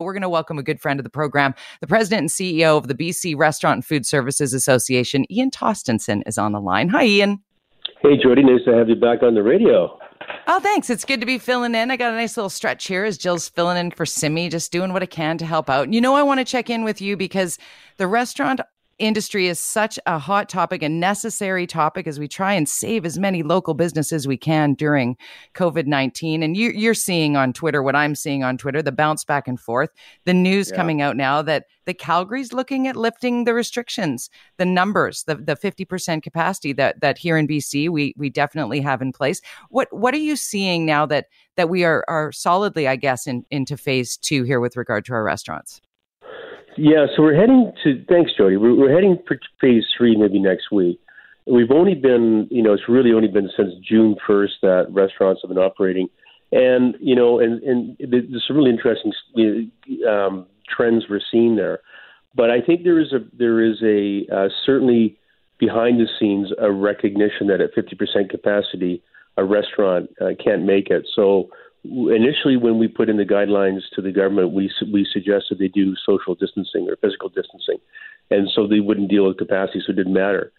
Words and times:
We're 0.00 0.12
going 0.12 0.22
to 0.22 0.28
welcome 0.28 0.58
a 0.58 0.62
good 0.62 0.80
friend 0.80 0.98
of 0.98 1.04
the 1.04 1.10
program. 1.10 1.54
The 1.80 1.86
president 1.86 2.20
and 2.20 2.28
CEO 2.28 2.76
of 2.76 2.88
the 2.88 2.94
BC 2.94 3.36
Restaurant 3.36 3.76
and 3.76 3.84
Food 3.84 4.04
Services 4.04 4.52
Association, 4.52 5.24
Ian 5.30 5.52
Tostenson, 5.52 6.22
is 6.26 6.36
on 6.36 6.50
the 6.50 6.60
line. 6.60 6.88
Hi, 6.88 7.04
Ian. 7.04 7.40
Hey, 8.02 8.16
Jody. 8.20 8.42
Nice 8.42 8.64
to 8.66 8.76
have 8.76 8.88
you 8.88 8.96
back 8.96 9.22
on 9.22 9.34
the 9.34 9.42
radio. 9.42 9.96
Oh, 10.48 10.58
thanks. 10.58 10.90
It's 10.90 11.04
good 11.04 11.20
to 11.20 11.26
be 11.26 11.38
filling 11.38 11.76
in. 11.76 11.92
I 11.92 11.96
got 11.96 12.12
a 12.12 12.16
nice 12.16 12.36
little 12.36 12.50
stretch 12.50 12.88
here 12.88 13.04
as 13.04 13.16
Jill's 13.16 13.48
filling 13.48 13.76
in 13.76 13.92
for 13.92 14.04
Simi, 14.04 14.48
just 14.48 14.72
doing 14.72 14.92
what 14.92 15.02
I 15.02 15.06
can 15.06 15.38
to 15.38 15.46
help 15.46 15.70
out. 15.70 15.84
And 15.84 15.94
you 15.94 16.00
know, 16.00 16.16
I 16.16 16.22
want 16.24 16.40
to 16.40 16.44
check 16.44 16.70
in 16.70 16.82
with 16.82 17.00
you 17.00 17.16
because 17.16 17.56
the 17.96 18.08
restaurant 18.08 18.60
industry 18.98 19.46
is 19.46 19.60
such 19.60 19.98
a 20.06 20.18
hot 20.18 20.48
topic, 20.48 20.82
a 20.82 20.88
necessary 20.88 21.66
topic 21.66 22.06
as 22.06 22.18
we 22.18 22.28
try 22.28 22.52
and 22.52 22.68
save 22.68 23.04
as 23.04 23.18
many 23.18 23.42
local 23.42 23.74
businesses 23.74 24.26
we 24.26 24.36
can 24.36 24.74
during 24.74 25.16
COVID 25.54 25.86
19. 25.86 26.42
And 26.42 26.56
you, 26.56 26.90
are 26.90 26.94
seeing 26.94 27.36
on 27.36 27.52
Twitter 27.52 27.82
what 27.82 27.96
I'm 27.96 28.14
seeing 28.14 28.44
on 28.44 28.58
Twitter 28.58 28.82
the 28.82 28.92
bounce 28.92 29.24
back 29.24 29.48
and 29.48 29.58
forth. 29.58 29.90
The 30.24 30.34
news 30.34 30.70
yeah. 30.70 30.76
coming 30.76 31.02
out 31.02 31.16
now 31.16 31.42
that 31.42 31.66
the 31.84 31.94
Calgary's 31.94 32.52
looking 32.52 32.88
at 32.88 32.96
lifting 32.96 33.44
the 33.44 33.54
restrictions, 33.54 34.30
the 34.56 34.64
numbers, 34.64 35.24
the, 35.24 35.36
the 35.36 35.56
50% 35.56 36.22
capacity 36.22 36.72
that, 36.74 37.00
that 37.00 37.18
here 37.18 37.36
in 37.36 37.46
BC 37.46 37.88
we, 37.88 38.14
we 38.16 38.30
definitely 38.30 38.80
have 38.80 39.02
in 39.02 39.12
place. 39.12 39.40
What, 39.70 39.88
what 39.92 40.14
are 40.14 40.18
you 40.18 40.36
seeing 40.36 40.86
now 40.86 41.06
that, 41.06 41.26
that 41.56 41.68
we 41.68 41.84
are, 41.84 42.04
are 42.08 42.32
solidly, 42.32 42.88
I 42.88 42.96
guess, 42.96 43.26
in, 43.26 43.44
into 43.50 43.76
phase 43.76 44.16
two 44.16 44.44
here 44.44 44.60
with 44.60 44.76
regard 44.76 45.04
to 45.06 45.12
our 45.12 45.22
restaurants? 45.22 45.80
Yeah, 46.76 47.06
so 47.14 47.22
we're 47.22 47.36
heading 47.36 47.72
to. 47.84 48.04
Thanks, 48.08 48.32
Jody. 48.36 48.56
We're, 48.56 48.74
we're 48.74 48.94
heading 48.94 49.18
for 49.26 49.38
phase 49.60 49.84
three 49.96 50.16
maybe 50.16 50.38
next 50.38 50.70
week. 50.72 51.00
We've 51.46 51.70
only 51.70 51.94
been, 51.94 52.48
you 52.50 52.62
know, 52.62 52.72
it's 52.72 52.88
really 52.88 53.12
only 53.12 53.28
been 53.28 53.50
since 53.56 53.74
June 53.86 54.16
first 54.26 54.54
that 54.62 54.86
restaurants 54.90 55.42
have 55.42 55.50
been 55.50 55.58
operating, 55.58 56.08
and 56.52 56.94
you 57.00 57.14
know, 57.14 57.38
and 57.38 57.62
and 57.62 57.96
there's 57.98 58.44
some 58.46 58.56
really 58.56 58.70
interesting 58.70 59.12
um, 60.08 60.46
trends 60.68 61.04
we're 61.08 61.20
seeing 61.30 61.56
there. 61.56 61.80
But 62.34 62.50
I 62.50 62.60
think 62.60 62.82
there 62.82 62.98
is 62.98 63.12
a 63.12 63.18
there 63.36 63.60
is 63.60 63.82
a 63.82 64.26
uh, 64.34 64.48
certainly 64.64 65.18
behind 65.58 66.00
the 66.00 66.08
scenes 66.18 66.50
a 66.60 66.72
recognition 66.72 67.46
that 67.46 67.60
at 67.60 67.74
50% 67.74 68.28
capacity, 68.28 69.02
a 69.36 69.44
restaurant 69.44 70.10
uh, 70.20 70.30
can't 70.42 70.64
make 70.64 70.90
it. 70.90 71.06
So 71.14 71.48
initially 71.84 72.56
when 72.56 72.78
we 72.78 72.88
put 72.88 73.08
in 73.08 73.16
the 73.16 73.24
guidelines 73.24 73.80
to 73.94 74.02
the 74.02 74.12
government, 74.12 74.52
we 74.52 74.70
we 74.92 75.06
suggested 75.12 75.58
they 75.58 75.68
do 75.68 75.94
social 76.06 76.34
distancing 76.34 76.88
or 76.88 76.96
physical 76.96 77.28
distancing, 77.28 77.78
and 78.30 78.48
so 78.54 78.66
they 78.66 78.80
wouldn't 78.80 79.10
deal 79.10 79.26
with 79.26 79.36
capacity, 79.36 79.80
so 79.84 79.92
it 79.92 79.96
didn't 79.96 80.14
matter. 80.14 80.52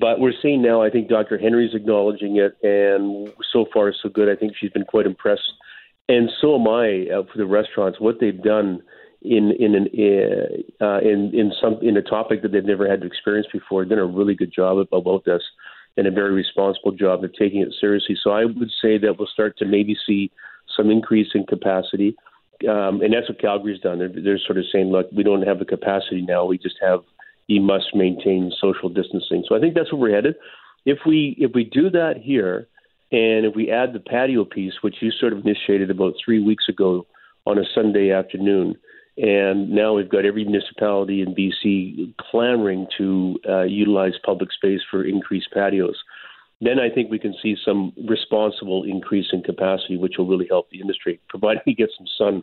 But 0.00 0.20
we're 0.20 0.32
seeing 0.40 0.62
now. 0.62 0.82
I 0.82 0.90
think 0.90 1.08
Dr. 1.08 1.38
Henry's 1.38 1.74
acknowledging 1.74 2.36
it, 2.36 2.56
and 2.62 3.32
so 3.52 3.66
far 3.72 3.92
so 4.02 4.08
good. 4.08 4.28
I 4.28 4.36
think 4.36 4.54
she's 4.58 4.70
been 4.70 4.84
quite 4.84 5.06
impressed, 5.06 5.52
and 6.08 6.30
so 6.40 6.56
am 6.56 6.66
I 6.66 7.06
uh, 7.14 7.22
for 7.30 7.38
the 7.38 7.46
restaurants. 7.46 8.00
What 8.00 8.18
they've 8.20 8.42
done 8.42 8.82
in 9.20 9.52
in 9.52 9.74
an 9.74 9.88
uh, 10.80 10.98
in 10.98 11.30
in 11.32 11.52
some 11.60 11.78
in 11.82 11.96
a 11.96 12.02
topic 12.02 12.42
that 12.42 12.52
they've 12.52 12.64
never 12.64 12.88
had 12.88 13.02
to 13.02 13.06
experience 13.06 13.46
before, 13.52 13.84
done 13.84 13.98
a 13.98 14.06
really 14.06 14.34
good 14.34 14.52
job 14.52 14.78
about 14.92 15.24
this, 15.24 15.42
and 15.96 16.06
a 16.06 16.10
very 16.10 16.32
responsible 16.32 16.92
job 16.92 17.22
of 17.22 17.32
taking 17.34 17.60
it 17.60 17.72
seriously. 17.80 18.16
So 18.20 18.30
I 18.30 18.46
would 18.46 18.70
say 18.82 18.98
that 18.98 19.16
we'll 19.18 19.28
start 19.28 19.58
to 19.58 19.64
maybe 19.64 19.96
see 20.06 20.32
some 20.76 20.90
increase 20.90 21.28
in 21.34 21.44
capacity. 21.44 22.16
Um, 22.68 23.02
and 23.02 23.12
that's 23.12 23.28
what 23.28 23.40
Calgary's 23.40 23.80
done. 23.80 23.98
They're, 23.98 24.08
they're 24.08 24.38
sort 24.38 24.58
of 24.58 24.64
saying, 24.72 24.92
look, 24.92 25.08
we 25.12 25.22
don't 25.22 25.46
have 25.46 25.58
the 25.58 25.64
capacity 25.64 26.22
now. 26.22 26.44
We 26.44 26.58
just 26.58 26.76
have 26.80 27.00
you 27.48 27.60
must 27.60 27.94
maintain 27.94 28.52
social 28.60 28.88
distancing. 28.88 29.44
So 29.48 29.56
I 29.56 29.60
think 29.60 29.74
that's 29.74 29.92
where 29.92 30.00
we're 30.00 30.14
headed. 30.14 30.36
If 30.84 30.98
we 31.06 31.36
if 31.38 31.52
we 31.54 31.64
do 31.64 31.90
that 31.90 32.14
here, 32.22 32.68
and 33.10 33.44
if 33.44 33.54
we 33.54 33.70
add 33.70 33.92
the 33.92 34.00
patio 34.00 34.44
piece, 34.44 34.74
which 34.80 34.96
you 35.00 35.10
sort 35.10 35.32
of 35.32 35.40
initiated 35.44 35.90
about 35.90 36.14
three 36.24 36.42
weeks 36.42 36.68
ago 36.68 37.06
on 37.46 37.58
a 37.58 37.64
Sunday 37.74 38.10
afternoon, 38.10 38.76
and 39.16 39.70
now 39.70 39.94
we've 39.94 40.08
got 40.08 40.24
every 40.24 40.44
municipality 40.44 41.20
in 41.20 41.34
BC 41.34 42.14
clamoring 42.18 42.86
to 42.98 43.38
uh, 43.48 43.62
utilize 43.62 44.14
public 44.24 44.50
space 44.52 44.80
for 44.90 45.04
increased 45.04 45.48
patios 45.52 45.96
then 46.64 46.78
I 46.78 46.88
think 46.88 47.10
we 47.10 47.18
can 47.18 47.34
see 47.42 47.56
some 47.64 47.92
responsible 48.08 48.84
increase 48.84 49.26
in 49.32 49.42
capacity, 49.42 49.96
which 49.96 50.14
will 50.16 50.26
really 50.26 50.46
help 50.48 50.70
the 50.70 50.80
industry, 50.80 51.20
provided 51.28 51.62
we 51.66 51.74
get 51.74 51.90
some 51.96 52.06
sun 52.16 52.42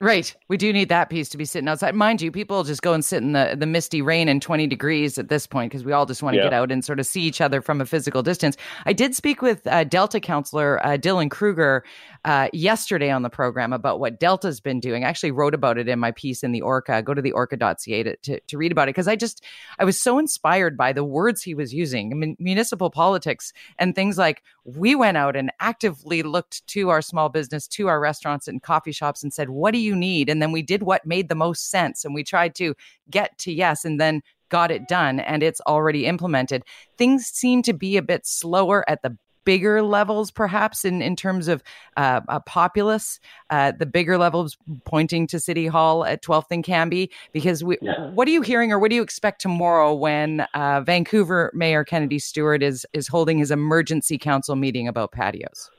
Right. 0.00 0.34
We 0.48 0.56
do 0.56 0.72
need 0.72 0.88
that 0.88 1.08
piece 1.08 1.28
to 1.30 1.38
be 1.38 1.44
sitting 1.44 1.68
outside. 1.68 1.94
Mind 1.94 2.20
you, 2.20 2.32
people 2.32 2.64
just 2.64 2.82
go 2.82 2.92
and 2.92 3.04
sit 3.04 3.22
in 3.22 3.32
the, 3.32 3.54
the 3.56 3.64
misty 3.64 4.02
rain 4.02 4.28
and 4.28 4.42
20 4.42 4.66
degrees 4.66 5.18
at 5.18 5.28
this 5.28 5.46
point 5.46 5.70
because 5.70 5.84
we 5.84 5.92
all 5.92 6.04
just 6.04 6.22
want 6.22 6.34
to 6.34 6.38
yeah. 6.38 6.44
get 6.44 6.52
out 6.52 6.72
and 6.72 6.84
sort 6.84 6.98
of 6.98 7.06
see 7.06 7.22
each 7.22 7.40
other 7.40 7.62
from 7.62 7.80
a 7.80 7.86
physical 7.86 8.22
distance. 8.22 8.56
I 8.86 8.92
did 8.92 9.14
speak 9.14 9.40
with 9.40 9.66
uh, 9.66 9.84
Delta 9.84 10.18
counselor 10.18 10.84
uh, 10.84 10.98
Dylan 10.98 11.30
Kruger 11.30 11.84
uh, 12.24 12.48
yesterday 12.52 13.10
on 13.10 13.22
the 13.22 13.28
program 13.28 13.72
about 13.72 14.00
what 14.00 14.18
Delta's 14.18 14.58
been 14.58 14.80
doing. 14.80 15.04
I 15.04 15.08
actually 15.08 15.30
wrote 15.30 15.54
about 15.54 15.76
it 15.76 15.88
in 15.88 15.98
my 15.98 16.10
piece 16.12 16.42
in 16.42 16.52
the 16.52 16.62
Orca. 16.62 17.02
Go 17.02 17.12
to 17.12 17.20
the 17.20 17.32
orca.ca 17.32 18.02
to, 18.02 18.16
to, 18.16 18.40
to 18.40 18.58
read 18.58 18.72
about 18.72 18.88
it 18.88 18.92
because 18.94 19.08
I 19.08 19.16
just, 19.16 19.44
I 19.78 19.84
was 19.84 20.00
so 20.00 20.18
inspired 20.18 20.76
by 20.76 20.92
the 20.92 21.04
words 21.04 21.42
he 21.42 21.54
was 21.54 21.74
using. 21.74 22.12
I 22.12 22.16
mean, 22.16 22.36
municipal 22.38 22.88
politics 22.88 23.52
and 23.78 23.94
things 23.94 24.16
like 24.16 24.42
we 24.64 24.94
went 24.94 25.18
out 25.18 25.36
and 25.36 25.52
actively 25.60 26.22
looked 26.22 26.66
to 26.68 26.88
our 26.88 27.02
small 27.02 27.28
business, 27.28 27.68
to 27.68 27.88
our 27.88 28.00
restaurants 28.00 28.48
and 28.48 28.62
coffee 28.62 28.92
shops 28.92 29.22
and 29.22 29.32
said, 29.32 29.50
what 29.50 29.72
do 29.72 29.78
you 29.78 29.94
need? 29.94 30.30
And 30.30 30.40
then 30.40 30.52
we 30.52 30.62
did 30.62 30.82
what 30.82 31.04
made 31.04 31.28
the 31.28 31.34
most 31.34 31.68
sense. 31.68 32.04
And 32.04 32.14
we 32.14 32.24
tried 32.24 32.54
to 32.56 32.74
get 33.10 33.36
to 33.38 33.52
yes 33.52 33.84
and 33.84 34.00
then 34.00 34.22
got 34.48 34.70
it 34.70 34.88
done 34.88 35.20
and 35.20 35.42
it's 35.42 35.60
already 35.62 36.06
implemented. 36.06 36.62
Things 36.96 37.26
seem 37.26 37.62
to 37.62 37.72
be 37.72 37.96
a 37.96 38.02
bit 38.02 38.26
slower 38.26 38.88
at 38.88 39.02
the 39.02 39.16
bigger 39.44 39.82
levels, 39.82 40.30
perhaps 40.30 40.84
in 40.84 41.02
in 41.02 41.16
terms 41.16 41.48
of 41.48 41.62
uh, 41.96 42.20
a 42.28 42.40
populace, 42.40 43.20
uh, 43.50 43.72
the 43.72 43.86
bigger 43.86 44.18
levels 44.18 44.56
pointing 44.84 45.26
to 45.28 45.40
City 45.40 45.66
Hall 45.66 46.04
at 46.04 46.22
12th 46.22 46.46
and 46.50 46.64
Cambie. 46.64 47.10
Because 47.32 47.62
we, 47.62 47.78
yeah. 47.80 48.10
what 48.10 48.28
are 48.28 48.30
you 48.30 48.42
hearing, 48.42 48.72
or 48.72 48.78
what 48.78 48.90
do 48.90 48.96
you 48.96 49.02
expect 49.02 49.40
tomorrow 49.40 49.94
when 49.94 50.40
uh, 50.54 50.80
Vancouver 50.80 51.50
Mayor 51.54 51.84
Kennedy 51.84 52.18
Stewart 52.18 52.62
is 52.62 52.86
is 52.92 53.08
holding 53.08 53.38
his 53.38 53.50
emergency 53.50 54.18
council 54.18 54.56
meeting 54.56 54.88
about 54.88 55.12
patios? 55.12 55.70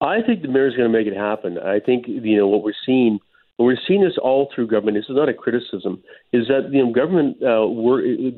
I 0.00 0.20
think 0.20 0.42
the 0.42 0.48
mayor's 0.48 0.76
going 0.76 0.90
to 0.90 0.96
make 0.98 1.06
it 1.06 1.16
happen. 1.16 1.58
I 1.58 1.80
think 1.80 2.06
you 2.06 2.36
know 2.36 2.48
what 2.48 2.62
we're 2.62 2.74
seeing. 2.84 3.18
We're 3.58 3.78
seeing 3.88 4.02
this 4.02 4.18
all 4.22 4.50
through 4.54 4.66
government. 4.66 4.98
This 4.98 5.08
is 5.08 5.16
not 5.16 5.30
a 5.30 5.34
criticism. 5.34 6.02
Is 6.32 6.46
that 6.48 6.68
you 6.70 6.84
know 6.84 6.92
government 6.92 7.42
uh, 7.42 7.66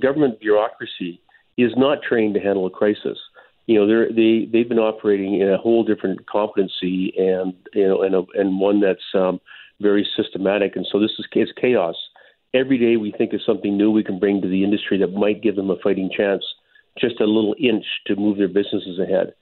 government 0.00 0.40
bureaucracy 0.40 1.20
is 1.56 1.72
not 1.76 1.98
trained 2.02 2.34
to 2.34 2.40
handle 2.40 2.66
a 2.66 2.70
crisis 2.70 3.18
you 3.68 3.78
know 3.78 3.86
they're 3.86 4.08
they 4.08 4.48
they've 4.50 4.68
been 4.68 4.78
operating 4.78 5.40
in 5.40 5.52
a 5.52 5.58
whole 5.58 5.84
different 5.84 6.26
competency 6.26 7.12
and 7.18 7.52
you 7.74 7.86
know 7.86 8.02
and 8.02 8.14
a, 8.14 8.24
and 8.34 8.58
one 8.58 8.80
that's 8.80 9.04
um, 9.14 9.40
very 9.80 10.08
systematic. 10.16 10.74
And 10.74 10.86
so 10.90 10.98
this 10.98 11.10
is 11.18 11.26
it's 11.32 11.52
chaos. 11.60 11.94
Every 12.54 12.78
day 12.78 12.96
we 12.96 13.12
think 13.12 13.34
of 13.34 13.40
something 13.44 13.76
new 13.76 13.90
we 13.90 14.02
can 14.02 14.18
bring 14.18 14.40
to 14.40 14.48
the 14.48 14.64
industry 14.64 14.98
that 14.98 15.12
might 15.12 15.42
give 15.42 15.54
them 15.54 15.70
a 15.70 15.76
fighting 15.82 16.10
chance 16.16 16.42
just 16.98 17.20
a 17.20 17.26
little 17.26 17.54
inch 17.60 17.84
to 18.06 18.16
move 18.16 18.38
their 18.38 18.48
businesses 18.48 18.98
ahead. 18.98 19.34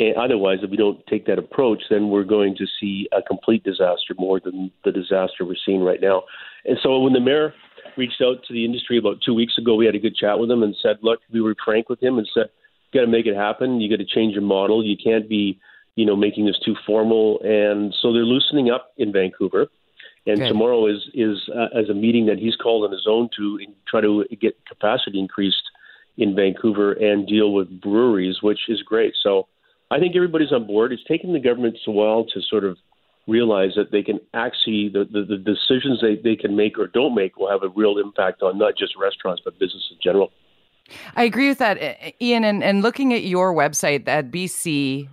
And 0.00 0.16
otherwise 0.16 0.58
if 0.62 0.70
we 0.70 0.78
don't 0.78 1.06
take 1.06 1.26
that 1.26 1.38
approach 1.38 1.82
then 1.90 2.08
we're 2.08 2.24
going 2.24 2.56
to 2.56 2.64
see 2.80 3.06
a 3.12 3.20
complete 3.20 3.64
disaster 3.64 4.14
more 4.18 4.40
than 4.40 4.72
the 4.84 4.92
disaster 4.92 5.44
we're 5.44 5.56
seeing 5.64 5.82
right 5.82 6.00
now. 6.00 6.22
And 6.64 6.78
so 6.82 6.98
when 7.00 7.12
the 7.12 7.20
mayor 7.20 7.52
reached 7.98 8.22
out 8.22 8.42
to 8.48 8.54
the 8.54 8.64
industry 8.64 8.96
about 8.96 9.18
two 9.24 9.34
weeks 9.34 9.58
ago 9.58 9.76
we 9.76 9.84
had 9.84 9.94
a 9.94 10.00
good 10.00 10.16
chat 10.16 10.38
with 10.38 10.50
him 10.50 10.62
and 10.62 10.74
said 10.82 10.96
look 11.02 11.20
we 11.30 11.42
were 11.42 11.54
frank 11.62 11.90
with 11.90 12.02
him 12.02 12.16
and 12.16 12.28
said 12.34 12.48
got 12.94 13.02
to 13.02 13.06
make 13.06 13.26
it 13.26 13.36
happen. 13.36 13.80
You 13.80 13.90
got 13.94 14.02
to 14.02 14.08
change 14.08 14.32
your 14.34 14.42
model. 14.42 14.84
You 14.84 14.96
can't 14.96 15.28
be, 15.28 15.60
you 15.96 16.06
know, 16.06 16.16
making 16.16 16.46
this 16.46 16.58
too 16.64 16.74
formal. 16.86 17.40
And 17.42 17.94
so 18.00 18.12
they're 18.12 18.24
loosening 18.24 18.70
up 18.70 18.92
in 18.96 19.12
Vancouver. 19.12 19.66
And 20.26 20.40
okay. 20.40 20.48
tomorrow 20.48 20.86
is 20.86 21.02
is 21.12 21.36
uh, 21.54 21.78
as 21.78 21.90
a 21.90 21.94
meeting 21.94 22.26
that 22.26 22.38
he's 22.38 22.56
called 22.56 22.84
on 22.84 22.92
his 22.92 23.06
own 23.06 23.28
to 23.36 23.58
try 23.86 24.00
to 24.00 24.24
get 24.40 24.56
capacity 24.66 25.18
increased 25.18 25.70
in 26.16 26.34
Vancouver 26.34 26.92
and 26.92 27.26
deal 27.26 27.52
with 27.52 27.80
breweries, 27.80 28.36
which 28.40 28.60
is 28.68 28.80
great. 28.82 29.14
So 29.22 29.48
I 29.90 29.98
think 29.98 30.16
everybody's 30.16 30.52
on 30.52 30.66
board. 30.66 30.92
It's 30.92 31.04
taken 31.04 31.32
the 31.32 31.40
government 31.40 31.76
a 31.86 31.90
while 31.90 32.24
to 32.32 32.40
sort 32.48 32.64
of 32.64 32.78
realize 33.26 33.70
that 33.76 33.90
they 33.90 34.02
can 34.02 34.20
actually 34.34 34.90
the, 34.92 35.04
the, 35.10 35.24
the 35.24 35.36
decisions 35.36 36.00
they, 36.00 36.16
they 36.22 36.36
can 36.36 36.56
make 36.56 36.78
or 36.78 36.86
don't 36.86 37.14
make 37.14 37.36
will 37.36 37.50
have 37.50 37.62
a 37.62 37.68
real 37.68 37.98
impact 37.98 38.42
on 38.42 38.58
not 38.58 38.76
just 38.76 38.94
restaurants 38.98 39.42
but 39.44 39.58
business 39.58 39.82
in 39.90 39.98
general. 40.02 40.30
I 41.16 41.24
agree 41.24 41.48
with 41.48 41.58
that, 41.58 42.14
Ian. 42.20 42.44
And, 42.44 42.62
and 42.62 42.82
looking 42.82 43.14
at 43.14 43.24
your 43.24 43.54
website 43.54 44.06
at 44.06 44.30
bcrfa.com, 44.30 45.06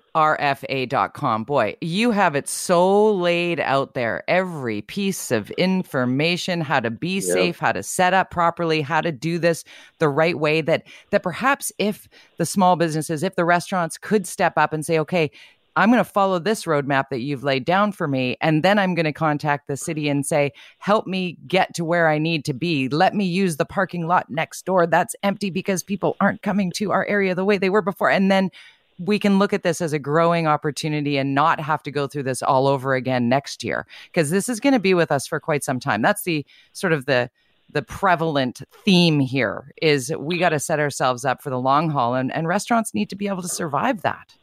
boy, 1.45 1.75
you 1.79 2.11
have 2.11 2.35
it 2.35 2.49
so 2.49 3.13
laid 3.13 3.59
out 3.61 3.93
there. 3.93 4.23
Every 4.27 4.81
piece 4.81 5.31
of 5.31 5.49
information, 5.51 6.59
how 6.61 6.81
to 6.81 6.91
be 6.91 7.21
safe, 7.21 7.59
how 7.59 7.71
to 7.71 7.83
set 7.83 8.13
up 8.13 8.31
properly, 8.31 8.81
how 8.81 8.99
to 9.01 9.11
do 9.13 9.39
this 9.39 9.63
the 9.99 10.09
right 10.09 10.37
way. 10.37 10.59
That 10.61 10.83
that 11.11 11.23
perhaps 11.23 11.71
if 11.77 12.09
the 12.37 12.45
small 12.45 12.75
businesses, 12.75 13.23
if 13.23 13.35
the 13.35 13.45
restaurants 13.45 13.97
could 13.97 14.27
step 14.27 14.57
up 14.57 14.73
and 14.73 14.85
say, 14.85 14.99
okay, 14.99 15.31
I'm 15.75 15.89
going 15.89 16.03
to 16.03 16.09
follow 16.09 16.37
this 16.37 16.65
roadmap 16.65 17.09
that 17.09 17.21
you've 17.21 17.43
laid 17.43 17.63
down 17.63 17.93
for 17.93 18.07
me. 18.07 18.35
And 18.41 18.61
then 18.63 18.77
I'm 18.77 18.93
going 18.93 19.05
to 19.05 19.13
contact 19.13 19.67
the 19.67 19.77
city 19.77 20.09
and 20.09 20.25
say, 20.25 20.51
help 20.79 21.07
me 21.07 21.37
get 21.47 21.73
to 21.75 21.85
where 21.85 22.09
I 22.09 22.17
need 22.17 22.43
to 22.45 22.53
be. 22.53 22.89
Let 22.89 23.15
me 23.15 23.25
use 23.25 23.57
the 23.57 23.65
parking 23.65 24.07
lot 24.07 24.29
next 24.29 24.65
door 24.65 24.85
that's 24.85 25.15
empty 25.23 25.49
because 25.49 25.83
people 25.83 26.17
aren't 26.19 26.41
coming 26.41 26.71
to 26.73 26.91
our 26.91 27.05
area 27.05 27.33
the 27.35 27.45
way 27.45 27.57
they 27.57 27.69
were 27.69 27.81
before. 27.81 28.09
And 28.11 28.29
then 28.29 28.51
we 28.99 29.17
can 29.17 29.39
look 29.39 29.53
at 29.53 29.63
this 29.63 29.81
as 29.81 29.93
a 29.93 29.99
growing 29.99 30.45
opportunity 30.45 31.17
and 31.17 31.33
not 31.33 31.59
have 31.59 31.81
to 31.83 31.91
go 31.91 32.05
through 32.05 32.23
this 32.23 32.43
all 32.43 32.67
over 32.67 32.93
again 32.93 33.29
next 33.29 33.63
year 33.63 33.87
because 34.05 34.29
this 34.29 34.47
is 34.47 34.59
going 34.59 34.73
to 34.73 34.79
be 34.79 34.93
with 34.93 35.11
us 35.11 35.25
for 35.25 35.39
quite 35.39 35.63
some 35.63 35.79
time. 35.79 36.01
That's 36.01 36.23
the 36.23 36.45
sort 36.73 36.93
of 36.93 37.05
the 37.05 37.29
the 37.73 37.81
prevalent 37.81 38.61
theme 38.83 39.21
here 39.21 39.71
is 39.81 40.13
we 40.19 40.37
got 40.37 40.49
to 40.49 40.59
set 40.59 40.77
ourselves 40.77 41.23
up 41.23 41.41
for 41.41 41.49
the 41.49 41.57
long 41.57 41.89
haul 41.89 42.15
and, 42.15 42.29
and 42.33 42.45
restaurants 42.45 42.93
need 42.93 43.09
to 43.09 43.15
be 43.15 43.29
able 43.29 43.41
to 43.41 43.47
survive 43.47 44.01
that. 44.01 44.35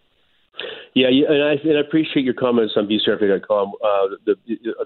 Yeah, 0.95 1.09
and 1.09 1.43
I, 1.43 1.53
and 1.53 1.77
I 1.77 1.81
appreciate 1.81 2.25
your 2.25 2.35
comments 2.35 2.75
on 2.77 2.89
bcrfa.com. 2.89 3.73
Uh, 3.83 4.17
the, 4.25 4.35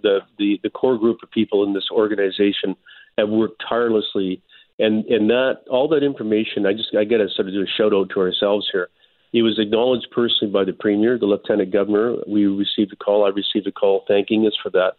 the, 0.02 0.18
the, 0.38 0.58
the 0.62 0.70
core 0.70 0.98
group 0.98 1.18
of 1.22 1.30
people 1.30 1.64
in 1.64 1.72
this 1.72 1.86
organization 1.90 2.76
have 3.18 3.28
worked 3.28 3.62
tirelessly, 3.66 4.42
and, 4.78 5.04
and 5.06 5.30
that 5.30 5.60
all 5.70 5.88
that 5.88 6.02
information, 6.02 6.66
I 6.66 6.72
just 6.72 6.94
I 6.98 7.04
got 7.04 7.18
to 7.18 7.28
sort 7.34 7.48
of 7.48 7.54
do 7.54 7.62
a 7.62 7.66
shout 7.66 7.94
out 7.94 8.10
to 8.10 8.20
ourselves 8.20 8.68
here. 8.72 8.88
It 9.32 9.42
was 9.42 9.58
acknowledged 9.58 10.08
personally 10.10 10.52
by 10.52 10.64
the 10.64 10.72
premier, 10.72 11.18
the 11.18 11.26
lieutenant 11.26 11.72
governor. 11.72 12.16
We 12.26 12.46
received 12.46 12.92
a 12.92 12.96
call. 12.96 13.24
I 13.24 13.28
received 13.28 13.66
a 13.66 13.72
call 13.72 14.04
thanking 14.06 14.46
us 14.46 14.52
for 14.62 14.70
that. 14.70 14.92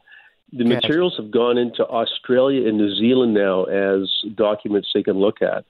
The 0.51 0.65
materials 0.65 1.15
have 1.17 1.31
gone 1.31 1.57
into 1.57 1.83
Australia 1.83 2.67
and 2.67 2.77
New 2.77 2.95
Zealand 2.95 3.33
now 3.33 3.63
as 3.63 4.07
documents 4.35 4.87
they 4.93 5.01
can 5.01 5.17
look 5.17 5.41
at 5.41 5.65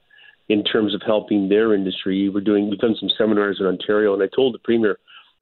in 0.50 0.64
terms 0.64 0.94
of 0.94 1.02
helping 1.06 1.48
their 1.48 1.74
industry. 1.74 2.28
We're 2.28 2.42
doing 2.42 2.70
we've 2.70 2.80
done 2.80 2.96
some 3.00 3.10
seminars 3.18 3.58
in 3.62 3.66
Ontario, 3.66 4.14
and 4.14 4.22
I 4.22 4.28
told 4.34 4.54
the 4.54 4.60
premier 4.60 4.98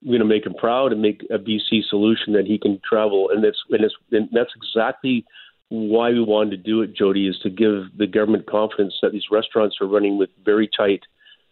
going 0.06 0.20
to 0.20 0.26
make 0.26 0.46
him 0.46 0.54
proud 0.54 0.92
and 0.92 1.02
make 1.02 1.22
a 1.30 1.38
BC 1.38 1.84
solution 1.90 2.34
that 2.34 2.46
he 2.46 2.58
can 2.58 2.80
travel, 2.88 3.30
and 3.32 3.44
that's 3.44 3.60
and, 3.70 3.84
it's, 3.84 3.96
and 4.12 4.30
that's 4.32 4.52
exactly 4.56 5.26
why 5.70 6.10
we 6.10 6.22
wanted 6.22 6.52
to 6.52 6.58
do 6.58 6.82
it, 6.82 6.94
Jody, 6.94 7.28
is 7.28 7.40
to 7.44 7.50
give 7.50 7.98
the 7.98 8.08
government 8.08 8.46
confidence 8.46 8.96
that 9.02 9.14
these 9.14 9.32
restaurants 9.32 9.78
are 9.80 9.88
running 9.88 10.18
with 10.18 10.30
very 10.44 10.70
tight 10.76 11.02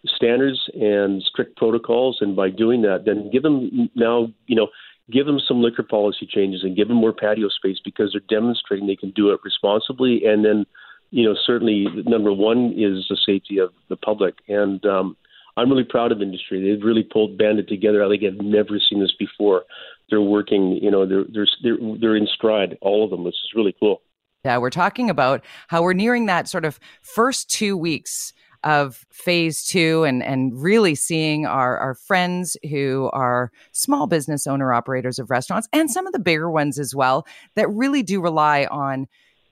standards 0.06 0.60
and 0.74 1.22
strict 1.24 1.56
protocols, 1.57 2.18
and 2.22 2.36
by 2.36 2.50
doing 2.50 2.81
that, 2.81 3.06
then 3.06 3.30
give 3.31 3.44
them 3.44 3.90
now, 3.96 4.28
you 4.48 4.56
know, 4.56 4.68
give 5.12 5.25
them 5.25 5.40
some 5.40 5.62
liquor 5.62 5.84
policy 5.84 6.28
changes 6.30 6.63
and 6.63 6.75
give 6.75 6.88
them 6.88 6.98
more 6.98 7.13
patio 7.13 7.50
space 7.50 7.78
because 7.84 8.12
they're 8.12 8.40
demonstrating 8.40 8.88
they 8.88 8.95
can 8.95 9.12
do 9.12 9.30
it 9.31 9.40
responsibly, 9.44 10.25
and 10.25 10.44
then, 10.44 10.66
you 11.12 11.24
know, 11.24 11.36
certainly 11.45 11.88
number 12.06 12.34
one 12.34 12.74
is 12.78 13.06
the 13.10 13.18
safety 13.25 13.57
of 13.57 13.72
the 13.90 13.95
public, 13.95 14.36
and 14.48 14.86
um, 14.86 15.16
I'm 15.59 15.69
really 15.69 15.83
proud 15.83 16.11
of 16.11 16.21
industry. 16.21 16.61
They've 16.61 16.83
really 16.83 17.03
pulled 17.03 17.38
banded 17.38 17.67
together. 17.67 18.03
I 18.03 18.09
think 18.09 18.23
I've 18.23 18.44
never 18.44 18.79
seen 18.79 19.00
this 19.01 19.13
before. 19.19 19.63
They're 20.09 20.21
working, 20.21 20.79
you 20.81 20.89
know, 20.89 21.06
they're 21.06 21.25
they're 21.33 21.77
they're, 22.00 22.15
in 22.15 22.27
stride, 22.27 22.77
all 22.81 23.03
of 23.03 23.11
them, 23.11 23.23
which 23.23 23.35
is 23.35 23.51
really 23.56 23.75
cool. 23.79 24.01
Yeah, 24.45 24.57
we're 24.57 24.69
talking 24.69 25.09
about 25.09 25.44
how 25.67 25.83
we're 25.83 25.94
nearing 25.94 26.25
that 26.27 26.47
sort 26.47 26.63
of 26.63 26.79
first 27.01 27.50
two 27.50 27.75
weeks 27.75 28.31
of 28.63 29.06
phase 29.11 29.63
two 29.63 30.03
and 30.03 30.23
and 30.23 30.61
really 30.61 30.95
seeing 30.95 31.45
our 31.45 31.77
our 31.77 31.94
friends 31.94 32.57
who 32.69 33.09
are 33.13 33.51
small 33.71 34.07
business 34.07 34.47
owner 34.47 34.73
operators 34.73 35.17
of 35.17 35.29
restaurants 35.29 35.67
and 35.71 35.89
some 35.89 36.06
of 36.06 36.11
the 36.11 36.19
bigger 36.19 36.51
ones 36.51 36.77
as 36.77 36.94
well 36.94 37.25
that 37.56 37.69
really 37.69 38.03
do 38.03 38.19
rely 38.19 38.65
on 38.69 39.07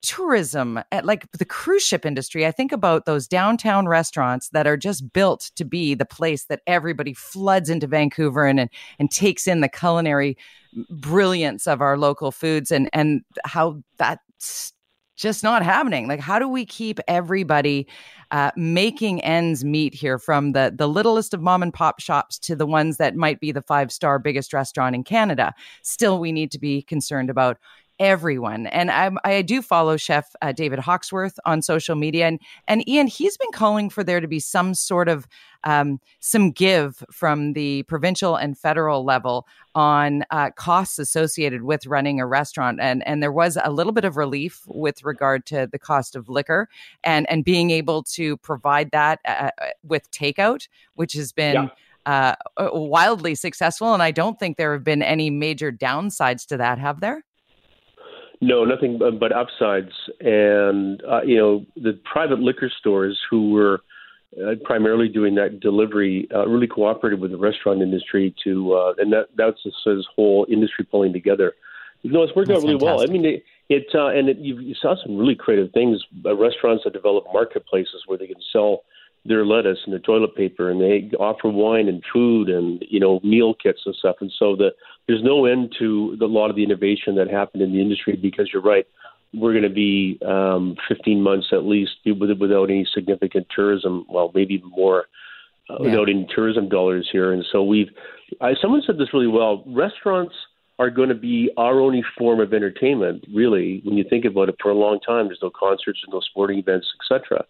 tourism 0.08 0.80
at 0.90 1.04
like 1.04 1.30
the 1.32 1.44
cruise 1.44 1.82
ship 1.82 2.06
industry 2.06 2.46
i 2.46 2.50
think 2.50 2.72
about 2.72 3.04
those 3.04 3.28
downtown 3.28 3.86
restaurants 3.86 4.48
that 4.50 4.66
are 4.66 4.76
just 4.76 5.12
built 5.12 5.50
to 5.54 5.64
be 5.64 5.94
the 5.94 6.06
place 6.06 6.44
that 6.44 6.62
everybody 6.66 7.12
floods 7.12 7.68
into 7.68 7.86
vancouver 7.86 8.46
and 8.46 8.58
and, 8.58 8.70
and 8.98 9.10
takes 9.10 9.46
in 9.46 9.60
the 9.60 9.68
culinary 9.68 10.36
brilliance 10.90 11.66
of 11.66 11.80
our 11.80 11.96
local 11.96 12.30
foods 12.30 12.70
and 12.70 12.88
and 12.92 13.22
how 13.44 13.82
that's 13.96 14.72
just 15.16 15.42
not 15.42 15.64
happening. 15.64 16.06
Like 16.06 16.20
how 16.20 16.38
do 16.38 16.48
we 16.48 16.64
keep 16.64 17.00
everybody 17.08 17.88
uh, 18.30 18.52
making 18.56 19.20
ends 19.22 19.64
meet 19.64 19.92
here 19.92 20.18
from 20.18 20.52
the 20.52 20.72
the 20.74 20.88
littlest 20.88 21.34
of 21.34 21.42
mom 21.42 21.62
and 21.62 21.74
pop 21.74 22.00
shops 22.00 22.38
to 22.40 22.54
the 22.54 22.66
ones 22.66 22.98
that 22.98 23.16
might 23.16 23.40
be 23.40 23.50
the 23.50 23.62
five 23.62 23.90
star 23.90 24.18
biggest 24.18 24.52
restaurant 24.52 24.94
in 24.94 25.02
canada? 25.02 25.52
Still 25.82 26.20
we 26.20 26.30
need 26.30 26.52
to 26.52 26.58
be 26.58 26.82
concerned 26.82 27.30
about 27.30 27.58
everyone. 27.98 28.66
And 28.68 28.90
I, 28.90 29.10
I 29.24 29.42
do 29.42 29.62
follow 29.62 29.96
Chef 29.96 30.34
uh, 30.40 30.52
David 30.52 30.78
Hawksworth 30.78 31.38
on 31.44 31.62
social 31.62 31.96
media, 31.96 32.26
and 32.26 32.40
and 32.66 32.88
Ian, 32.88 33.06
he's 33.06 33.36
been 33.36 33.52
calling 33.52 33.90
for 33.90 34.04
there 34.04 34.20
to 34.20 34.28
be 34.28 34.40
some 34.40 34.74
sort 34.74 35.08
of 35.08 35.26
um, 35.64 36.00
some 36.20 36.50
give 36.50 37.02
from 37.10 37.52
the 37.54 37.82
provincial 37.84 38.36
and 38.36 38.56
federal 38.56 39.04
level 39.04 39.46
on 39.74 40.24
uh, 40.30 40.50
costs 40.50 40.98
associated 40.98 41.62
with 41.62 41.86
running 41.86 42.20
a 42.20 42.26
restaurant, 42.26 42.80
and 42.80 43.06
and 43.06 43.22
there 43.22 43.32
was 43.32 43.58
a 43.62 43.70
little 43.70 43.92
bit 43.92 44.04
of 44.04 44.16
relief 44.16 44.62
with 44.66 45.04
regard 45.04 45.46
to 45.46 45.68
the 45.70 45.78
cost 45.78 46.14
of 46.14 46.28
liquor 46.28 46.68
and 47.04 47.28
and 47.28 47.44
being 47.44 47.70
able 47.70 48.02
to 48.02 48.36
provide 48.38 48.90
that 48.92 49.18
uh, 49.26 49.50
uh 49.60 49.70
with 49.82 50.10
takeout, 50.10 50.68
which 50.94 51.12
has 51.14 51.32
been. 51.32 51.54
Yeah. 51.54 51.68
Uh, 52.06 52.34
wildly 52.72 53.34
successful, 53.34 53.92
and 53.92 54.02
I 54.02 54.12
don't 54.12 54.38
think 54.38 54.56
there 54.56 54.72
have 54.72 54.82
been 54.82 55.02
any 55.02 55.28
major 55.28 55.70
downsides 55.70 56.46
to 56.46 56.56
that, 56.56 56.78
have 56.78 57.00
there? 57.00 57.22
No, 58.40 58.64
nothing 58.64 58.98
but 58.98 59.32
upsides. 59.32 59.92
And, 60.20 61.02
uh, 61.04 61.22
you 61.22 61.36
know, 61.36 61.66
the 61.76 61.98
private 62.04 62.38
liquor 62.38 62.70
stores 62.78 63.18
who 63.28 63.50
were 63.50 63.80
uh, 64.40 64.54
primarily 64.64 65.08
doing 65.08 65.34
that 65.34 65.58
delivery 65.60 66.28
uh, 66.34 66.46
really 66.46 66.66
cooperated 66.66 67.20
with 67.20 67.32
the 67.32 67.36
restaurant 67.36 67.82
industry 67.82 68.34
to, 68.44 68.74
uh, 68.74 68.94
and 68.98 69.12
that 69.12 69.28
that's 69.36 69.58
this, 69.64 69.74
this 69.84 70.04
whole 70.14 70.46
industry 70.50 70.86
pulling 70.88 71.12
together. 71.12 71.54
You 72.02 72.12
know, 72.12 72.22
it's 72.22 72.34
worked 72.36 72.48
that's 72.48 72.62
out 72.62 72.66
really 72.66 72.78
fantastic. 72.78 73.08
well. 73.08 73.10
I 73.10 73.12
mean, 73.12 73.24
it, 73.24 73.44
it 73.68 73.86
uh, 73.94 74.08
and 74.08 74.28
it, 74.28 74.38
you, 74.38 74.58
you 74.60 74.74
saw 74.80 74.94
some 75.04 75.16
really 75.16 75.34
creative 75.34 75.72
things. 75.72 76.00
Uh, 76.24 76.36
restaurants 76.36 76.84
that 76.84 76.92
develop 76.92 77.24
marketplaces 77.32 78.04
where 78.06 78.18
they 78.18 78.26
can 78.26 78.40
sell 78.52 78.82
their 79.28 79.44
lettuce 79.44 79.78
and 79.84 79.92
their 79.92 80.00
toilet 80.00 80.34
paper, 80.34 80.70
and 80.70 80.80
they 80.80 81.14
offer 81.16 81.48
wine 81.48 81.88
and 81.88 82.02
food 82.12 82.48
and 82.48 82.84
you 82.88 83.00
know 83.00 83.20
meal 83.22 83.54
kits 83.54 83.80
and 83.86 83.94
stuff. 83.94 84.16
And 84.20 84.32
so 84.38 84.56
the 84.56 84.70
there's 85.06 85.22
no 85.22 85.46
end 85.46 85.74
to 85.78 86.16
the, 86.18 86.26
a 86.26 86.26
lot 86.26 86.50
of 86.50 86.56
the 86.56 86.64
innovation 86.64 87.14
that 87.16 87.30
happened 87.30 87.62
in 87.62 87.72
the 87.72 87.80
industry 87.80 88.16
because 88.16 88.50
you're 88.52 88.62
right. 88.62 88.86
We're 89.34 89.52
going 89.52 89.64
to 89.64 89.70
be 89.70 90.18
um, 90.26 90.76
15 90.88 91.22
months 91.22 91.48
at 91.52 91.64
least 91.64 91.92
without 92.06 92.70
any 92.70 92.86
significant 92.94 93.46
tourism. 93.54 94.06
Well, 94.08 94.32
maybe 94.34 94.62
more 94.64 95.04
uh, 95.68 95.76
yeah. 95.80 95.90
without 95.90 96.08
any 96.08 96.26
tourism 96.34 96.68
dollars 96.68 97.08
here. 97.12 97.32
And 97.32 97.44
so 97.52 97.62
we've. 97.62 97.88
I, 98.40 98.52
someone 98.60 98.82
said 98.86 98.98
this 98.98 99.12
really 99.12 99.26
well. 99.26 99.64
Restaurants 99.66 100.34
are 100.78 100.90
going 100.90 101.08
to 101.08 101.14
be 101.14 101.50
our 101.56 101.80
only 101.80 102.04
form 102.16 102.40
of 102.40 102.54
entertainment, 102.54 103.24
really. 103.34 103.80
When 103.84 103.96
you 103.96 104.04
think 104.08 104.24
about 104.24 104.48
it, 104.48 104.56
for 104.62 104.70
a 104.70 104.74
long 104.74 105.00
time, 105.00 105.26
there's 105.26 105.40
no 105.42 105.50
concerts, 105.50 106.00
there's 106.04 106.12
no 106.12 106.20
sporting 106.20 106.58
events, 106.58 106.86
etc. 107.00 107.44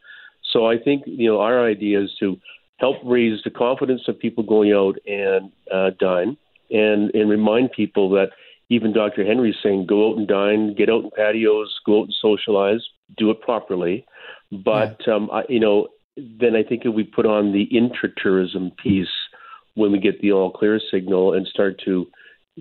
So 0.59 0.67
I 0.67 0.77
think 0.77 1.05
you 1.07 1.31
know 1.31 1.41
our 1.41 1.65
idea 1.65 2.03
is 2.03 2.11
to 2.19 2.37
help 2.79 2.97
raise 3.05 3.41
the 3.45 3.51
confidence 3.51 4.03
of 4.09 4.19
people 4.19 4.43
going 4.43 4.73
out 4.73 4.97
and 5.07 5.53
uh, 5.73 5.91
dine, 6.01 6.37
and 6.71 7.15
and 7.15 7.31
remind 7.31 7.71
people 7.71 8.11
that 8.11 8.31
even 8.69 8.93
Dr. 8.93 9.25
Henry's 9.25 9.55
saying 9.63 9.87
go 9.87 10.11
out 10.11 10.19
and 10.19 10.27
dine, 10.27 10.75
get 10.75 10.91
out 10.91 11.05
in 11.05 11.11
patios, 11.11 11.69
go 11.87 12.01
out 12.01 12.07
and 12.07 12.15
socialize, 12.21 12.85
do 13.17 13.31
it 13.31 13.41
properly. 13.41 14.05
But 14.51 15.01
yeah. 15.07 15.15
um, 15.15 15.31
I, 15.33 15.45
you 15.49 15.61
know, 15.61 15.89
then 16.17 16.57
I 16.57 16.65
think 16.65 16.83
if 16.85 16.93
we 16.93 17.05
put 17.05 17.25
on 17.25 17.53
the 17.53 17.63
intra-tourism 17.63 18.73
piece 18.83 19.07
when 19.75 19.93
we 19.93 20.01
get 20.01 20.21
the 20.21 20.33
all 20.33 20.51
clear 20.51 20.81
signal 20.91 21.35
and 21.35 21.47
start 21.47 21.81
to 21.85 22.07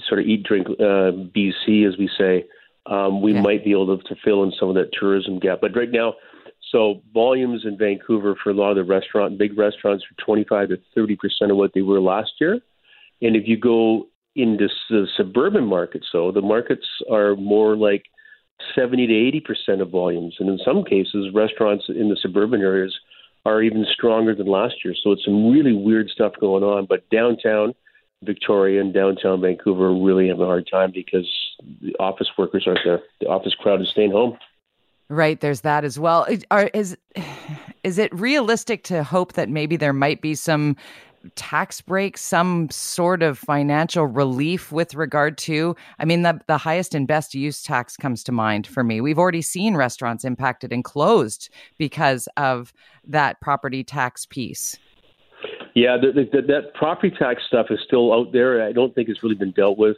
sort 0.07 0.19
of 0.19 0.27
eat, 0.27 0.43
drink, 0.43 0.67
uh, 0.69 1.11
BC, 1.35 1.87
as 1.87 1.97
we 1.97 2.09
say, 2.15 2.45
um, 2.85 3.21
we 3.21 3.33
yeah. 3.33 3.41
might 3.41 3.65
be 3.65 3.71
able 3.71 3.97
to, 3.97 4.03
to 4.03 4.15
fill 4.23 4.43
in 4.43 4.53
some 4.57 4.69
of 4.69 4.75
that 4.75 4.91
tourism 4.97 5.39
gap. 5.39 5.59
But 5.61 5.75
right 5.75 5.91
now, 5.91 6.13
so 6.71 7.01
volumes 7.13 7.63
in 7.65 7.77
Vancouver 7.77 8.35
for 8.41 8.49
a 8.49 8.53
lot 8.53 8.71
of 8.71 8.77
the 8.77 8.83
restaurant, 8.83 9.37
big 9.37 9.57
restaurants, 9.57 10.03
are 10.05 10.23
25 10.25 10.69
to 10.69 10.77
30 10.95 11.15
percent 11.15 11.51
of 11.51 11.57
what 11.57 11.73
they 11.73 11.81
were 11.81 12.01
last 12.01 12.31
year. 12.39 12.59
And 13.21 13.35
if 13.35 13.47
you 13.47 13.57
go 13.57 14.07
into 14.35 14.67
the 14.89 15.07
suburban 15.15 15.65
markets, 15.65 16.07
though, 16.13 16.31
the 16.31 16.41
markets 16.41 16.85
are 17.11 17.35
more 17.35 17.75
like 17.75 18.03
70 18.75 19.07
to 19.07 19.13
80 19.13 19.39
percent 19.41 19.81
of 19.81 19.89
volumes, 19.89 20.35
and 20.39 20.49
in 20.49 20.59
some 20.63 20.83
cases, 20.83 21.33
restaurants 21.33 21.85
in 21.87 22.09
the 22.09 22.17
suburban 22.21 22.61
areas 22.61 22.95
are 23.45 23.61
even 23.61 23.85
stronger 23.93 24.35
than 24.35 24.47
last 24.47 24.75
year. 24.83 24.93
So 25.01 25.13
it's 25.13 25.23
some 25.23 25.49
really 25.49 25.73
weird 25.73 26.09
stuff 26.09 26.33
going 26.39 26.63
on. 26.63 26.85
But 26.85 27.09
downtown 27.09 27.73
Victoria 28.23 28.81
and 28.81 28.93
downtown 28.93 29.41
Vancouver 29.41 29.93
really 29.93 30.27
have 30.27 30.39
a 30.39 30.45
hard 30.45 30.67
time 30.69 30.91
because 30.93 31.29
the 31.81 31.95
office 31.99 32.27
workers 32.37 32.65
aren't 32.67 32.81
there. 32.83 33.01
The 33.21 33.27
office 33.27 33.55
crowd 33.55 33.81
is 33.81 33.89
staying 33.89 34.11
home. 34.11 34.37
Right, 35.09 35.39
there's 35.39 35.61
that 35.61 35.85
as 35.85 35.97
well. 35.97 36.27
Are, 36.51 36.69
is 36.73 36.97
is 37.83 37.97
it 37.97 38.13
realistic 38.13 38.83
to 38.85 39.03
hope 39.03 39.33
that 39.33 39.49
maybe 39.49 39.77
there 39.77 39.93
might 39.93 40.21
be 40.21 40.35
some 40.35 40.75
tax 41.35 41.81
break, 41.81 42.17
some 42.17 42.69
sort 42.69 43.23
of 43.23 43.37
financial 43.37 44.05
relief 44.05 44.71
with 44.71 44.95
regard 44.95 45.37
to? 45.37 45.77
I 45.97 46.05
mean, 46.05 46.23
the 46.23 46.41
the 46.47 46.57
highest 46.57 46.93
and 46.93 47.07
best 47.07 47.33
use 47.33 47.63
tax 47.63 47.95
comes 47.95 48.21
to 48.25 48.33
mind 48.33 48.67
for 48.67 48.83
me. 48.83 48.99
We've 48.99 49.17
already 49.17 49.41
seen 49.41 49.77
restaurants 49.77 50.25
impacted 50.25 50.73
and 50.73 50.83
closed 50.83 51.49
because 51.77 52.27
of 52.35 52.73
that 53.07 53.39
property 53.39 53.85
tax 53.85 54.25
piece. 54.25 54.77
Yeah, 55.73 55.97
the, 55.97 56.11
the, 56.11 56.41
that 56.41 56.73
property 56.73 57.15
tax 57.17 57.43
stuff 57.47 57.67
is 57.69 57.79
still 57.85 58.11
out 58.11 58.33
there. 58.33 58.65
I 58.65 58.71
don't 58.71 58.95
think 58.95 59.09
it's 59.09 59.21
really 59.21 59.35
been 59.35 59.51
dealt 59.51 59.77
with 59.77 59.95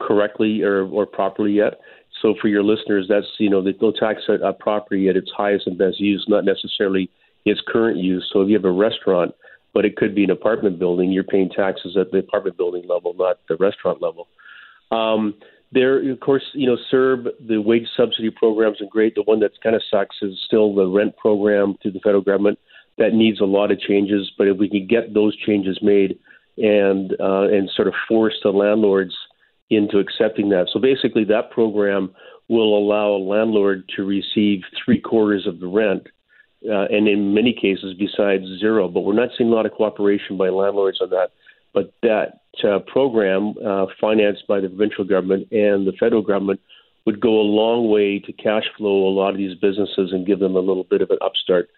correctly 0.00 0.62
or, 0.62 0.84
or 0.86 1.06
properly 1.06 1.52
yet. 1.52 1.74
So 2.22 2.34
for 2.40 2.48
your 2.48 2.62
listeners, 2.62 3.06
that's 3.08 3.26
you 3.38 3.50
know 3.50 3.62
they'll 3.62 3.92
tax 3.92 4.22
a, 4.28 4.34
a 4.34 4.52
property 4.54 5.08
at 5.08 5.16
its 5.16 5.30
highest 5.36 5.66
and 5.66 5.76
best 5.76 6.00
use, 6.00 6.24
not 6.28 6.44
necessarily 6.44 7.10
its 7.44 7.60
current 7.66 7.98
use. 7.98 8.30
So 8.32 8.40
if 8.40 8.48
you 8.48 8.54
have 8.54 8.64
a 8.64 8.70
restaurant 8.70 9.34
but 9.74 9.84
it 9.84 9.96
could 9.96 10.14
be 10.14 10.24
an 10.24 10.30
apartment 10.30 10.78
building. 10.78 11.10
You're 11.10 11.24
paying 11.24 11.48
taxes 11.48 11.96
at 11.98 12.10
the 12.10 12.18
apartment 12.18 12.56
building 12.56 12.86
level, 12.86 13.14
not 13.16 13.38
the 13.48 13.56
restaurant 13.56 14.02
level. 14.02 14.28
Um, 14.90 15.34
there, 15.72 16.10
of 16.10 16.20
course, 16.20 16.42
you 16.52 16.66
know, 16.66 16.76
CERB, 16.92 17.28
the 17.48 17.60
wage 17.60 17.86
subsidy 17.96 18.30
programs 18.30 18.82
are 18.82 18.86
great. 18.90 19.14
The 19.14 19.22
one 19.22 19.40
that's 19.40 19.56
kind 19.62 19.74
of 19.74 19.82
sucks 19.90 20.16
is 20.20 20.38
still 20.46 20.74
the 20.74 20.86
rent 20.86 21.16
program 21.16 21.76
through 21.80 21.92
the 21.92 22.00
federal 22.00 22.22
government 22.22 22.58
that 22.98 23.14
needs 23.14 23.40
a 23.40 23.46
lot 23.46 23.70
of 23.70 23.80
changes. 23.80 24.30
But 24.36 24.48
if 24.48 24.58
we 24.58 24.68
can 24.68 24.86
get 24.86 25.14
those 25.14 25.34
changes 25.36 25.78
made 25.80 26.18
and 26.58 27.12
uh, 27.18 27.48
and 27.48 27.70
sort 27.74 27.88
of 27.88 27.94
force 28.06 28.34
the 28.42 28.50
landlords 28.50 29.14
into 29.76 29.98
accepting 29.98 30.48
that, 30.50 30.68
so 30.72 30.80
basically 30.80 31.24
that 31.24 31.50
program 31.50 32.14
will 32.48 32.76
allow 32.76 33.10
a 33.10 33.22
landlord 33.22 33.88
to 33.96 34.04
receive 34.04 34.60
three 34.84 35.00
quarters 35.00 35.46
of 35.46 35.60
the 35.60 35.66
rent, 35.66 36.06
uh, 36.68 36.86
and 36.90 37.08
in 37.08 37.34
many 37.34 37.52
cases, 37.52 37.94
besides 37.98 38.44
zero. 38.60 38.88
But 38.88 39.00
we're 39.00 39.14
not 39.14 39.30
seeing 39.36 39.50
a 39.50 39.54
lot 39.54 39.66
of 39.66 39.72
cooperation 39.72 40.36
by 40.36 40.48
landlords 40.48 41.00
on 41.00 41.10
that. 41.10 41.30
But 41.72 41.94
that 42.02 42.42
uh, 42.62 42.80
program, 42.80 43.54
uh, 43.64 43.86
financed 44.00 44.46
by 44.46 44.60
the 44.60 44.68
provincial 44.68 45.04
government 45.04 45.48
and 45.52 45.86
the 45.86 45.94
federal 45.98 46.22
government, 46.22 46.60
would 47.06 47.20
go 47.20 47.40
a 47.40 47.42
long 47.42 47.90
way 47.90 48.18
to 48.20 48.32
cash 48.32 48.64
flow 48.76 49.08
a 49.08 49.10
lot 49.10 49.30
of 49.30 49.38
these 49.38 49.56
businesses 49.58 50.12
and 50.12 50.26
give 50.26 50.38
them 50.38 50.54
a 50.54 50.60
little 50.60 50.84
bit 50.84 51.00
of 51.00 51.10
an 51.10 51.18
upstart. 51.22 51.68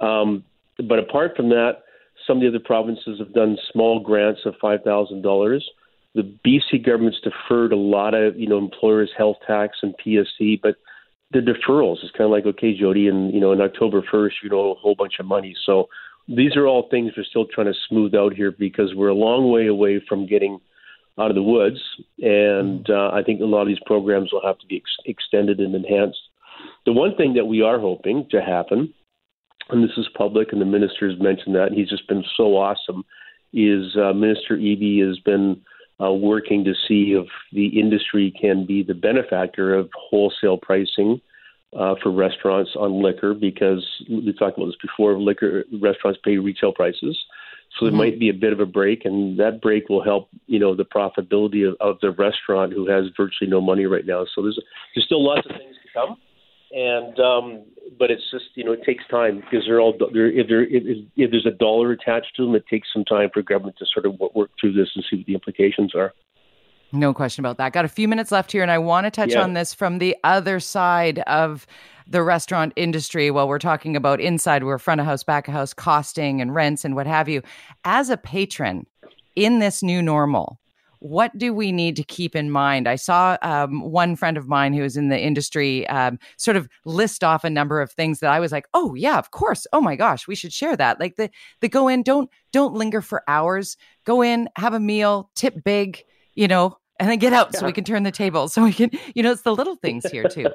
Um, 0.00 0.44
but 0.76 0.98
apart 0.98 1.36
from 1.36 1.48
that, 1.48 1.82
some 2.26 2.36
of 2.36 2.42
the 2.42 2.48
other 2.48 2.64
provinces 2.64 3.18
have 3.18 3.32
done 3.32 3.56
small 3.72 4.00
grants 4.00 4.40
of 4.44 4.54
five 4.60 4.82
thousand 4.84 5.22
dollars. 5.22 5.68
The 6.14 6.36
BC 6.46 6.84
government's 6.84 7.20
deferred 7.20 7.72
a 7.72 7.76
lot 7.76 8.14
of 8.14 8.38
you 8.38 8.48
know 8.48 8.58
employers' 8.58 9.10
health 9.16 9.36
tax 9.46 9.78
and 9.82 9.94
PST, 9.98 10.60
but 10.62 10.76
the 11.32 11.38
deferrals 11.38 12.04
is 12.04 12.10
kind 12.10 12.24
of 12.24 12.30
like 12.30 12.46
okay, 12.46 12.76
Jody, 12.76 13.08
and 13.08 13.32
you 13.32 13.40
know 13.40 13.52
in 13.52 13.60
October 13.60 14.02
first, 14.10 14.36
you 14.42 14.50
know 14.50 14.72
a 14.72 14.74
whole 14.74 14.94
bunch 14.96 15.14
of 15.20 15.26
money. 15.26 15.54
So 15.64 15.88
these 16.28 16.56
are 16.56 16.66
all 16.66 16.88
things 16.90 17.12
we're 17.16 17.24
still 17.24 17.46
trying 17.46 17.66
to 17.66 17.78
smooth 17.88 18.14
out 18.14 18.34
here 18.34 18.52
because 18.56 18.94
we're 18.94 19.08
a 19.08 19.14
long 19.14 19.50
way 19.50 19.66
away 19.66 20.02
from 20.08 20.26
getting 20.26 20.60
out 21.18 21.30
of 21.30 21.34
the 21.34 21.42
woods, 21.42 21.80
and 22.18 22.88
uh, 22.88 23.10
I 23.12 23.22
think 23.22 23.40
a 23.40 23.44
lot 23.44 23.62
of 23.62 23.68
these 23.68 23.82
programs 23.84 24.32
will 24.32 24.44
have 24.44 24.58
to 24.58 24.66
be 24.66 24.76
ex- 24.76 25.04
extended 25.06 25.58
and 25.60 25.74
enhanced. 25.74 26.20
The 26.86 26.92
one 26.92 27.14
thing 27.16 27.34
that 27.34 27.44
we 27.44 27.62
are 27.62 27.78
hoping 27.78 28.26
to 28.30 28.40
happen, 28.40 28.94
and 29.68 29.84
this 29.84 29.96
is 29.96 30.08
public, 30.16 30.52
and 30.52 30.60
the 30.60 30.66
minister 30.66 31.08
has 31.10 31.20
mentioned 31.20 31.54
that, 31.56 31.68
and 31.68 31.76
he's 31.76 31.90
just 31.90 32.08
been 32.08 32.24
so 32.36 32.56
awesome, 32.56 33.04
is 33.52 33.96
uh, 33.96 34.12
Minister 34.12 34.56
Eby 34.56 35.06
has 35.06 35.18
been 35.20 35.60
uh, 36.02 36.12
working 36.12 36.64
to 36.64 36.72
see 36.88 37.12
if 37.12 37.26
the 37.52 37.78
industry 37.78 38.32
can 38.40 38.66
be 38.66 38.82
the 38.82 38.94
benefactor 38.94 39.74
of 39.74 39.90
wholesale 39.94 40.58
pricing 40.58 41.20
uh, 41.78 41.94
for 42.02 42.10
restaurants 42.10 42.70
on 42.76 43.02
liquor 43.02 43.34
because 43.34 43.86
we 44.08 44.32
talked 44.32 44.56
about 44.56 44.66
this 44.66 44.76
before. 44.82 45.18
Liquor 45.18 45.64
restaurants 45.80 46.18
pay 46.24 46.38
retail 46.38 46.72
prices, 46.72 47.18
so 47.78 47.84
there 47.84 47.90
mm-hmm. 47.90 47.98
might 47.98 48.18
be 48.18 48.28
a 48.28 48.34
bit 48.34 48.52
of 48.52 48.60
a 48.60 48.66
break, 48.66 49.04
and 49.04 49.38
that 49.38 49.60
break 49.60 49.88
will 49.88 50.02
help 50.02 50.28
you 50.46 50.58
know 50.58 50.74
the 50.74 50.84
profitability 50.84 51.68
of, 51.68 51.76
of 51.80 52.00
the 52.00 52.10
restaurant 52.10 52.72
who 52.72 52.88
has 52.88 53.04
virtually 53.16 53.48
no 53.48 53.60
money 53.60 53.86
right 53.86 54.06
now. 54.06 54.26
So 54.34 54.42
there's 54.42 54.58
there's 54.94 55.04
still 55.06 55.24
lots 55.24 55.46
of 55.48 55.56
things 55.56 55.76
to 55.82 55.92
come, 55.92 56.16
and 56.72 57.18
um, 57.18 57.64
but 57.98 58.10
it's 58.10 58.30
just 58.30 58.46
you 58.54 58.64
know 58.64 58.72
it 58.72 58.82
takes 58.84 59.04
time 59.08 59.40
because 59.40 59.64
they're 59.66 59.80
all 59.80 59.94
they're, 60.12 60.30
if 60.30 60.48
there 60.48 60.64
if, 60.64 61.04
if 61.16 61.30
there's 61.30 61.46
a 61.46 61.50
dollar 61.50 61.92
attached 61.92 62.36
to 62.36 62.44
them, 62.44 62.54
it 62.54 62.64
takes 62.68 62.88
some 62.92 63.04
time 63.04 63.30
for 63.32 63.42
government 63.42 63.76
to 63.78 63.86
sort 63.92 64.06
of 64.06 64.18
work 64.34 64.50
through 64.60 64.72
this 64.72 64.88
and 64.94 65.04
see 65.08 65.16
what 65.16 65.26
the 65.26 65.34
implications 65.34 65.94
are. 65.94 66.12
No 66.92 67.14
question 67.14 67.44
about 67.44 67.58
that. 67.58 67.72
Got 67.72 67.84
a 67.84 67.88
few 67.88 68.08
minutes 68.08 68.32
left 68.32 68.50
here, 68.50 68.62
and 68.62 68.70
I 68.70 68.78
want 68.78 69.06
to 69.06 69.10
touch 69.10 69.32
yeah. 69.32 69.42
on 69.42 69.54
this 69.54 69.72
from 69.72 69.98
the 69.98 70.16
other 70.24 70.58
side 70.58 71.20
of 71.20 71.66
the 72.06 72.22
restaurant 72.22 72.72
industry 72.74 73.30
while 73.30 73.46
we're 73.46 73.60
talking 73.60 73.94
about 73.94 74.20
inside, 74.20 74.64
where 74.64 74.78
front 74.78 75.00
of 75.00 75.06
house, 75.06 75.22
back 75.22 75.46
of 75.46 75.54
house, 75.54 75.72
costing 75.72 76.40
and 76.40 76.54
rents 76.54 76.84
and 76.84 76.96
what 76.96 77.06
have 77.06 77.28
you. 77.28 77.42
As 77.84 78.10
a 78.10 78.16
patron 78.16 78.86
in 79.36 79.60
this 79.60 79.82
new 79.82 80.02
normal, 80.02 80.58
what 81.00 81.36
do 81.36 81.52
we 81.52 81.72
need 81.72 81.96
to 81.96 82.02
keep 82.02 82.36
in 82.36 82.50
mind? 82.50 82.88
I 82.88 82.96
saw 82.96 83.36
um, 83.42 83.80
one 83.82 84.16
friend 84.16 84.36
of 84.36 84.48
mine 84.48 84.72
who 84.72 84.84
is 84.84 84.96
in 84.96 85.08
the 85.08 85.18
industry 85.18 85.86
um, 85.88 86.18
sort 86.36 86.56
of 86.56 86.68
list 86.84 87.24
off 87.24 87.42
a 87.44 87.50
number 87.50 87.80
of 87.80 87.90
things 87.90 88.20
that 88.20 88.30
I 88.30 88.38
was 88.38 88.52
like, 88.52 88.66
"Oh 88.74 88.94
yeah, 88.94 89.18
of 89.18 89.30
course. 89.30 89.66
Oh 89.72 89.80
my 89.80 89.96
gosh, 89.96 90.28
we 90.28 90.34
should 90.34 90.52
share 90.52 90.76
that." 90.76 91.00
Like 91.00 91.16
the 91.16 91.30
the 91.60 91.68
go 91.68 91.88
in, 91.88 92.02
don't 92.02 92.30
don't 92.52 92.74
linger 92.74 93.00
for 93.00 93.22
hours. 93.28 93.76
Go 94.04 94.22
in, 94.22 94.48
have 94.56 94.74
a 94.74 94.80
meal, 94.80 95.30
tip 95.34 95.64
big, 95.64 96.04
you 96.34 96.48
know, 96.48 96.76
and 96.98 97.08
then 97.08 97.18
get 97.18 97.32
out 97.32 97.50
yeah. 97.52 97.60
so 97.60 97.66
we 97.66 97.72
can 97.72 97.84
turn 97.84 98.02
the 98.02 98.12
table. 98.12 98.48
So 98.48 98.62
we 98.62 98.72
can, 98.72 98.90
you 99.14 99.22
know, 99.22 99.32
it's 99.32 99.42
the 99.42 99.54
little 99.54 99.76
things 99.76 100.04
here 100.10 100.24
too. 100.24 100.46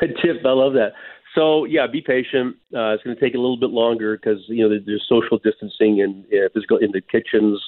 Tip, 0.00 0.36
I 0.44 0.50
love 0.50 0.74
that. 0.74 0.92
So 1.34 1.64
yeah, 1.64 1.86
be 1.86 2.00
patient. 2.00 2.56
Uh, 2.74 2.94
it's 2.94 3.02
going 3.02 3.16
to 3.16 3.20
take 3.20 3.34
a 3.34 3.38
little 3.38 3.58
bit 3.58 3.70
longer 3.70 4.16
because 4.16 4.38
you 4.48 4.66
know 4.66 4.78
there's 4.84 5.04
social 5.08 5.38
distancing 5.38 6.00
and 6.00 6.24
uh, 6.26 6.48
physical 6.54 6.78
in 6.78 6.92
the 6.92 7.00
kitchens. 7.00 7.60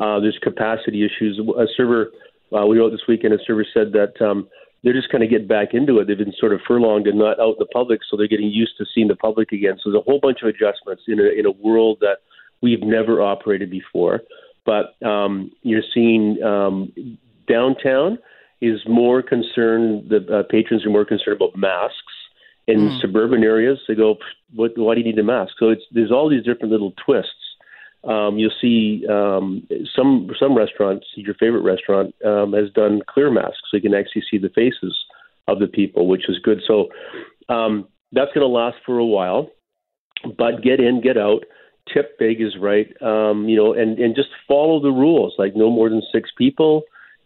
Uh, 0.00 0.20
there's 0.20 0.38
capacity 0.42 1.04
issues. 1.04 1.40
A 1.58 1.66
server, 1.76 2.10
uh, 2.56 2.66
we 2.66 2.78
wrote 2.78 2.90
this 2.90 3.06
weekend, 3.08 3.34
a 3.34 3.38
server 3.46 3.64
said 3.72 3.92
that 3.92 4.20
um, 4.24 4.48
they're 4.82 4.92
just 4.92 5.08
kind 5.10 5.24
of 5.24 5.30
getting 5.30 5.48
back 5.48 5.72
into 5.72 5.98
it. 5.98 6.06
They've 6.06 6.18
been 6.18 6.34
sort 6.38 6.52
of 6.52 6.60
furlonged 6.66 7.06
and 7.06 7.18
not 7.18 7.40
out 7.40 7.54
in 7.54 7.58
the 7.58 7.66
public, 7.72 8.00
so 8.08 8.16
they're 8.16 8.28
getting 8.28 8.50
used 8.50 8.76
to 8.78 8.84
seeing 8.94 9.08
the 9.08 9.16
public 9.16 9.52
again. 9.52 9.78
So 9.82 9.90
there's 9.90 10.00
a 10.00 10.04
whole 10.04 10.20
bunch 10.20 10.38
of 10.42 10.48
adjustments 10.48 11.04
in 11.08 11.20
a 11.20 11.24
in 11.24 11.46
a 11.46 11.50
world 11.50 11.98
that 12.00 12.18
we've 12.60 12.82
never 12.82 13.22
operated 13.22 13.70
before. 13.70 14.20
But 14.66 14.94
um, 15.06 15.52
you're 15.62 15.82
seeing 15.92 16.42
um, 16.42 16.92
downtown 17.48 18.18
is 18.60 18.80
more 18.88 19.22
concerned. 19.22 20.10
The 20.10 20.40
uh, 20.40 20.42
patrons 20.50 20.84
are 20.84 20.90
more 20.90 21.04
concerned 21.04 21.36
about 21.36 21.56
masks. 21.56 22.14
In 22.66 22.78
mm. 22.78 23.00
suburban 23.00 23.44
areas, 23.44 23.78
they 23.86 23.94
go, 23.94 24.16
"What? 24.54 24.72
Why 24.76 24.94
do 24.94 25.00
you 25.00 25.06
need 25.06 25.18
a 25.18 25.22
mask?" 25.22 25.52
So 25.58 25.68
it's 25.68 25.82
there's 25.92 26.10
all 26.10 26.30
these 26.30 26.44
different 26.44 26.72
little 26.72 26.94
twists. 27.04 27.43
Um, 28.06 28.38
you'll 28.38 28.52
see 28.60 29.06
um, 29.08 29.66
some 29.94 30.30
some 30.38 30.56
restaurants. 30.56 31.06
Your 31.16 31.34
favorite 31.34 31.62
restaurant 31.62 32.14
um, 32.24 32.52
has 32.52 32.70
done 32.72 33.02
clear 33.08 33.30
masks, 33.30 33.62
so 33.70 33.76
you 33.76 33.82
can 33.82 33.94
actually 33.94 34.24
see 34.30 34.38
the 34.38 34.50
faces 34.50 34.96
of 35.48 35.58
the 35.58 35.66
people, 35.66 36.06
which 36.06 36.28
is 36.28 36.38
good. 36.38 36.60
So 36.66 36.88
um, 37.48 37.88
that's 38.12 38.32
going 38.32 38.46
to 38.46 38.46
last 38.46 38.76
for 38.84 38.98
a 38.98 39.06
while. 39.06 39.50
But 40.38 40.62
get 40.62 40.80
in, 40.80 41.00
get 41.02 41.18
out 41.18 41.44
tip 41.92 42.18
big 42.18 42.40
is 42.40 42.56
right. 42.58 42.90
Um, 43.02 43.48
you 43.48 43.56
know, 43.56 43.72
and 43.72 43.98
and 43.98 44.14
just 44.14 44.28
follow 44.46 44.80
the 44.80 44.90
rules. 44.90 45.34
Like 45.38 45.56
no 45.56 45.70
more 45.70 45.88
than 45.88 46.02
six 46.12 46.30
people. 46.36 46.82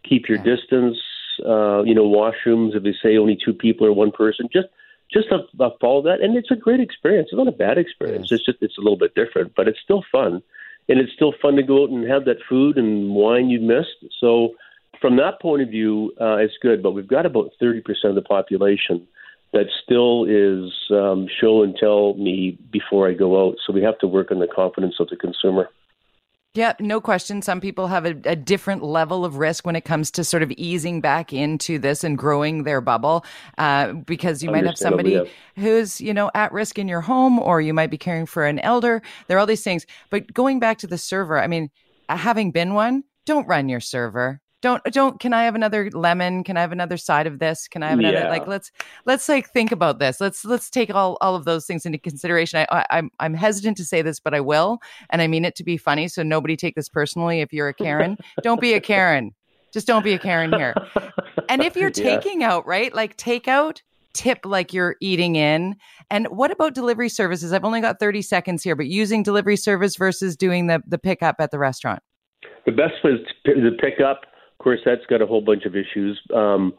Keep 0.07 0.29
your 0.29 0.37
yeah. 0.39 0.55
distance. 0.55 0.97
Uh, 1.45 1.83
you 1.83 1.95
know, 1.95 2.03
washrooms. 2.03 2.75
If 2.75 2.83
they 2.83 2.93
say 3.01 3.17
only 3.17 3.37
two 3.43 3.53
people 3.53 3.87
or 3.87 3.93
one 3.93 4.11
person, 4.11 4.49
just 4.51 4.67
just 5.11 5.27
follow 5.29 6.01
that. 6.03 6.21
And 6.21 6.37
it's 6.37 6.51
a 6.51 6.55
great 6.55 6.79
experience. 6.79 7.29
It's 7.31 7.37
not 7.37 7.47
a 7.47 7.51
bad 7.51 7.77
experience. 7.77 8.27
Yes. 8.29 8.39
It's 8.39 8.45
just 8.45 8.57
it's 8.61 8.77
a 8.77 8.81
little 8.81 8.97
bit 8.97 9.15
different, 9.15 9.53
but 9.55 9.67
it's 9.67 9.79
still 9.83 10.03
fun. 10.11 10.41
And 10.89 10.99
it's 10.99 11.13
still 11.13 11.33
fun 11.41 11.55
to 11.55 11.63
go 11.63 11.83
out 11.83 11.89
and 11.91 12.09
have 12.09 12.25
that 12.25 12.37
food 12.49 12.77
and 12.77 13.11
wine 13.11 13.49
you 13.49 13.59
missed. 13.59 14.13
So 14.19 14.55
from 14.99 15.15
that 15.17 15.39
point 15.39 15.61
of 15.61 15.69
view, 15.69 16.11
uh, 16.19 16.37
it's 16.37 16.57
good. 16.61 16.83
But 16.83 16.91
we've 16.91 17.07
got 17.07 17.25
about 17.25 17.51
30% 17.61 17.81
of 18.05 18.15
the 18.15 18.21
population 18.21 19.07
that 19.53 19.67
still 19.83 20.25
is 20.25 20.71
um, 20.91 21.27
show 21.39 21.63
and 21.63 21.75
tell 21.75 22.13
me 22.15 22.57
before 22.71 23.07
I 23.07 23.13
go 23.13 23.47
out. 23.47 23.57
So 23.65 23.73
we 23.73 23.81
have 23.83 23.97
to 23.99 24.07
work 24.07 24.31
on 24.31 24.39
the 24.39 24.47
confidence 24.47 24.95
of 24.99 25.07
the 25.09 25.15
consumer. 25.15 25.69
Yeah, 26.55 26.73
no 26.79 26.99
question. 26.99 27.43
Some 27.43 27.61
people 27.61 27.87
have 27.87 28.05
a, 28.05 28.15
a, 28.25 28.35
different 28.35 28.83
level 28.83 29.23
of 29.23 29.37
risk 29.37 29.67
when 29.67 29.75
it 29.75 29.85
comes 29.85 30.09
to 30.11 30.23
sort 30.23 30.41
of 30.41 30.51
easing 30.53 30.99
back 30.99 31.31
into 31.31 31.77
this 31.77 32.03
and 32.03 32.17
growing 32.17 32.63
their 32.63 32.81
bubble, 32.81 33.23
uh, 33.59 33.93
because 33.93 34.41
you 34.41 34.49
might 34.49 34.65
have 34.65 34.77
somebody 34.77 35.11
yeah. 35.11 35.23
who's 35.57 36.01
you 36.01 36.11
know 36.11 36.31
at 36.33 36.51
risk 36.51 36.79
in 36.79 36.87
your 36.87 37.01
home, 37.01 37.37
or 37.37 37.61
you 37.61 37.71
might 37.71 37.91
be 37.91 37.99
caring 37.99 38.25
for 38.25 38.47
an 38.47 38.57
elder. 38.59 39.03
There 39.27 39.37
are 39.37 39.39
all 39.39 39.45
these 39.45 39.63
things. 39.63 39.85
But 40.09 40.33
going 40.33 40.59
back 40.59 40.79
to 40.79 40.87
the 40.87 40.97
server, 40.97 41.39
I 41.39 41.45
mean, 41.45 41.69
having 42.09 42.49
been 42.49 42.73
one, 42.73 43.03
don't 43.27 43.47
run 43.47 43.69
your 43.69 43.79
server 43.79 44.41
don't 44.61 44.81
uh, 44.85 44.89
don't 44.89 45.19
can 45.19 45.33
i 45.33 45.43
have 45.43 45.55
another 45.55 45.89
lemon? 45.91 46.43
Can 46.43 46.57
i 46.57 46.61
have 46.61 46.71
another 46.71 46.97
side 46.97 47.27
of 47.27 47.39
this? 47.39 47.67
Can 47.67 47.83
i 47.83 47.89
have 47.89 47.99
another 47.99 48.19
yeah. 48.19 48.29
like 48.29 48.47
let's 48.47 48.71
let's 49.05 49.29
like 49.29 49.49
think 49.49 49.71
about 49.71 49.99
this. 49.99 50.19
Let's 50.19 50.43
let's 50.43 50.69
take 50.69 50.93
all 50.93 51.17
all 51.21 51.35
of 51.35 51.45
those 51.45 51.65
things 51.65 51.85
into 51.85 51.97
consideration. 51.97 52.65
I, 52.69 52.79
I 52.79 52.97
i'm 52.97 53.11
i'm 53.19 53.33
hesitant 53.33 53.77
to 53.77 53.85
say 53.85 54.01
this 54.01 54.19
but 54.19 54.33
i 54.33 54.41
will 54.41 54.79
and 55.09 55.21
i 55.21 55.27
mean 55.27 55.45
it 55.45 55.55
to 55.55 55.63
be 55.63 55.77
funny 55.77 56.07
so 56.07 56.23
nobody 56.23 56.55
take 56.55 56.75
this 56.75 56.89
personally 56.89 57.41
if 57.41 57.53
you're 57.53 57.69
a 57.69 57.73
karen. 57.73 58.17
Don't 58.43 58.61
be 58.61 58.73
a 58.73 58.81
karen. 58.81 59.33
Just 59.71 59.87
don't 59.87 60.03
be 60.03 60.13
a 60.13 60.19
karen 60.19 60.51
here. 60.51 60.73
And 61.47 61.61
if 61.63 61.75
you're 61.75 61.89
taking 62.11 62.41
yeah. 62.41 62.53
out 62.53 62.67
right 62.67 62.93
like 62.93 63.15
take 63.17 63.47
out 63.47 63.81
tip 64.13 64.39
like 64.43 64.73
you're 64.73 64.95
eating 64.99 65.35
in 65.35 65.75
and 66.09 66.27
what 66.27 66.51
about 66.51 66.73
delivery 66.73 67.09
services? 67.09 67.53
I've 67.53 67.63
only 67.63 67.79
got 67.79 67.99
30 67.99 68.21
seconds 68.23 68.63
here 68.63 68.75
but 68.75 68.87
using 68.87 69.23
delivery 69.23 69.55
service 69.55 69.95
versus 69.95 70.35
doing 70.35 70.67
the 70.67 70.81
the 70.85 70.97
pickup 70.97 71.35
at 71.39 71.51
the 71.51 71.59
restaurant? 71.59 72.01
The 72.65 72.71
best 72.73 72.95
was 73.03 73.19
to 73.45 73.71
pick 73.79 74.01
up 74.01 74.21
of 74.59 74.63
course, 74.63 74.79
that's 74.83 75.05
got 75.09 75.21
a 75.21 75.25
whole 75.25 75.41
bunch 75.41 75.63
of 75.63 75.75
issues. 75.75 76.19
Um, 76.35 76.73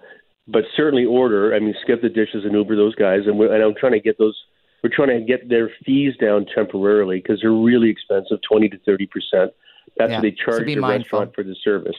but 0.46 0.64
certainly 0.76 1.04
order. 1.04 1.54
I 1.54 1.60
mean, 1.60 1.74
skip 1.82 2.02
the 2.02 2.08
dishes 2.08 2.44
and 2.44 2.52
Uber 2.52 2.76
those 2.76 2.94
guys, 2.94 3.20
and, 3.26 3.40
and 3.40 3.62
I'm 3.62 3.74
trying 3.78 3.92
to 3.92 4.00
get 4.00 4.18
those. 4.18 4.36
We're 4.82 4.90
trying 4.94 5.18
to 5.18 5.24
get 5.24 5.48
their 5.48 5.70
fees 5.84 6.14
down 6.20 6.46
temporarily 6.54 7.20
because 7.20 7.40
they're 7.40 7.52
really 7.52 7.90
expensive, 7.90 8.38
twenty 8.48 8.68
to 8.68 8.78
thirty 8.80 9.06
percent. 9.06 9.52
That's 9.96 10.10
yeah, 10.10 10.16
what 10.16 10.22
they 10.22 10.32
charge 10.32 10.66
the 10.66 10.78
restaurant 10.78 11.34
for 11.34 11.42
the 11.44 11.56
service. 11.62 11.96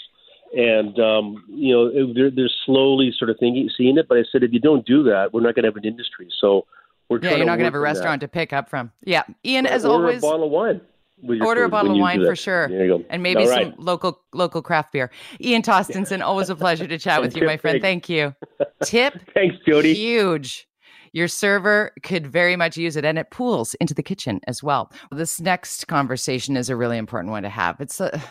And 0.53 0.99
um, 0.99 1.43
you 1.47 1.73
know, 1.73 2.13
they're, 2.13 2.29
they're 2.31 2.49
slowly 2.65 3.11
sort 3.17 3.29
of 3.29 3.37
thinking, 3.39 3.69
seeing 3.75 3.97
it. 3.97 4.07
But 4.07 4.17
I 4.17 4.23
said, 4.31 4.43
if 4.43 4.51
you 4.51 4.59
don't 4.59 4.85
do 4.85 5.03
that, 5.03 5.33
we're 5.33 5.41
not 5.41 5.55
going 5.55 5.63
to 5.63 5.69
have 5.69 5.77
an 5.77 5.85
industry. 5.85 6.27
So 6.39 6.65
we're 7.09 7.19
trying. 7.19 7.31
yeah, 7.31 7.37
you're 7.37 7.45
not 7.45 7.53
going 7.53 7.59
to 7.59 7.65
have 7.65 7.75
a 7.75 7.79
restaurant 7.79 8.21
that. 8.21 8.27
to 8.27 8.31
pick 8.31 8.53
up 8.53 8.69
from. 8.69 8.91
Yeah, 9.03 9.23
Ian, 9.45 9.65
or, 9.65 9.69
as 9.69 9.85
or 9.85 9.93
always, 9.93 10.17
a 10.17 10.21
bottle 10.21 10.45
of 10.45 10.51
wine. 10.51 10.81
Order 11.23 11.61
food 11.61 11.65
a 11.65 11.69
bottle 11.69 11.91
of 11.91 11.99
wine 11.99 12.23
for 12.25 12.35
sure. 12.35 12.67
There 12.67 12.85
you 12.85 12.97
go. 12.97 13.05
And 13.09 13.21
maybe 13.21 13.45
right. 13.45 13.73
some 13.73 13.75
local 13.77 14.21
local 14.33 14.61
craft 14.61 14.91
beer. 14.91 15.11
Ian 15.39 15.61
Tostenson, 15.61 16.21
always 16.25 16.49
a 16.49 16.55
pleasure 16.55 16.87
to 16.87 16.97
chat 16.97 17.21
with 17.21 17.35
you, 17.35 17.45
my 17.45 17.57
friend. 17.57 17.81
Thank 17.81 18.09
you. 18.09 18.35
Tip. 18.83 19.19
Thanks, 19.33 19.57
Jody. 19.67 19.93
Huge. 19.93 20.67
Your 21.13 21.27
server 21.27 21.91
could 22.03 22.25
very 22.25 22.55
much 22.55 22.77
use 22.77 22.95
it, 22.95 23.03
and 23.03 23.19
it 23.19 23.31
pools 23.31 23.73
into 23.75 23.93
the 23.93 24.03
kitchen 24.03 24.39
as 24.47 24.63
well. 24.63 24.91
This 25.11 25.41
next 25.41 25.87
conversation 25.87 26.55
is 26.55 26.69
a 26.69 26.75
really 26.75 26.97
important 26.97 27.31
one 27.31 27.43
to 27.43 27.49
have. 27.49 27.81
It's 27.81 27.99
a 27.99 28.21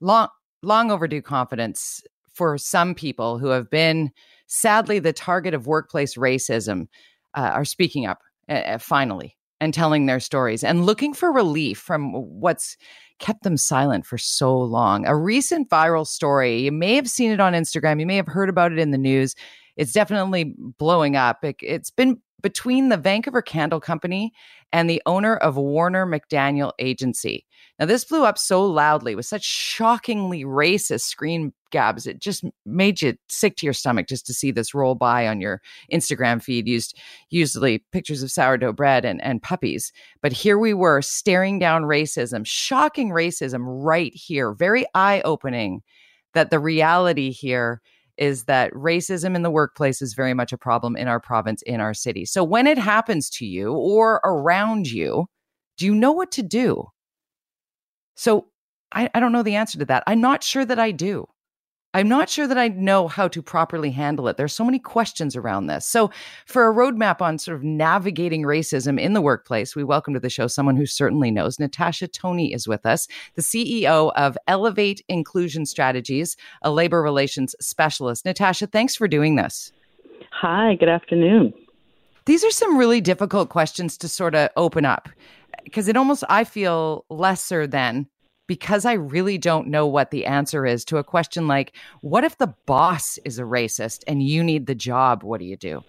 long, 0.00 0.28
long 0.62 0.90
overdue 0.90 1.20
confidence 1.20 2.02
for 2.32 2.56
some 2.56 2.94
people 2.94 3.38
who 3.38 3.48
have 3.48 3.68
been 3.70 4.10
sadly 4.46 4.98
the 4.98 5.12
target 5.12 5.54
of 5.54 5.66
workplace 5.66 6.16
racism 6.16 6.86
uh, 7.34 7.50
are 7.52 7.64
speaking 7.64 8.06
up 8.06 8.20
uh, 8.48 8.78
finally 8.78 9.36
and 9.60 9.72
telling 9.72 10.06
their 10.06 10.20
stories 10.20 10.62
and 10.62 10.84
looking 10.84 11.14
for 11.14 11.32
relief 11.32 11.78
from 11.78 12.12
what's 12.12 12.76
kept 13.18 13.42
them 13.42 13.56
silent 13.56 14.04
for 14.04 14.18
so 14.18 14.56
long. 14.56 15.06
A 15.06 15.16
recent 15.16 15.70
viral 15.70 16.06
story, 16.06 16.60
you 16.60 16.72
may 16.72 16.94
have 16.94 17.08
seen 17.08 17.30
it 17.30 17.40
on 17.40 17.54
Instagram, 17.54 18.00
you 18.00 18.06
may 18.06 18.16
have 18.16 18.26
heard 18.26 18.48
about 18.48 18.72
it 18.72 18.78
in 18.78 18.90
the 18.90 18.98
news. 18.98 19.34
It's 19.76 19.92
definitely 19.92 20.54
blowing 20.78 21.16
up. 21.16 21.44
It, 21.44 21.56
it's 21.60 21.90
been 21.90 22.20
between 22.42 22.90
the 22.90 22.96
Vancouver 22.96 23.42
Candle 23.42 23.80
Company 23.80 24.32
and 24.72 24.88
the 24.88 25.02
owner 25.06 25.36
of 25.36 25.56
Warner 25.56 26.06
McDaniel 26.06 26.72
Agency. 26.78 27.46
Now, 27.78 27.84
this 27.84 28.04
blew 28.04 28.24
up 28.24 28.38
so 28.38 28.64
loudly 28.64 29.14
with 29.14 29.26
such 29.26 29.44
shockingly 29.44 30.44
racist 30.44 31.02
screen 31.02 31.52
gabs. 31.70 32.06
It 32.06 32.20
just 32.20 32.42
made 32.64 33.02
you 33.02 33.16
sick 33.28 33.56
to 33.56 33.66
your 33.66 33.74
stomach 33.74 34.08
just 34.08 34.26
to 34.26 34.34
see 34.34 34.50
this 34.50 34.72
roll 34.72 34.94
by 34.94 35.28
on 35.28 35.42
your 35.42 35.60
Instagram 35.92 36.42
feed, 36.42 36.66
used 36.66 36.98
usually 37.28 37.84
pictures 37.92 38.22
of 38.22 38.30
sourdough 38.30 38.72
bread 38.72 39.04
and, 39.04 39.22
and 39.22 39.42
puppies. 39.42 39.92
But 40.22 40.32
here 40.32 40.58
we 40.58 40.72
were 40.72 41.02
staring 41.02 41.58
down 41.58 41.82
racism, 41.82 42.46
shocking 42.46 43.10
racism 43.10 43.64
right 43.66 44.12
here, 44.14 44.54
very 44.54 44.86
eye 44.94 45.20
opening 45.24 45.82
that 46.32 46.50
the 46.50 46.58
reality 46.58 47.30
here 47.30 47.82
is 48.16 48.44
that 48.44 48.72
racism 48.72 49.36
in 49.36 49.42
the 49.42 49.50
workplace 49.50 50.00
is 50.00 50.14
very 50.14 50.32
much 50.32 50.52
a 50.52 50.58
problem 50.58 50.96
in 50.96 51.08
our 51.08 51.20
province, 51.20 51.60
in 51.62 51.80
our 51.80 51.92
city. 51.92 52.24
So 52.24 52.42
when 52.42 52.66
it 52.66 52.78
happens 52.78 53.28
to 53.30 53.46
you 53.46 53.74
or 53.74 54.20
around 54.24 54.90
you, 54.90 55.26
do 55.76 55.84
you 55.84 55.94
know 55.94 56.12
what 56.12 56.30
to 56.32 56.42
do? 56.42 56.88
So 58.16 58.46
I, 58.92 59.08
I 59.14 59.20
don't 59.20 59.32
know 59.32 59.42
the 59.42 59.54
answer 59.54 59.78
to 59.78 59.84
that. 59.84 60.02
I'm 60.06 60.20
not 60.20 60.42
sure 60.42 60.64
that 60.64 60.78
I 60.78 60.90
do. 60.90 61.28
I'm 61.94 62.08
not 62.08 62.28
sure 62.28 62.46
that 62.46 62.58
I 62.58 62.68
know 62.68 63.08
how 63.08 63.26
to 63.28 63.40
properly 63.40 63.90
handle 63.90 64.28
it. 64.28 64.36
There's 64.36 64.52
so 64.52 64.66
many 64.66 64.78
questions 64.78 65.34
around 65.34 65.66
this. 65.66 65.86
So, 65.86 66.10
for 66.44 66.68
a 66.68 66.74
roadmap 66.74 67.22
on 67.22 67.38
sort 67.38 67.56
of 67.56 67.64
navigating 67.64 68.42
racism 68.42 69.00
in 69.00 69.14
the 69.14 69.22
workplace, 69.22 69.74
we 69.74 69.82
welcome 69.82 70.12
to 70.12 70.20
the 70.20 70.28
show 70.28 70.46
someone 70.46 70.76
who 70.76 70.84
certainly 70.84 71.30
knows. 71.30 71.58
Natasha 71.58 72.06
Tony 72.06 72.52
is 72.52 72.68
with 72.68 72.84
us, 72.84 73.08
the 73.34 73.40
CEO 73.40 74.12
of 74.14 74.36
Elevate 74.46 75.02
Inclusion 75.08 75.64
Strategies, 75.64 76.36
a 76.60 76.70
labor 76.70 77.02
relations 77.02 77.54
specialist. 77.60 78.26
Natasha, 78.26 78.66
thanks 78.66 78.94
for 78.94 79.08
doing 79.08 79.36
this. 79.36 79.72
Hi, 80.32 80.74
good 80.74 80.90
afternoon. 80.90 81.54
These 82.26 82.44
are 82.44 82.50
some 82.50 82.76
really 82.76 83.00
difficult 83.00 83.48
questions 83.48 83.96
to 83.98 84.08
sort 84.08 84.34
of 84.34 84.50
open 84.56 84.84
up 84.84 85.08
because 85.66 85.88
it 85.88 85.96
almost, 85.96 86.22
I 86.28 86.44
feel, 86.44 87.04
lesser 87.10 87.66
than 87.66 88.06
because 88.46 88.84
I 88.84 88.92
really 88.92 89.36
don't 89.36 89.66
know 89.66 89.86
what 89.86 90.12
the 90.12 90.24
answer 90.24 90.64
is 90.64 90.84
to 90.86 90.98
a 90.98 91.04
question 91.04 91.48
like, 91.48 91.72
what 92.00 92.22
if 92.22 92.38
the 92.38 92.54
boss 92.64 93.18
is 93.24 93.40
a 93.40 93.42
racist 93.42 94.04
and 94.06 94.22
you 94.22 94.44
need 94.44 94.66
the 94.66 94.74
job? 94.74 95.24
What 95.24 95.40
do 95.40 95.46
you 95.46 95.56
do? 95.56 95.82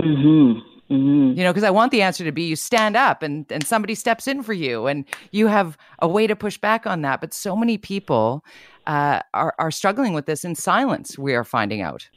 Mm-hmm. 0.00 0.58
Mm-hmm. 0.92 1.38
You 1.38 1.44
know, 1.44 1.52
because 1.52 1.64
I 1.64 1.70
want 1.70 1.92
the 1.92 2.02
answer 2.02 2.24
to 2.24 2.32
be 2.32 2.42
you 2.42 2.56
stand 2.56 2.96
up 2.96 3.22
and, 3.22 3.46
and 3.50 3.64
somebody 3.64 3.94
steps 3.94 4.26
in 4.26 4.42
for 4.42 4.52
you 4.52 4.86
and 4.86 5.04
you 5.30 5.46
have 5.46 5.78
a 6.00 6.08
way 6.08 6.26
to 6.26 6.36
push 6.36 6.58
back 6.58 6.86
on 6.86 7.02
that. 7.02 7.20
But 7.20 7.32
so 7.32 7.56
many 7.56 7.78
people 7.78 8.44
uh, 8.86 9.20
are, 9.34 9.54
are 9.58 9.70
struggling 9.70 10.12
with 10.12 10.26
this 10.26 10.44
in 10.44 10.54
silence, 10.54 11.18
we 11.18 11.34
are 11.34 11.44
finding 11.44 11.80
out. 11.80 12.08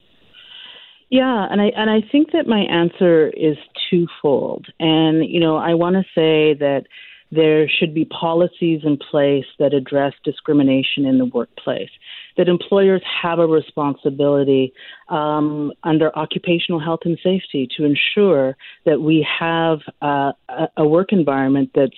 Yeah, 1.10 1.48
and 1.50 1.60
I 1.60 1.72
and 1.76 1.90
I 1.90 2.02
think 2.12 2.32
that 2.34 2.48
my 2.48 2.60
answer 2.60 3.30
is 3.30 3.58
twofold. 3.90 4.68
And 4.80 5.26
you 5.28 5.40
know, 5.40 5.58
I 5.58 5.74
want 5.74 5.96
to 5.96 6.04
say 6.14 6.54
that 6.60 6.84
there 7.32 7.70
should 7.70 7.94
be 7.94 8.06
policies 8.06 8.82
in 8.84 8.98
place 8.98 9.46
that 9.60 9.74
address 9.74 10.14
discrimination 10.24 11.06
in 11.06 11.20
the 11.20 11.26
workplace. 11.26 11.90
That 12.38 12.48
employers 12.48 13.04
have 13.22 13.40
a 13.40 13.46
responsibility 13.46 14.74
um, 15.10 15.72
under 15.84 16.16
occupational 16.18 16.80
health 16.80 17.02
and 17.06 17.20
safety 17.24 17.68
to 17.78 17.86
ensure 17.86 18.58
that 18.86 19.02
we 19.02 19.28
have 19.40 19.80
uh, 20.02 20.32
a 20.76 20.88
work 20.88 21.12
environment 21.12 21.72
that's 21.76 21.98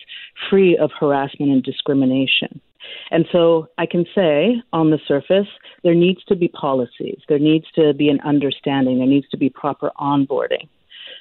free 0.50 0.78
of 0.78 0.91
harassment 1.00 1.52
and 1.52 1.63
discrimination. 1.63 2.60
And 3.12 3.26
so 3.32 3.67
I 3.78 3.86
can 3.86 4.06
say 4.15 4.62
on 4.74 4.89
the 4.89 5.00
surface, 5.08 5.48
there 5.84 5.96
needs 5.96 6.24
to 6.26 6.36
be 6.36 6.48
policies, 6.48 7.20
there 7.28 7.39
needs 7.39 7.65
to 7.76 7.94
be 7.94 8.10
an 8.10 8.20
understanding, 8.22 9.00
there 9.00 9.08
needs 9.08 9.28
to 9.30 9.38
be 9.38 9.50
proper 9.50 9.91
onboarding. 10.00 10.67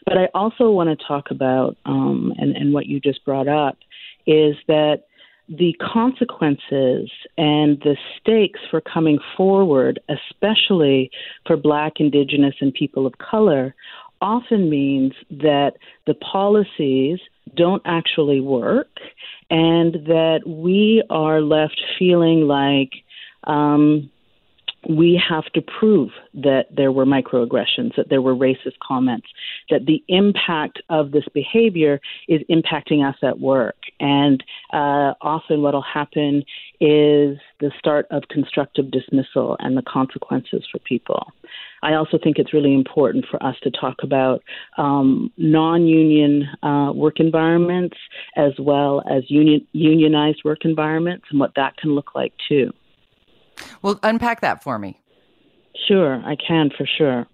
But 0.07 0.19
I 0.19 0.29
also 0.35 0.71
want 0.71 0.89
to 0.97 1.07
talk 1.07 1.31
about, 1.31 1.77
um, 1.85 2.33
and, 2.39 2.57
and 2.57 2.73
what 2.73 2.87
you 2.87 3.01
just 3.01 3.25
brought 3.25 3.49
up, 3.49 3.77
is 4.27 4.57
that 4.69 5.05
the 5.49 5.75
consequences 5.81 7.11
and 7.37 7.81
the 7.81 7.97
stakes 8.19 8.61
for 8.71 8.81
coming 8.81 9.19
forward, 9.37 9.99
especially 10.09 11.11
for 11.45 11.57
Black, 11.57 11.95
Indigenous, 11.97 12.55
and 12.61 12.73
people 12.73 13.05
of 13.05 13.19
color, 13.19 13.75
often 14.21 14.69
means 14.69 15.13
that 15.31 15.73
the 16.07 16.15
policies 16.15 17.19
don't 17.57 17.83
actually 17.85 18.41
work 18.41 18.89
and 19.51 19.95
that 20.07 20.41
we 20.47 21.03
are 21.11 21.41
left 21.41 21.81
feeling 21.99 22.47
like 22.47 22.93
um, 23.45 24.11
we 24.89 25.21
have 25.29 25.45
to 25.53 25.61
prove 25.61 26.11
that 26.35 26.67
there 26.75 26.91
were 26.91 27.05
microaggressions, 27.05 27.95
that 27.97 28.09
there 28.09 28.23
were 28.23 28.35
racist 28.35 28.79
comments, 28.83 29.29
that 29.69 29.87
the 29.87 30.03
impact 30.09 30.81
of 30.89 31.11
this 31.11 31.25
behavior 31.35 32.01
is 32.29 32.41
impacting 32.51 33.07
us 33.07 33.17
at 33.23 33.41
work. 33.41 33.77
And 33.99 34.43
uh, 34.73 35.15
often 35.21 35.61
what 35.63 35.75
will 35.75 35.83
happen 35.83 36.45
is 36.81 37.39
the 37.61 37.71
start 37.79 38.07
of 38.11 38.23
constructive 38.31 38.91
dismissal 38.91 39.57
and 39.61 39.77
the 39.77 39.83
consequences 39.83 40.67
for 40.71 40.79
people. 40.79 41.33
I 41.83 41.95
also 41.95 42.19
think 42.23 42.39
it's 42.39 42.55
really 42.55 42.75
important 42.75 43.27
for 43.31 43.43
us 43.43 43.57
to 43.63 43.71
talk 43.71 43.97
about 44.03 44.43
um, 44.79 45.31
non 45.37 45.87
union 45.87 46.47
uh, 46.63 46.93
work 46.95 47.21
environments 47.21 47.97
as 48.37 48.53
well 48.59 49.03
as 49.11 49.25
union, 49.31 49.67
unionized 49.73 50.43
work 50.45 50.65
environments 50.65 51.27
and 51.31 51.41
what 51.41 51.53
that 51.57 51.77
can 51.77 51.95
look 51.95 52.15
like 52.15 52.33
too. 52.49 52.73
Well, 53.83 53.99
unpack 54.03 54.41
that 54.41 54.63
for 54.63 54.79
me. 54.79 55.01
Sure, 55.89 56.23
I 56.25 56.37
can 56.37 56.71
for 56.77 56.87
sure. 56.99 57.27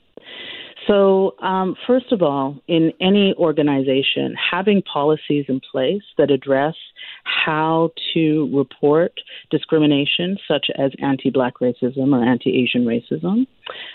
So, 0.86 1.34
um, 1.42 1.74
first 1.86 2.12
of 2.12 2.22
all, 2.22 2.60
in 2.68 2.92
any 3.00 3.34
organization, 3.34 4.36
having 4.36 4.82
policies 4.82 5.46
in 5.48 5.60
place 5.72 6.02
that 6.16 6.30
address 6.30 6.74
how 7.24 7.90
to 8.14 8.48
report 8.56 9.12
discrimination, 9.50 10.38
such 10.46 10.66
as 10.78 10.92
anti 11.02 11.30
black 11.30 11.54
racism 11.60 12.14
or 12.14 12.24
anti 12.24 12.62
Asian 12.62 12.84
racism, 12.84 13.48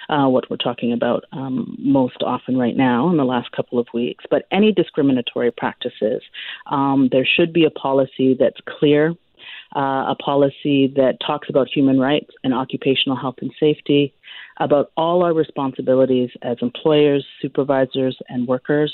uh, 0.10 0.28
what 0.28 0.50
we're 0.50 0.58
talking 0.58 0.92
about 0.92 1.24
um, 1.32 1.78
most 1.80 2.18
often 2.26 2.58
right 2.58 2.76
now 2.76 3.10
in 3.10 3.16
the 3.16 3.24
last 3.24 3.52
couple 3.54 3.80
of 3.80 3.88
weeks, 3.94 4.26
but 4.30 4.46
any 4.52 4.74
discriminatory 4.74 5.52
practices, 5.52 6.22
um, 6.70 7.08
there 7.12 7.26
should 7.26 7.54
be 7.54 7.64
a 7.64 7.72
policy 7.72 8.36
that's 8.38 8.60
clear 8.80 9.16
uh, 9.76 10.06
a 10.10 10.16
policy 10.24 10.92
that 10.96 11.18
talks 11.26 11.50
about 11.50 11.68
human 11.68 12.00
rights 12.00 12.32
and 12.44 12.54
occupational 12.54 13.18
health 13.18 13.36
and 13.42 13.52
safety, 13.60 14.14
about 14.58 14.92
all 14.98 15.24
our 15.24 15.34
responsibilities 15.34 16.30
as 16.42 16.58
employers, 16.62 17.26
supervisors, 17.42 18.18
and 18.30 18.48
workers 18.48 18.94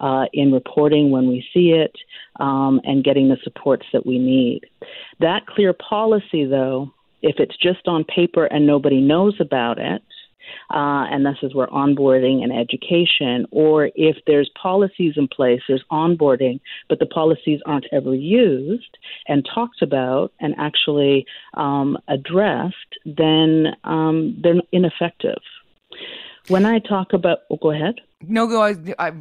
uh, 0.00 0.26
in 0.32 0.52
reporting 0.52 1.10
when 1.10 1.28
we 1.28 1.44
see 1.52 1.70
it 1.70 1.94
um, 2.40 2.80
and 2.84 3.04
getting 3.04 3.28
the 3.28 3.36
supports 3.42 3.86
that 3.92 4.06
we 4.06 4.18
need. 4.18 4.62
That 5.20 5.46
clear 5.46 5.72
policy, 5.72 6.44
though, 6.44 6.92
if 7.22 7.36
it's 7.38 7.56
just 7.56 7.88
on 7.88 8.04
paper 8.04 8.44
and 8.46 8.66
nobody 8.66 9.00
knows 9.00 9.34
about 9.40 9.78
it, 9.78 10.02
uh, 10.70 11.06
and 11.10 11.24
this 11.24 11.36
is 11.42 11.54
where 11.54 11.66
onboarding 11.68 12.42
and 12.42 12.52
education, 12.52 13.46
or 13.50 13.90
if 13.94 14.16
there's 14.26 14.50
policies 14.60 15.14
in 15.16 15.28
place, 15.28 15.60
there's 15.68 15.84
onboarding, 15.90 16.60
but 16.88 16.98
the 16.98 17.06
policies 17.06 17.60
aren't 17.66 17.86
ever 17.92 18.14
used 18.14 18.98
and 19.26 19.48
talked 19.54 19.82
about 19.82 20.32
and 20.40 20.54
actually 20.58 21.26
um, 21.54 21.96
addressed, 22.08 22.74
then 23.04 23.68
um, 23.84 24.36
they're 24.42 24.60
ineffective. 24.72 25.40
When 26.48 26.64
I 26.64 26.78
talk 26.78 27.12
about, 27.12 27.40
oh, 27.50 27.56
go 27.56 27.70
ahead. 27.70 27.96
No, 28.26 28.46
go. 28.46 28.62
I, 28.62 28.74
I, 28.98 29.12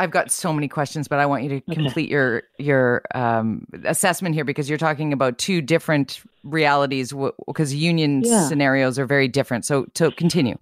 I've 0.00 0.10
got 0.10 0.30
so 0.30 0.52
many 0.52 0.66
questions, 0.66 1.08
but 1.08 1.18
I 1.18 1.26
want 1.26 1.42
you 1.42 1.50
to 1.50 1.56
okay. 1.56 1.74
complete 1.74 2.08
your 2.08 2.42
your 2.58 3.02
um, 3.14 3.66
assessment 3.84 4.34
here 4.34 4.44
because 4.44 4.68
you're 4.68 4.78
talking 4.78 5.12
about 5.12 5.36
two 5.36 5.60
different 5.60 6.22
realities 6.42 7.12
because 7.46 7.74
union 7.74 8.22
yeah. 8.24 8.48
scenarios 8.48 8.98
are 8.98 9.04
very 9.04 9.28
different. 9.28 9.66
So, 9.66 9.84
to 9.94 10.10
continue. 10.12 10.56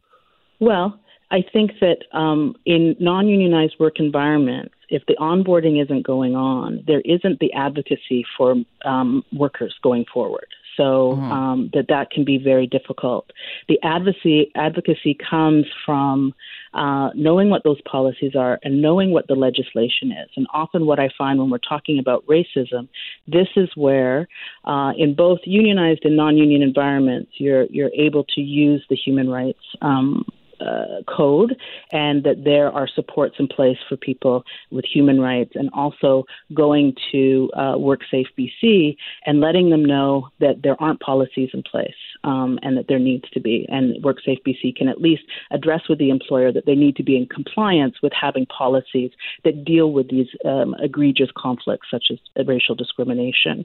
Well, 0.60 0.98
I 1.30 1.44
think 1.52 1.72
that 1.80 1.98
um, 2.12 2.56
in 2.64 2.96
non 2.98 3.28
unionized 3.28 3.76
work 3.78 3.98
environments, 3.98 4.74
if 4.88 5.02
the 5.06 5.16
onboarding 5.20 5.82
isn't 5.82 6.06
going 6.06 6.34
on, 6.34 6.82
there 6.86 7.02
isn't 7.04 7.40
the 7.40 7.52
advocacy 7.52 8.24
for 8.36 8.56
um, 8.84 9.22
workers 9.32 9.74
going 9.82 10.06
forward. 10.12 10.46
So 10.78 11.16
mm-hmm. 11.16 11.32
um, 11.32 11.70
that 11.74 11.86
that 11.88 12.10
can 12.10 12.24
be 12.24 12.38
very 12.38 12.66
difficult. 12.66 13.32
The 13.68 13.78
advocacy 13.82 14.52
advocacy 14.54 15.18
comes 15.28 15.66
from 15.84 16.32
uh, 16.72 17.10
knowing 17.14 17.50
what 17.50 17.64
those 17.64 17.80
policies 17.82 18.36
are 18.36 18.60
and 18.62 18.80
knowing 18.80 19.10
what 19.10 19.26
the 19.26 19.34
legislation 19.34 20.12
is. 20.12 20.30
And 20.36 20.46
often, 20.54 20.86
what 20.86 21.00
I 21.00 21.10
find 21.18 21.38
when 21.40 21.50
we're 21.50 21.58
talking 21.58 21.98
about 21.98 22.24
racism, 22.26 22.88
this 23.26 23.48
is 23.56 23.68
where, 23.74 24.28
uh, 24.64 24.92
in 24.96 25.14
both 25.14 25.40
unionized 25.44 26.04
and 26.04 26.16
non-union 26.16 26.62
environments, 26.62 27.32
you're 27.38 27.64
you're 27.64 27.90
able 27.92 28.24
to 28.36 28.40
use 28.40 28.84
the 28.88 28.96
human 28.96 29.28
rights 29.28 29.58
um, 29.82 30.24
uh, 30.60 31.02
code 31.06 31.56
and 31.92 32.24
that 32.24 32.44
there 32.44 32.70
are 32.72 32.88
supports 32.88 33.36
in 33.38 33.48
place 33.48 33.78
for 33.88 33.96
people 33.96 34.44
with 34.70 34.84
human 34.84 35.20
rights 35.20 35.52
and 35.54 35.70
also 35.72 36.24
going 36.54 36.94
to 37.12 37.50
uh, 37.54 37.74
WorkSafe 37.74 38.26
BC 38.38 38.96
and 39.26 39.40
letting 39.40 39.70
them 39.70 39.84
know 39.84 40.28
that 40.40 40.62
there 40.62 40.80
aren't 40.80 41.00
policies 41.00 41.50
in 41.52 41.62
place 41.62 41.94
um, 42.24 42.58
and 42.62 42.76
that 42.76 42.88
there 42.88 42.98
needs 42.98 43.28
to 43.30 43.40
be. 43.40 43.66
And 43.68 44.02
WorkSafe 44.02 44.42
BC 44.46 44.76
can 44.76 44.88
at 44.88 45.00
least 45.00 45.22
address 45.50 45.82
with 45.88 45.98
the 45.98 46.10
employer 46.10 46.52
that 46.52 46.66
they 46.66 46.74
need 46.74 46.96
to 46.96 47.02
be 47.02 47.16
in 47.16 47.26
compliance 47.26 47.96
with 48.02 48.12
having 48.12 48.46
policies 48.46 49.10
that 49.44 49.64
deal 49.64 49.92
with 49.92 50.10
these 50.10 50.28
um, 50.44 50.74
egregious 50.80 51.30
conflicts 51.36 51.88
such 51.90 52.10
as 52.10 52.46
racial 52.46 52.74
discrimination 52.74 53.64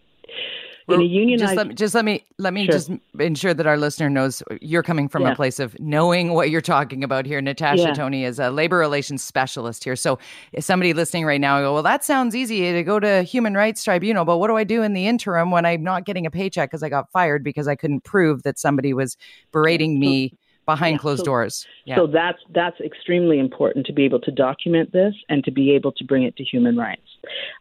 in 0.87 1.01
a 1.01 1.03
unionized. 1.03 1.43
Just 1.43 1.55
let 1.55 1.67
me 1.67 1.73
just 1.73 1.95
let 1.95 2.05
me, 2.05 2.25
let 2.37 2.53
me 2.53 2.65
sure. 2.65 2.73
just 2.73 2.91
ensure 3.19 3.53
that 3.53 3.65
our 3.67 3.77
listener 3.77 4.09
knows 4.09 4.43
you're 4.61 4.83
coming 4.83 5.07
from 5.07 5.23
yeah. 5.23 5.31
a 5.31 5.35
place 5.35 5.59
of 5.59 5.79
knowing 5.79 6.33
what 6.33 6.49
you're 6.49 6.61
talking 6.61 7.03
about 7.03 7.25
here. 7.25 7.41
Natasha 7.41 7.83
yeah. 7.83 7.93
Tony 7.93 8.25
is 8.25 8.39
a 8.39 8.49
labor 8.49 8.77
relations 8.77 9.23
specialist 9.23 9.83
here. 9.83 9.95
So 9.95 10.19
if 10.51 10.63
somebody 10.63 10.93
listening 10.93 11.25
right 11.25 11.41
now 11.41 11.61
go, 11.61 11.73
well, 11.73 11.83
that 11.83 12.03
sounds 12.03 12.35
easy 12.35 12.71
to 12.71 12.83
go 12.83 12.99
to 12.99 13.23
human 13.23 13.53
rights 13.53 13.83
tribunal, 13.83 14.25
but 14.25 14.37
what 14.37 14.47
do 14.47 14.57
I 14.57 14.63
do 14.63 14.83
in 14.83 14.93
the 14.93 15.07
interim 15.07 15.51
when 15.51 15.65
I'm 15.65 15.83
not 15.83 16.05
getting 16.05 16.25
a 16.25 16.31
paycheck 16.31 16.69
because 16.69 16.83
I 16.83 16.89
got 16.89 17.11
fired 17.11 17.43
because 17.43 17.67
I 17.67 17.75
couldn't 17.75 18.01
prove 18.03 18.43
that 18.43 18.59
somebody 18.59 18.93
was 18.93 19.17
berating 19.51 19.99
me 19.99 20.33
behind 20.65 20.93
yeah. 20.93 20.99
closed 20.99 21.19
so, 21.19 21.25
doors. 21.25 21.67
Yeah. 21.85 21.95
So 21.95 22.07
that's 22.07 22.39
that's 22.53 22.79
extremely 22.79 23.39
important 23.39 23.85
to 23.87 23.93
be 23.93 24.03
able 24.05 24.19
to 24.21 24.31
document 24.31 24.91
this 24.91 25.13
and 25.29 25.43
to 25.43 25.51
be 25.51 25.71
able 25.71 25.91
to 25.93 26.03
bring 26.03 26.23
it 26.23 26.35
to 26.37 26.43
human 26.43 26.77
rights, 26.77 27.07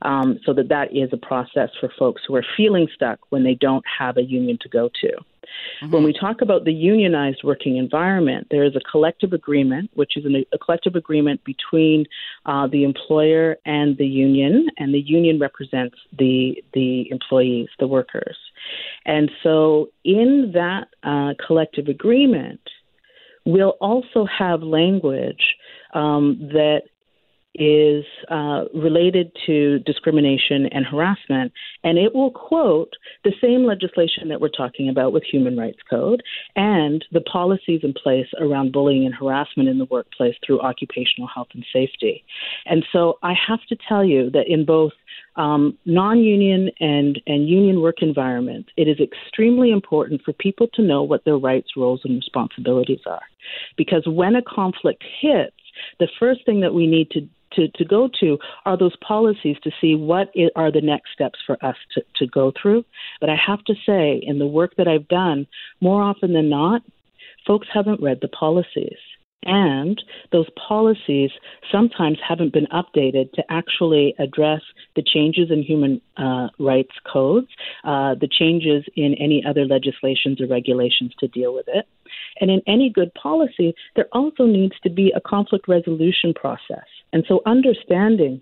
um, 0.02 0.38
so 0.44 0.52
that 0.54 0.68
that 0.68 0.94
is 0.94 1.10
a 1.12 1.16
process 1.16 1.70
for 1.80 1.90
folks 1.98 2.22
who 2.26 2.34
are 2.36 2.44
feeling 2.56 2.88
stuck 2.94 3.18
when 3.30 3.44
they 3.44 3.54
don't 3.54 3.84
have 3.98 4.16
a 4.16 4.22
union 4.22 4.58
to 4.62 4.68
go 4.68 4.88
to. 5.00 5.12
Mm-hmm. 5.82 5.92
When 5.92 6.04
we 6.04 6.12
talk 6.12 6.40
about 6.40 6.64
the 6.64 6.72
unionized 6.72 7.42
working 7.44 7.76
environment, 7.76 8.48
there 8.50 8.64
is 8.64 8.76
a 8.76 8.80
collective 8.90 9.32
agreement, 9.32 9.90
which 9.94 10.16
is 10.16 10.24
an, 10.24 10.44
a 10.52 10.58
collective 10.58 10.94
agreement 10.94 11.42
between 11.44 12.06
uh, 12.46 12.66
the 12.66 12.84
employer 12.84 13.56
and 13.66 13.96
the 13.98 14.06
union, 14.06 14.68
and 14.78 14.94
the 14.94 15.00
union 15.00 15.38
represents 15.38 15.96
the 16.16 16.62
the 16.72 17.10
employees, 17.10 17.68
the 17.78 17.86
workers. 17.86 18.36
And 19.04 19.30
so, 19.42 19.90
in 20.04 20.52
that 20.54 20.88
uh, 21.02 21.34
collective 21.44 21.88
agreement, 21.88 22.60
We'll 23.44 23.76
also 23.80 24.26
have 24.26 24.62
language 24.62 25.54
um, 25.94 26.38
that 26.52 26.82
is 27.54 28.04
uh, 28.30 28.64
related 28.74 29.30
to 29.46 29.78
discrimination 29.80 30.66
and 30.72 30.86
harassment, 30.86 31.52
and 31.84 31.98
it 31.98 32.14
will 32.14 32.30
quote 32.30 32.94
the 33.24 33.32
same 33.42 33.64
legislation 33.64 34.28
that 34.28 34.40
we're 34.40 34.48
talking 34.48 34.88
about 34.88 35.12
with 35.12 35.22
Human 35.24 35.56
Rights 35.56 35.80
Code 35.88 36.22
and 36.56 37.04
the 37.12 37.20
policies 37.20 37.80
in 37.82 37.92
place 37.92 38.28
around 38.40 38.72
bullying 38.72 39.04
and 39.04 39.14
harassment 39.14 39.68
in 39.68 39.78
the 39.78 39.84
workplace 39.86 40.34
through 40.44 40.60
occupational 40.60 41.28
health 41.28 41.48
and 41.52 41.64
safety. 41.72 42.24
And 42.64 42.84
so 42.90 43.18
I 43.22 43.34
have 43.48 43.60
to 43.68 43.76
tell 43.86 44.04
you 44.04 44.30
that 44.30 44.48
in 44.48 44.64
both 44.64 44.92
um, 45.36 45.76
non-union 45.86 46.70
and, 46.80 47.20
and 47.26 47.48
union 47.48 47.80
work 47.80 48.02
environments, 48.02 48.70
it 48.76 48.88
is 48.88 48.98
extremely 49.00 49.70
important 49.70 50.22
for 50.22 50.32
people 50.32 50.68
to 50.74 50.82
know 50.82 51.02
what 51.02 51.24
their 51.24 51.38
rights, 51.38 51.70
roles, 51.76 52.00
and 52.04 52.14
responsibilities 52.16 53.00
are. 53.06 53.22
Because 53.76 54.04
when 54.06 54.36
a 54.36 54.42
conflict 54.42 55.02
hits, 55.20 55.56
the 55.98 56.08
first 56.18 56.44
thing 56.44 56.60
that 56.60 56.74
we 56.74 56.86
need 56.86 57.10
to 57.10 57.28
to, 57.54 57.68
to 57.68 57.84
go 57.84 58.08
to 58.20 58.38
are 58.64 58.78
those 58.78 58.96
policies 59.06 59.56
to 59.62 59.70
see 59.78 59.94
what 59.94 60.32
are 60.56 60.72
the 60.72 60.80
next 60.80 61.12
steps 61.12 61.38
for 61.46 61.62
us 61.62 61.76
to, 61.94 62.02
to 62.16 62.26
go 62.26 62.50
through. 62.60 62.82
But 63.20 63.28
I 63.28 63.36
have 63.36 63.62
to 63.64 63.74
say, 63.86 64.22
in 64.22 64.38
the 64.38 64.46
work 64.46 64.74
that 64.76 64.88
I've 64.88 65.08
done, 65.08 65.46
more 65.80 66.02
often 66.02 66.32
than 66.32 66.48
not, 66.48 66.82
folks 67.46 67.68
haven't 67.72 68.02
read 68.02 68.20
the 68.22 68.28
policies. 68.28 68.96
And 69.44 70.00
those 70.30 70.46
policies 70.68 71.30
sometimes 71.70 72.18
haven't 72.26 72.52
been 72.52 72.66
updated 72.66 73.32
to 73.32 73.42
actually 73.50 74.14
address 74.18 74.62
the 74.94 75.02
changes 75.02 75.50
in 75.50 75.62
human 75.62 76.00
uh, 76.16 76.48
rights 76.58 76.94
codes, 77.10 77.48
uh, 77.84 78.14
the 78.14 78.28
changes 78.30 78.84
in 78.94 79.14
any 79.14 79.44
other 79.44 79.64
legislations 79.64 80.40
or 80.40 80.46
regulations 80.46 81.12
to 81.18 81.28
deal 81.28 81.54
with 81.54 81.66
it. 81.68 81.86
And 82.40 82.50
in 82.50 82.62
any 82.66 82.90
good 82.90 83.12
policy, 83.14 83.74
there 83.96 84.08
also 84.12 84.44
needs 84.44 84.74
to 84.84 84.90
be 84.90 85.12
a 85.14 85.20
conflict 85.20 85.66
resolution 85.66 86.34
process. 86.34 86.86
And 87.12 87.24
so 87.26 87.42
understanding 87.44 88.40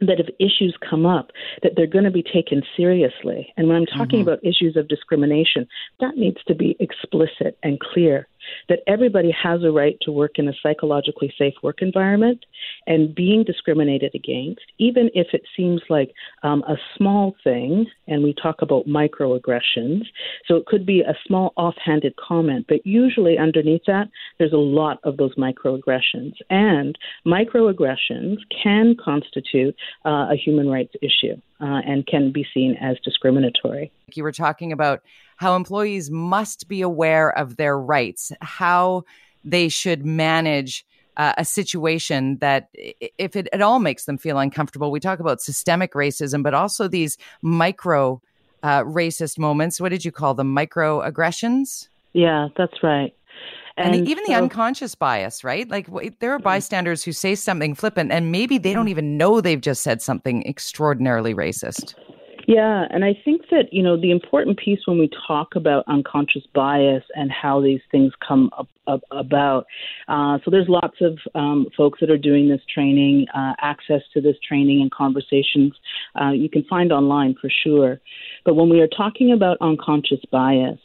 that 0.00 0.18
if 0.18 0.28
issues 0.38 0.76
come 0.88 1.04
up, 1.04 1.30
that 1.62 1.72
they're 1.76 1.86
going 1.86 2.04
to 2.04 2.10
be 2.10 2.22
taken 2.22 2.62
seriously. 2.76 3.52
And 3.56 3.68
when 3.68 3.76
I'm 3.76 3.86
talking 3.86 4.20
mm-hmm. 4.20 4.28
about 4.28 4.44
issues 4.44 4.76
of 4.76 4.88
discrimination, 4.88 5.66
that 6.00 6.16
needs 6.16 6.38
to 6.48 6.54
be 6.54 6.76
explicit 6.80 7.58
and 7.62 7.78
clear 7.78 8.26
that 8.68 8.80
everybody 8.86 9.30
has 9.30 9.62
a 9.62 9.70
right 9.70 9.96
to 10.02 10.12
work 10.12 10.32
in 10.38 10.48
a 10.48 10.52
psychologically 10.62 11.32
safe 11.38 11.54
work 11.62 11.82
environment 11.82 12.44
and 12.86 13.14
being 13.14 13.44
discriminated 13.44 14.12
against, 14.14 14.62
even 14.78 15.10
if 15.14 15.28
it 15.32 15.42
seems 15.56 15.80
like 15.88 16.12
um, 16.42 16.62
a 16.68 16.76
small 16.96 17.34
thing, 17.42 17.86
and 18.06 18.22
we 18.22 18.34
talk 18.34 18.62
about 18.62 18.86
microaggressions. 18.86 20.02
So 20.46 20.56
it 20.56 20.66
could 20.66 20.86
be 20.86 21.00
a 21.00 21.14
small 21.26 21.52
offhanded 21.56 22.14
comment, 22.16 22.66
but 22.68 22.86
usually 22.86 23.38
underneath 23.38 23.82
that, 23.86 24.08
there's 24.38 24.52
a 24.52 24.56
lot 24.56 24.98
of 25.04 25.16
those 25.16 25.34
microaggressions. 25.36 26.34
And 26.48 26.98
microaggressions 27.26 28.38
can 28.62 28.96
constitute 29.02 29.74
uh, 30.04 30.28
a 30.30 30.36
human 30.36 30.68
rights 30.68 30.94
issue 31.02 31.40
uh, 31.60 31.80
and 31.86 32.06
can 32.06 32.32
be 32.32 32.46
seen 32.52 32.76
as 32.80 32.96
discriminatory. 33.04 33.92
You 34.14 34.22
were 34.22 34.32
talking 34.32 34.72
about 34.72 35.02
how 35.36 35.56
employees 35.56 36.10
must 36.10 36.68
be 36.68 36.82
aware 36.82 37.36
of 37.36 37.56
their 37.56 37.78
rights, 37.78 38.32
how 38.40 39.04
they 39.44 39.68
should 39.68 40.04
manage 40.04 40.84
uh, 41.16 41.34
a 41.36 41.44
situation 41.44 42.38
that, 42.38 42.68
if 42.72 43.36
it 43.36 43.48
at 43.52 43.60
all 43.60 43.78
makes 43.78 44.04
them 44.04 44.18
feel 44.18 44.38
uncomfortable, 44.38 44.90
we 44.90 45.00
talk 45.00 45.20
about 45.20 45.40
systemic 45.40 45.92
racism, 45.92 46.42
but 46.42 46.54
also 46.54 46.88
these 46.88 47.16
micro 47.42 48.20
uh, 48.62 48.82
racist 48.84 49.38
moments. 49.38 49.80
What 49.80 49.90
did 49.90 50.04
you 50.04 50.12
call 50.12 50.34
them? 50.34 50.54
Microaggressions? 50.54 51.88
Yeah, 52.12 52.48
that's 52.56 52.82
right. 52.82 53.14
And, 53.76 53.94
and 53.94 54.08
even 54.08 54.24
so, 54.26 54.32
the 54.32 54.38
unconscious 54.38 54.94
bias, 54.94 55.44
right? 55.44 55.68
Like 55.68 55.88
there 56.18 56.32
are 56.32 56.38
bystanders 56.38 57.04
who 57.04 57.12
say 57.12 57.34
something 57.34 57.74
flippant 57.74 58.12
and 58.12 58.32
maybe 58.32 58.58
they 58.58 58.72
don't 58.72 58.88
even 58.88 59.16
know 59.16 59.40
they've 59.40 59.60
just 59.60 59.82
said 59.82 60.02
something 60.02 60.46
extraordinarily 60.46 61.34
racist. 61.34 61.94
Yeah, 62.46 62.86
and 62.90 63.04
I 63.04 63.16
think 63.24 63.42
that, 63.50 63.72
you 63.72 63.80
know, 63.80 64.00
the 64.00 64.10
important 64.10 64.58
piece 64.58 64.80
when 64.86 64.98
we 64.98 65.08
talk 65.28 65.54
about 65.54 65.84
unconscious 65.86 66.42
bias 66.52 67.04
and 67.14 67.30
how 67.30 67.60
these 67.60 67.80
things 67.92 68.12
come 68.26 68.50
up, 68.58 68.66
up, 68.88 69.02
about. 69.12 69.66
Uh, 70.08 70.38
so 70.44 70.50
there's 70.50 70.68
lots 70.68 70.96
of 71.00 71.16
um, 71.36 71.68
folks 71.76 72.00
that 72.00 72.10
are 72.10 72.18
doing 72.18 72.48
this 72.48 72.62
training, 72.72 73.26
uh, 73.36 73.52
access 73.60 74.00
to 74.14 74.20
this 74.20 74.34
training 74.46 74.80
and 74.80 74.90
conversations 74.90 75.74
uh, 76.20 76.30
you 76.30 76.48
can 76.48 76.64
find 76.64 76.92
online 76.92 77.34
for 77.40 77.50
sure. 77.62 78.00
But 78.44 78.54
when 78.54 78.68
we 78.68 78.80
are 78.80 78.88
talking 78.88 79.32
about 79.32 79.58
unconscious 79.60 80.20
bias, 80.30 80.78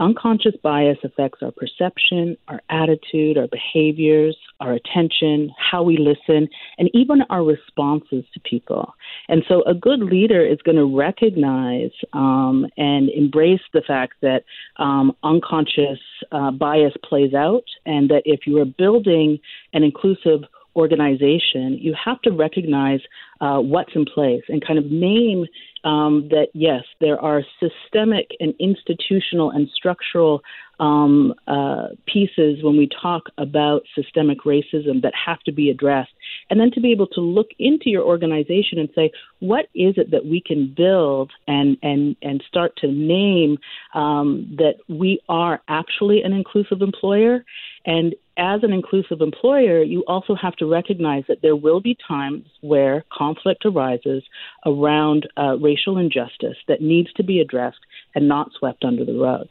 Unconscious 0.00 0.54
bias 0.62 0.96
affects 1.04 1.40
our 1.42 1.50
perception, 1.50 2.36
our 2.48 2.62
attitude, 2.70 3.36
our 3.36 3.48
behaviors, 3.48 4.34
our 4.58 4.72
attention, 4.72 5.52
how 5.58 5.82
we 5.82 5.98
listen, 5.98 6.48
and 6.78 6.88
even 6.94 7.20
our 7.28 7.44
responses 7.44 8.24
to 8.32 8.40
people. 8.40 8.94
And 9.28 9.44
so, 9.46 9.62
a 9.64 9.74
good 9.74 10.00
leader 10.00 10.44
is 10.44 10.58
going 10.64 10.78
to 10.78 10.96
recognize 10.96 11.90
um, 12.14 12.66
and 12.78 13.10
embrace 13.10 13.60
the 13.74 13.82
fact 13.86 14.14
that 14.22 14.44
um, 14.78 15.14
unconscious 15.22 16.00
uh, 16.32 16.50
bias 16.50 16.94
plays 17.06 17.34
out, 17.34 17.64
and 17.84 18.08
that 18.08 18.22
if 18.24 18.46
you 18.46 18.58
are 18.62 18.64
building 18.64 19.38
an 19.74 19.82
inclusive 19.84 20.40
organization, 20.76 21.76
you 21.78 21.94
have 22.02 22.20
to 22.22 22.30
recognize 22.30 23.00
uh, 23.40 23.58
what's 23.58 23.92
in 23.94 24.04
place 24.04 24.42
and 24.48 24.64
kind 24.64 24.78
of 24.78 24.86
name 24.86 25.46
um, 25.84 26.28
that 26.30 26.48
yes, 26.52 26.82
there 27.00 27.18
are 27.18 27.42
systemic 27.58 28.30
and 28.38 28.54
institutional 28.58 29.50
and 29.50 29.68
structural 29.74 30.42
um, 30.78 31.34
uh, 31.46 31.88
pieces 32.06 32.62
when 32.62 32.76
we 32.76 32.88
talk 33.02 33.24
about 33.36 33.82
systemic 33.94 34.40
racism 34.40 35.02
that 35.02 35.12
have 35.14 35.40
to 35.40 35.52
be 35.52 35.70
addressed. 35.70 36.12
And 36.48 36.58
then 36.58 36.70
to 36.72 36.80
be 36.80 36.90
able 36.90 37.06
to 37.08 37.20
look 37.20 37.48
into 37.58 37.90
your 37.90 38.02
organization 38.02 38.78
and 38.78 38.88
say, 38.94 39.10
what 39.40 39.66
is 39.74 39.94
it 39.98 40.10
that 40.10 40.24
we 40.24 40.40
can 40.40 40.72
build 40.74 41.32
and, 41.46 41.76
and, 41.82 42.16
and 42.22 42.42
start 42.48 42.76
to 42.78 42.88
name 42.88 43.58
um, 43.94 44.54
that 44.56 44.76
we 44.88 45.20
are 45.28 45.60
actually 45.68 46.22
an 46.22 46.32
inclusive 46.32 46.80
employer? 46.80 47.44
And 47.84 48.14
as 48.38 48.62
an 48.62 48.72
inclusive 48.72 49.20
employer, 49.20 49.82
you 49.82 50.02
also 50.06 50.34
have 50.34 50.56
to 50.56 50.66
recognize 50.66 51.24
that 51.28 51.42
there 51.42 51.56
will 51.56 51.80
be 51.80 51.96
times 52.08 52.46
where 52.62 53.04
conflict 53.30 53.64
arises 53.64 54.22
around 54.66 55.28
uh, 55.36 55.56
racial 55.58 55.98
injustice 55.98 56.56
that 56.68 56.80
needs 56.80 57.12
to 57.14 57.22
be 57.22 57.40
addressed 57.40 57.80
and 58.14 58.28
not 58.28 58.50
swept 58.58 58.84
under 58.84 59.04
the 59.04 59.14
rug. 59.14 59.48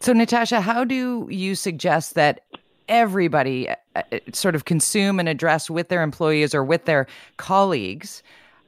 So, 0.00 0.12
Natasha, 0.12 0.60
how 0.60 0.84
do 0.84 1.26
you 1.30 1.54
suggest 1.54 2.14
that 2.14 2.42
everybody 2.88 3.68
uh, 3.68 3.74
uh, 3.94 4.02
sort 4.32 4.54
of 4.54 4.64
consume 4.64 5.18
and 5.18 5.28
address 5.28 5.70
with 5.70 5.88
their 5.88 6.02
employees 6.02 6.54
or 6.54 6.62
with 6.62 6.84
their 6.84 7.06
colleagues 7.36 8.22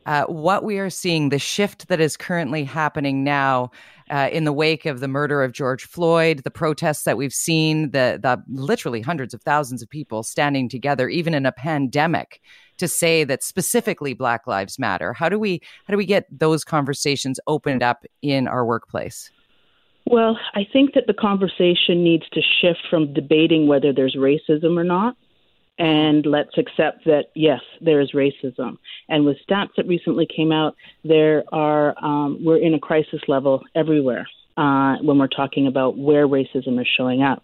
uh, 0.06 0.24
what 0.24 0.64
we 0.64 0.78
are 0.78 0.88
seeing, 0.88 1.28
the 1.28 1.38
shift 1.38 1.88
that 1.88 2.00
is 2.00 2.16
currently 2.16 2.64
happening 2.64 3.24
now 3.24 3.70
uh, 4.08 4.30
in 4.32 4.44
the 4.44 4.54
wake 4.54 4.86
of 4.86 5.00
the 5.00 5.08
murder 5.08 5.42
of 5.42 5.52
George 5.52 5.84
Floyd, 5.84 6.40
the 6.44 6.50
protests 6.50 7.02
that 7.02 7.18
we've 7.18 7.34
seen, 7.34 7.90
the, 7.90 8.18
the 8.22 8.42
literally 8.48 9.02
hundreds 9.02 9.34
of 9.34 9.42
thousands 9.42 9.82
of 9.82 9.90
people 9.90 10.22
standing 10.22 10.66
together, 10.66 11.10
even 11.10 11.34
in 11.34 11.44
a 11.44 11.52
pandemic, 11.52 12.40
to 12.78 12.88
say 12.88 13.24
that 13.24 13.42
specifically 13.42 14.14
Black 14.14 14.46
Lives 14.46 14.78
Matter. 14.78 15.12
How 15.12 15.28
do 15.28 15.38
we 15.38 15.60
how 15.86 15.92
do 15.92 15.98
we 15.98 16.06
get 16.06 16.26
those 16.30 16.64
conversations 16.64 17.38
opened 17.46 17.82
up 17.82 18.04
in 18.22 18.48
our 18.48 18.64
workplace? 18.64 19.30
Well, 20.06 20.38
I 20.54 20.66
think 20.72 20.94
that 20.94 21.06
the 21.06 21.12
conversation 21.12 22.02
needs 22.02 22.26
to 22.30 22.40
shift 22.60 22.80
from 22.88 23.12
debating 23.12 23.66
whether 23.66 23.92
there's 23.92 24.16
racism 24.16 24.78
or 24.78 24.84
not 24.84 25.16
and 25.78 26.26
let's 26.26 26.58
accept 26.58 27.04
that 27.04 27.26
yes, 27.34 27.60
there 27.80 28.00
is 28.00 28.12
racism. 28.12 28.78
And 29.08 29.24
with 29.24 29.36
stats 29.48 29.70
that 29.76 29.86
recently 29.86 30.26
came 30.26 30.50
out, 30.50 30.74
there 31.04 31.44
are 31.52 31.94
um, 32.04 32.38
we're 32.44 32.58
in 32.58 32.74
a 32.74 32.80
crisis 32.80 33.20
level 33.28 33.62
everywhere 33.74 34.26
uh, 34.56 34.96
when 35.02 35.18
we're 35.18 35.28
talking 35.28 35.66
about 35.66 35.96
where 35.96 36.26
racism 36.26 36.80
is 36.80 36.88
showing 36.96 37.22
up. 37.22 37.42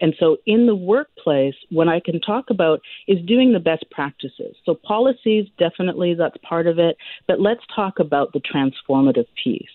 And 0.00 0.14
so, 0.18 0.38
in 0.46 0.66
the 0.66 0.74
workplace, 0.74 1.54
what 1.70 1.88
I 1.88 2.00
can 2.00 2.20
talk 2.20 2.50
about 2.50 2.80
is 3.06 3.18
doing 3.24 3.52
the 3.52 3.60
best 3.60 3.84
practices. 3.90 4.56
So, 4.64 4.74
policies, 4.74 5.46
definitely, 5.58 6.14
that's 6.14 6.36
part 6.38 6.66
of 6.66 6.78
it. 6.78 6.96
But 7.26 7.40
let's 7.40 7.62
talk 7.74 7.98
about 7.98 8.32
the 8.32 8.40
transformative 8.40 9.26
piece. 9.42 9.66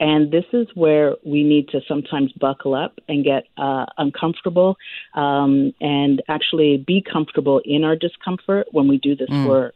And 0.00 0.30
this 0.30 0.44
is 0.52 0.66
where 0.74 1.16
we 1.24 1.42
need 1.42 1.68
to 1.68 1.80
sometimes 1.88 2.32
buckle 2.32 2.74
up 2.74 2.98
and 3.08 3.24
get 3.24 3.44
uh, 3.56 3.86
uncomfortable 3.98 4.76
um, 5.14 5.74
and 5.80 6.22
actually 6.28 6.78
be 6.86 7.02
comfortable 7.02 7.60
in 7.64 7.84
our 7.84 7.96
discomfort 7.96 8.68
when 8.72 8.88
we 8.88 8.98
do 8.98 9.16
this 9.16 9.30
mm. 9.30 9.48
work. 9.48 9.74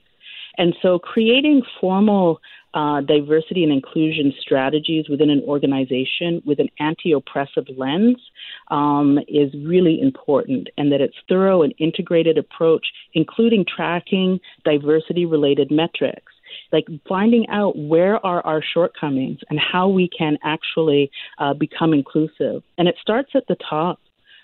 And 0.57 0.75
so 0.83 0.99
creating 0.99 1.63
formal 1.81 2.41
uh, 2.75 3.01
diversity 3.01 3.65
and 3.65 3.73
inclusion 3.73 4.33
strategies 4.41 5.09
within 5.09 5.31
an 5.31 5.43
organization 5.47 6.43
with 6.45 6.61
an 6.61 6.69
anti 6.79 7.13
oppressive 7.13 7.67
lens 7.77 8.19
um, 8.71 9.19
is 9.27 9.53
really 9.67 10.01
important, 10.01 10.69
and 10.77 10.93
that 10.93 11.01
it's 11.01 11.17
thorough 11.29 11.63
and 11.63 11.75
integrated 11.79 12.37
approach, 12.37 12.87
including 13.15 13.65
tracking 13.65 14.39
diversity 14.65 15.25
related 15.25 15.71
metrics 15.71 16.33
like 16.73 16.87
finding 17.09 17.47
out 17.49 17.77
where 17.77 18.25
are 18.25 18.45
our 18.45 18.63
shortcomings 18.63 19.39
and 19.51 19.59
how 19.59 19.89
we 19.89 20.09
can 20.17 20.39
actually 20.43 21.11
uh, 21.39 21.55
become 21.55 21.93
inclusive. 21.93 22.63
And 22.77 22.89
it 22.89 22.97
starts 23.01 23.31
at 23.35 23.47
the 23.49 23.57
top. 23.69 24.01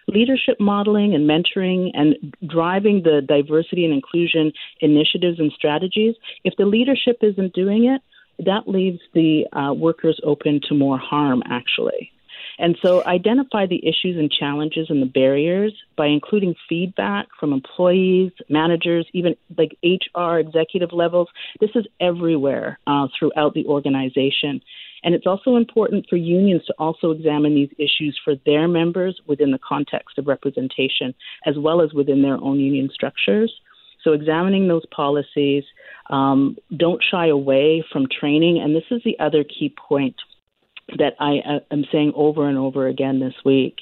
Leadership 0.06 0.60
modeling 0.60 1.14
and 1.14 1.26
mentoring 1.28 1.88
and 1.94 2.34
driving 2.46 3.02
the 3.04 3.22
diversity 3.26 3.86
and 3.86 3.94
inclusion 3.94 4.52
initiatives 4.80 5.40
and 5.40 5.50
strategies. 5.52 6.14
If 6.44 6.54
the 6.58 6.66
leadership 6.66 7.20
isn't 7.22 7.54
doing 7.54 7.86
it, 7.86 8.02
that 8.38 8.66
leaves 8.66 9.00
the 9.12 9.46
uh, 9.52 9.72
workers 9.72 10.20
open 10.24 10.60
to 10.68 10.74
more 10.74 10.98
harm, 10.98 11.42
actually. 11.48 12.10
And 12.58 12.76
so 12.82 13.04
identify 13.04 13.66
the 13.66 13.84
issues 13.84 14.16
and 14.16 14.30
challenges 14.30 14.86
and 14.88 15.02
the 15.02 15.06
barriers 15.06 15.74
by 15.96 16.06
including 16.06 16.54
feedback 16.68 17.26
from 17.38 17.52
employees, 17.52 18.32
managers, 18.48 19.06
even 19.12 19.34
like 19.58 19.76
HR 19.82 20.38
executive 20.38 20.92
levels. 20.92 21.28
This 21.60 21.70
is 21.74 21.86
everywhere 22.00 22.78
uh, 22.86 23.08
throughout 23.18 23.54
the 23.54 23.66
organization. 23.66 24.60
And 25.02 25.14
it's 25.14 25.26
also 25.26 25.56
important 25.56 26.06
for 26.08 26.16
unions 26.16 26.64
to 26.66 26.74
also 26.78 27.10
examine 27.10 27.54
these 27.54 27.70
issues 27.76 28.18
for 28.24 28.34
their 28.46 28.66
members 28.68 29.20
within 29.26 29.50
the 29.50 29.58
context 29.58 30.16
of 30.16 30.26
representation, 30.26 31.14
as 31.44 31.58
well 31.58 31.82
as 31.82 31.92
within 31.92 32.22
their 32.22 32.42
own 32.42 32.58
union 32.58 32.88
structures. 32.92 33.52
So, 34.02 34.12
examining 34.12 34.68
those 34.68 34.84
policies, 34.94 35.64
um, 36.10 36.56
don't 36.76 37.02
shy 37.02 37.28
away 37.28 37.84
from 37.92 38.06
training. 38.08 38.60
And 38.62 38.74
this 38.74 38.84
is 38.90 39.02
the 39.04 39.18
other 39.18 39.44
key 39.44 39.74
point 39.88 40.16
that 40.98 41.14
I 41.18 41.38
uh, 41.38 41.60
am 41.70 41.84
saying 41.90 42.12
over 42.14 42.48
and 42.48 42.58
over 42.58 42.86
again 42.86 43.20
this 43.20 43.34
week. 43.44 43.76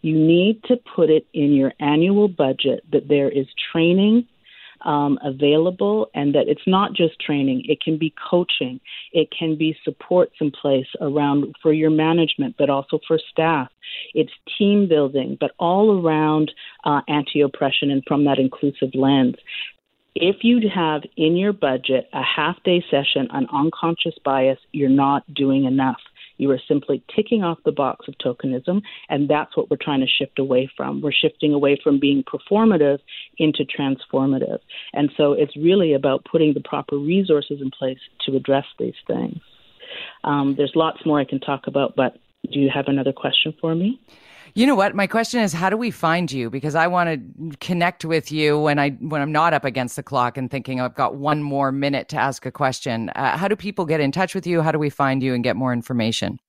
You 0.00 0.16
need 0.16 0.62
to 0.64 0.76
put 0.76 1.10
it 1.10 1.26
in 1.34 1.52
your 1.52 1.72
annual 1.80 2.28
budget 2.28 2.84
that 2.92 3.08
there 3.08 3.28
is 3.28 3.46
training 3.72 4.26
um, 4.84 5.18
available 5.22 6.10
and 6.14 6.34
that 6.34 6.48
it's 6.48 6.66
not 6.66 6.92
just 6.92 7.20
training, 7.20 7.64
it 7.66 7.80
can 7.80 7.98
be 7.98 8.14
coaching, 8.30 8.80
it 9.12 9.28
can 9.36 9.56
be 9.56 9.76
supports 9.84 10.34
in 10.40 10.50
place 10.50 10.86
around 11.00 11.54
for 11.62 11.72
your 11.72 11.90
management, 11.90 12.56
but 12.58 12.70
also 12.70 13.00
for 13.06 13.18
staff. 13.30 13.68
It's 14.14 14.32
team 14.58 14.88
building, 14.88 15.36
but 15.40 15.52
all 15.58 16.04
around 16.04 16.52
uh, 16.84 17.00
anti 17.08 17.40
oppression 17.40 17.90
and 17.90 18.02
from 18.06 18.24
that 18.24 18.38
inclusive 18.38 18.94
lens 18.94 19.36
if 20.18 20.36
you 20.42 20.60
have 20.74 21.02
in 21.16 21.36
your 21.36 21.52
budget 21.52 22.08
a 22.12 22.22
half 22.22 22.56
day 22.64 22.82
session 22.90 23.28
on 23.30 23.46
unconscious 23.52 24.14
bias, 24.24 24.58
you're 24.72 24.88
not 24.88 25.22
doing 25.32 25.64
enough. 25.64 26.00
You 26.38 26.50
are 26.50 26.60
simply 26.68 27.02
ticking 27.14 27.42
off 27.42 27.58
the 27.64 27.72
box 27.72 28.06
of 28.08 28.14
tokenism, 28.18 28.82
and 29.08 29.28
that's 29.28 29.56
what 29.56 29.70
we're 29.70 29.78
trying 29.80 30.00
to 30.00 30.06
shift 30.06 30.38
away 30.38 30.70
from. 30.76 31.00
We're 31.00 31.12
shifting 31.12 31.52
away 31.52 31.78
from 31.82 32.00
being 32.00 32.24
performative 32.24 32.98
into 33.38 33.64
transformative. 33.64 34.58
And 34.92 35.10
so 35.16 35.32
it's 35.32 35.56
really 35.56 35.94
about 35.94 36.26
putting 36.30 36.54
the 36.54 36.60
proper 36.60 36.96
resources 36.96 37.60
in 37.60 37.70
place 37.70 37.98
to 38.26 38.36
address 38.36 38.66
these 38.78 38.94
things. 39.06 39.38
Um, 40.24 40.54
there's 40.56 40.72
lots 40.74 41.04
more 41.06 41.20
I 41.20 41.24
can 41.24 41.40
talk 41.40 41.66
about, 41.66 41.94
but 41.96 42.18
do 42.52 42.58
you 42.58 42.70
have 42.74 42.88
another 42.88 43.12
question 43.12 43.54
for 43.60 43.74
me? 43.74 44.00
You 44.56 44.66
know 44.66 44.74
what? 44.74 44.94
My 44.94 45.06
question 45.06 45.42
is, 45.42 45.52
how 45.52 45.68
do 45.68 45.76
we 45.76 45.90
find 45.90 46.32
you? 46.32 46.48
Because 46.48 46.74
I 46.74 46.86
want 46.86 47.10
to 47.10 47.58
connect 47.58 48.06
with 48.06 48.32
you 48.32 48.58
when 48.58 48.78
I 48.78 48.92
when 48.92 49.20
I'm 49.20 49.30
not 49.30 49.52
up 49.52 49.66
against 49.66 49.96
the 49.96 50.02
clock 50.02 50.38
and 50.38 50.50
thinking 50.50 50.80
I've 50.80 50.94
got 50.94 51.16
one 51.16 51.42
more 51.42 51.70
minute 51.70 52.08
to 52.08 52.16
ask 52.16 52.46
a 52.46 52.50
question. 52.50 53.10
Uh, 53.10 53.36
how 53.36 53.48
do 53.48 53.54
people 53.54 53.84
get 53.84 54.00
in 54.00 54.12
touch 54.12 54.34
with 54.34 54.46
you? 54.46 54.62
How 54.62 54.72
do 54.72 54.78
we 54.78 54.88
find 54.88 55.22
you 55.22 55.34
and 55.34 55.44
get 55.44 55.56
more 55.56 55.74
information? 55.74 56.40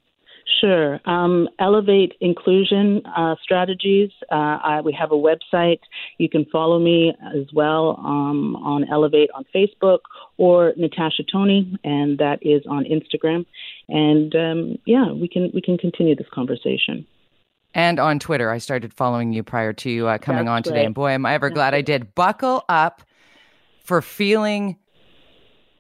Sure. 0.62 1.02
Um, 1.04 1.50
Elevate 1.60 2.14
inclusion 2.22 3.06
uh, 3.08 3.36
strategies. 3.44 4.10
Uh, 4.32 4.58
I, 4.64 4.82
we 4.82 4.94
have 4.94 5.12
a 5.12 5.16
website. 5.16 5.82
You 6.18 6.30
can 6.30 6.46
follow 6.46 6.80
me 6.80 7.14
as 7.36 7.46
well 7.54 8.00
um, 8.00 8.56
on 8.56 8.86
Elevate 8.90 9.32
on 9.36 9.44
Facebook 9.54 10.00
or 10.38 10.72
Natasha 10.78 11.24
Tony, 11.30 11.78
and 11.84 12.18
that 12.20 12.40
is 12.42 12.62
on 12.70 12.86
Instagram. 12.86 13.46
And 13.90 14.34
um, 14.34 14.78
yeah, 14.86 15.12
we 15.12 15.28
can 15.28 15.52
we 15.54 15.60
can 15.60 15.78
continue 15.78 16.16
this 16.16 16.28
conversation 16.34 17.06
and 17.78 18.00
on 18.00 18.20
Twitter. 18.20 18.50
I 18.50 18.58
started 18.58 18.92
following 18.92 19.32
you 19.32 19.44
prior 19.44 19.72
to 19.72 20.08
uh, 20.08 20.18
coming 20.18 20.46
That's 20.46 20.56
on 20.56 20.64
today, 20.64 20.84
and 20.84 20.96
boy, 20.96 21.12
am 21.12 21.26
I 21.26 21.36
ever 21.36 21.50
glad 21.50 21.74
I 21.74 21.82
did. 21.82 22.14
Buckle 22.16 22.66
up 22.68 23.04
for 23.86 24.02
feeling 24.02 24.78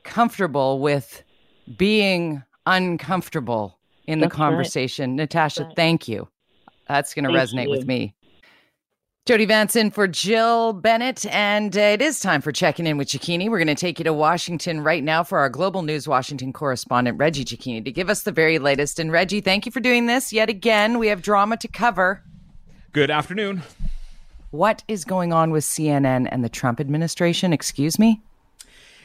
comfortable 0.03 0.79
with 0.79 1.23
being 1.75 2.43
uncomfortable 2.65 3.79
in 4.05 4.19
the 4.19 4.29
conversation. 4.29 5.11
Right. 5.11 5.23
Natasha, 5.23 5.69
thank 5.75 6.07
you. 6.07 6.29
That's 6.87 7.13
going 7.13 7.25
to 7.25 7.31
resonate 7.31 7.65
you. 7.65 7.71
with 7.71 7.85
me. 7.85 8.13
Jody 9.27 9.43
Vance 9.43 9.75
in 9.75 9.91
for 9.91 10.07
Jill 10.07 10.71
Bennett. 10.71 11.25
And 11.25 11.75
uh, 11.75 11.81
it 11.81 12.01
is 12.01 12.21
time 12.21 12.39
for 12.39 12.53
checking 12.53 12.87
in 12.87 12.95
with 12.95 13.09
Cecchini. 13.09 13.49
We're 13.49 13.57
going 13.57 13.67
to 13.67 13.75
take 13.75 13.99
you 13.99 14.05
to 14.05 14.13
Washington 14.13 14.85
right 14.85 15.03
now 15.03 15.21
for 15.21 15.39
our 15.39 15.49
Global 15.49 15.81
News 15.81 16.07
Washington 16.07 16.53
correspondent, 16.53 17.19
Reggie 17.19 17.43
Cecchini, 17.43 17.83
to 17.83 17.91
give 17.91 18.09
us 18.09 18.23
the 18.23 18.31
very 18.31 18.57
latest. 18.57 18.99
And 18.99 19.11
Reggie, 19.11 19.41
thank 19.41 19.65
you 19.65 19.71
for 19.73 19.81
doing 19.81 20.05
this 20.05 20.31
yet 20.31 20.47
again. 20.47 20.97
We 20.97 21.09
have 21.09 21.21
drama 21.21 21.57
to 21.57 21.67
cover. 21.67 22.23
Good 22.93 23.11
afternoon. 23.11 23.63
What 24.51 24.85
is 24.87 25.03
going 25.03 25.33
on 25.33 25.51
with 25.51 25.65
CNN 25.65 26.29
and 26.31 26.41
the 26.41 26.47
Trump 26.47 26.79
administration? 26.79 27.51
Excuse 27.51 27.99
me? 27.99 28.21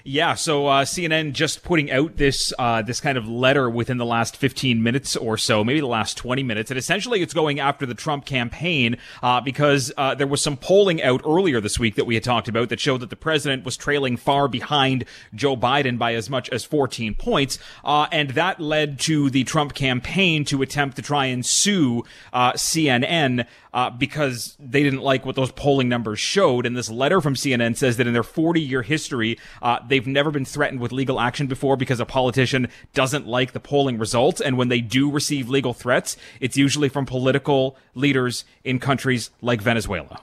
Yeah, 0.05 0.35
so 0.35 0.67
uh, 0.67 0.85
CNN 0.85 1.33
just 1.33 1.63
putting 1.63 1.91
out 1.91 2.17
this 2.17 2.53
uh, 2.59 2.83
this 2.83 3.01
kind 3.01 3.17
of 3.17 3.29
letter 3.29 3.71
within 3.71 3.99
the 3.99 4.05
last 4.05 4.37
15 4.37 4.83
minutes 4.83 5.17
or 5.17 5.37
so, 5.37 5.63
maybe 5.63 5.79
the 5.79 5.87
last 5.87 6.17
20 6.17 6.43
minutes, 6.43 6.71
and 6.71 6.79
essentially 6.79 7.23
it's 7.23 7.35
going 7.35 7.61
after 7.61 7.87
the 7.87 7.95
Trump 7.95 8.25
campaign 8.25 8.97
uh, 9.23 9.41
because 9.41 9.93
uh, 9.97 10.15
there 10.15 10.27
was 10.27 10.43
some 10.43 10.57
polling 10.57 11.01
out 11.03 11.23
earlier 11.25 11.61
this 11.61 11.79
week 11.79 11.95
that 11.95 12.05
we 12.05 12.15
had 12.15 12.25
talked 12.25 12.49
about 12.49 12.69
that 12.71 12.81
showed 12.81 13.01
that 13.01 13.11
the 13.11 13.17
president 13.17 13.65
was 13.65 13.77
trailing 13.77 14.17
far 14.17 14.49
behind 14.49 15.05
Joe 15.35 15.57
Biden 15.57 15.99
by 15.99 16.15
as 16.15 16.29
much 16.29 16.49
as 16.51 16.65
14 16.65 17.15
points, 17.15 17.61
uh, 17.85 18.09
and 18.11 18.31
that 18.31 18.59
led 18.59 18.99
to 19.01 19.31
the 19.31 19.45
Trump 19.45 19.75
campaign 19.75 20.45
to 20.47 20.63
attempt 20.63 20.97
to 20.97 21.03
try 21.03 21.27
and 21.27 21.47
sue 21.47 22.05
uh, 22.33 22.53
CNN 22.55 23.47
because 23.99 24.57
they 24.59 24.83
didn't 24.83 25.01
like 25.01 25.25
what 25.25 25.35
those 25.35 25.51
polling 25.53 25.89
numbers 25.89 26.21
showed. 26.21 26.67
And 26.67 26.77
this 26.77 26.91
letter 26.91 27.21
from 27.21 27.35
CNN 27.35 27.77
says 27.77 27.97
that 27.97 28.07
in 28.07 28.13
their 28.13 28.23
40 28.23 28.61
year 28.61 28.83
history, 28.83 29.39
they've 29.93 30.07
never 30.07 30.31
been 30.31 30.47
threatened 30.47 30.81
with 30.81 30.91
legal 30.91 31.21
action 31.21 31.47
before 31.47 31.77
because 31.77 32.01
a 32.01 32.07
politician 32.07 32.67
doesn't 32.95 33.27
like 33.27 33.53
the 33.53 33.61
polling 33.61 33.99
results. 33.99 34.41
And 34.41 34.57
when 34.57 34.69
they 34.69 34.81
do 34.81 35.11
receive 35.11 35.51
legal 35.51 35.75
threats, 35.75 36.17
it's 36.41 36.57
usually 36.57 36.89
from 36.89 37.05
political 37.05 37.77
leaders 37.95 38.47
in 38.65 38.79
countries 38.79 39.31
like 39.43 39.61
Venezuela. 39.61 40.21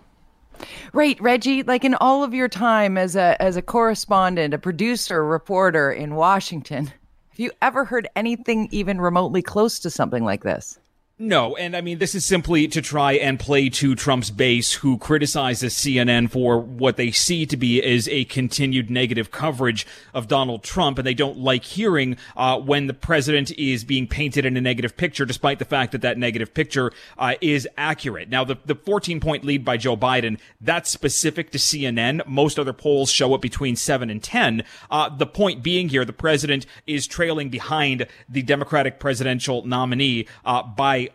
Right, 0.91 1.21
Reggie, 1.21 1.61
like 1.63 1.85
in 1.85 1.93
all 1.93 2.23
of 2.23 2.33
your 2.33 2.49
time 2.49 2.97
as 2.97 3.15
a 3.15 3.41
as 3.41 3.55
a 3.55 3.61
correspondent, 3.61 4.53
a 4.53 4.57
producer, 4.57 5.23
reporter 5.23 5.91
in 5.91 6.15
Washington, 6.15 6.87
have 6.87 7.39
you 7.39 7.51
ever 7.61 7.85
heard 7.85 8.09
anything 8.15 8.67
even 8.71 8.99
remotely 8.99 9.41
close 9.41 9.79
to 9.79 9.89
something 9.89 10.25
like 10.25 10.43
this? 10.43 10.79
No, 11.21 11.57
and 11.57 11.75
I 11.75 11.81
mean, 11.81 11.97
this 11.97 12.15
is 12.15 12.23
simply 12.23 12.69
to 12.69 12.81
try 12.81 13.11
and 13.11 13.37
play 13.37 13.67
to 13.71 13.93
Trump's 13.93 14.31
base, 14.31 14.75
who 14.75 14.97
criticizes 14.97 15.73
CNN 15.73 16.29
for 16.29 16.57
what 16.57 16.95
they 16.95 17.11
see 17.11 17.45
to 17.47 17.57
be 17.57 17.83
is 17.83 18.07
a 18.07 18.23
continued 18.23 18.89
negative 18.89 19.29
coverage 19.29 19.85
of 20.13 20.29
Donald 20.29 20.63
Trump, 20.63 20.97
and 20.97 21.05
they 21.05 21.13
don't 21.13 21.37
like 21.37 21.65
hearing 21.65 22.15
uh, 22.37 22.57
when 22.57 22.87
the 22.87 22.93
president 22.93 23.51
is 23.57 23.83
being 23.83 24.07
painted 24.07 24.45
in 24.45 24.55
a 24.55 24.61
negative 24.61 24.95
picture, 24.95 25.25
despite 25.25 25.59
the 25.59 25.65
fact 25.65 25.91
that 25.91 26.01
that 26.01 26.17
negative 26.17 26.53
picture 26.53 26.89
uh, 27.17 27.33
is 27.41 27.67
accurate. 27.77 28.29
Now, 28.29 28.45
the, 28.45 28.55
the 28.65 28.75
14 28.75 29.19
point 29.19 29.43
lead 29.43 29.65
by 29.65 29.75
Joe 29.75 29.97
Biden, 29.97 30.39
that's 30.61 30.89
specific 30.89 31.51
to 31.51 31.57
CNN. 31.57 32.25
Most 32.27 32.57
other 32.57 32.71
polls 32.71 33.11
show 33.11 33.35
it 33.35 33.41
between 33.41 33.75
7 33.75 34.09
and 34.09 34.23
10. 34.23 34.63
Uh, 34.89 35.09
the 35.09 35.27
point 35.27 35.63
being 35.63 35.89
here, 35.89 36.05
the 36.05 36.13
president 36.13 36.65
is 36.87 37.07
trailing 37.07 37.49
behind 37.49 38.07
the 38.29 38.41
Democratic 38.41 39.01
presidential 39.01 39.65
nominee 39.65 40.25
uh, 40.45 40.63
by 40.63 41.08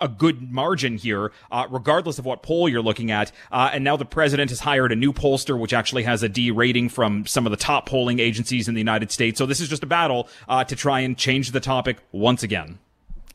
a 0.00 0.08
good 0.08 0.50
margin 0.52 0.96
here, 0.96 1.32
uh, 1.50 1.66
regardless 1.70 2.18
of 2.18 2.24
what 2.24 2.42
poll 2.42 2.68
you're 2.68 2.82
looking 2.82 3.10
at. 3.10 3.32
Uh, 3.50 3.70
and 3.72 3.84
now 3.84 3.96
the 3.96 4.04
president 4.04 4.50
has 4.50 4.60
hired 4.60 4.92
a 4.92 4.96
new 4.96 5.12
pollster, 5.12 5.58
which 5.58 5.72
actually 5.72 6.02
has 6.02 6.22
a 6.22 6.28
D 6.28 6.50
rating 6.50 6.88
from 6.88 7.26
some 7.26 7.46
of 7.46 7.50
the 7.50 7.56
top 7.56 7.86
polling 7.86 8.18
agencies 8.18 8.68
in 8.68 8.74
the 8.74 8.80
United 8.80 9.10
States. 9.10 9.38
So 9.38 9.46
this 9.46 9.60
is 9.60 9.68
just 9.68 9.82
a 9.82 9.86
battle 9.86 10.28
uh, 10.48 10.64
to 10.64 10.76
try 10.76 11.00
and 11.00 11.16
change 11.16 11.52
the 11.52 11.60
topic 11.60 11.98
once 12.12 12.42
again. 12.42 12.78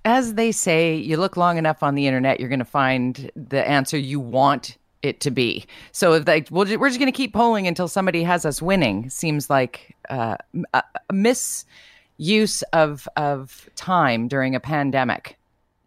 As 0.05 0.33
they 0.33 0.51
say, 0.51 0.95
you 0.95 1.15
look 1.15 1.37
long 1.37 1.57
enough 1.57 1.81
on 1.81 1.95
the 1.95 2.07
internet, 2.07 2.39
you're 2.39 2.49
going 2.49 2.59
to 2.59 2.65
find 2.65 3.31
the 3.35 3.65
answer 3.67 3.97
you 3.97 4.19
want 4.19 4.77
it 5.01 5.21
to 5.21 5.31
be. 5.31 5.65
So 5.91 6.13
if 6.13 6.25
they, 6.25 6.43
we're 6.49 6.65
just 6.65 6.99
going 6.99 7.11
to 7.11 7.15
keep 7.15 7.33
polling 7.33 7.67
until 7.67 7.87
somebody 7.87 8.23
has 8.23 8.45
us 8.45 8.61
winning. 8.61 9.09
Seems 9.09 9.49
like 9.49 9.95
uh, 10.09 10.35
a 10.73 10.83
misuse 11.11 12.63
of 12.73 13.07
of 13.15 13.69
time 13.75 14.27
during 14.27 14.55
a 14.55 14.59
pandemic. 14.59 15.37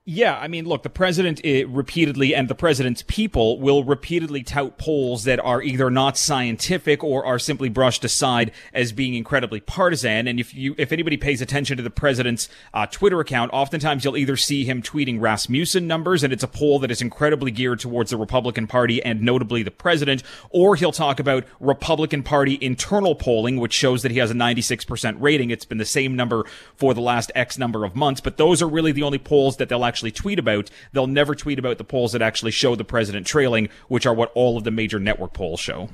Yeah, 0.08 0.38
I 0.38 0.46
mean, 0.46 0.66
look, 0.66 0.84
the 0.84 0.88
president 0.88 1.40
eh, 1.42 1.64
repeatedly 1.66 2.32
and 2.32 2.46
the 2.46 2.54
president's 2.54 3.02
people 3.08 3.58
will 3.58 3.82
repeatedly 3.82 4.44
tout 4.44 4.78
polls 4.78 5.24
that 5.24 5.40
are 5.40 5.60
either 5.60 5.90
not 5.90 6.16
scientific 6.16 7.02
or 7.02 7.26
are 7.26 7.40
simply 7.40 7.68
brushed 7.68 8.04
aside 8.04 8.52
as 8.72 8.92
being 8.92 9.14
incredibly 9.14 9.58
partisan. 9.58 10.28
And 10.28 10.38
if 10.38 10.54
you, 10.54 10.76
if 10.78 10.92
anybody 10.92 11.16
pays 11.16 11.42
attention 11.42 11.76
to 11.78 11.82
the 11.82 11.90
president's 11.90 12.48
uh, 12.72 12.86
Twitter 12.86 13.18
account, 13.18 13.52
oftentimes 13.52 14.04
you'll 14.04 14.16
either 14.16 14.36
see 14.36 14.64
him 14.64 14.80
tweeting 14.80 15.20
Rasmussen 15.20 15.88
numbers, 15.88 16.22
and 16.22 16.32
it's 16.32 16.44
a 16.44 16.48
poll 16.48 16.78
that 16.78 16.92
is 16.92 17.02
incredibly 17.02 17.50
geared 17.50 17.80
towards 17.80 18.12
the 18.12 18.16
Republican 18.16 18.68
Party 18.68 19.02
and 19.02 19.22
notably 19.22 19.64
the 19.64 19.72
president, 19.72 20.22
or 20.50 20.76
he'll 20.76 20.92
talk 20.92 21.18
about 21.18 21.44
Republican 21.58 22.22
Party 22.22 22.56
internal 22.60 23.16
polling, 23.16 23.56
which 23.56 23.72
shows 23.72 24.02
that 24.02 24.12
he 24.12 24.18
has 24.18 24.30
a 24.30 24.34
96% 24.34 25.16
rating. 25.18 25.50
It's 25.50 25.64
been 25.64 25.78
the 25.78 25.84
same 25.84 26.14
number 26.14 26.44
for 26.76 26.94
the 26.94 27.00
last 27.00 27.32
X 27.34 27.58
number 27.58 27.84
of 27.84 27.96
months, 27.96 28.20
but 28.20 28.36
those 28.36 28.62
are 28.62 28.68
really 28.68 28.92
the 28.92 29.02
only 29.02 29.18
polls 29.18 29.56
that 29.56 29.68
they'll 29.68 29.84
actually 29.84 29.95
actually 29.96 30.12
tweet 30.12 30.38
about. 30.38 30.70
They'll 30.92 31.06
never 31.06 31.35
tweet 31.35 31.59
about 31.59 31.78
the 31.78 31.85
polls 31.85 32.12
that 32.12 32.20
actually 32.20 32.50
show 32.50 32.74
the 32.74 32.85
president 32.85 33.26
trailing, 33.26 33.70
which 33.88 34.04
are 34.04 34.12
what 34.12 34.30
all 34.35 34.59
of 34.59 34.64
the 34.64 34.70
major 34.70 35.00
network 35.00 35.32
polls 35.32 35.59
show. 35.59 35.88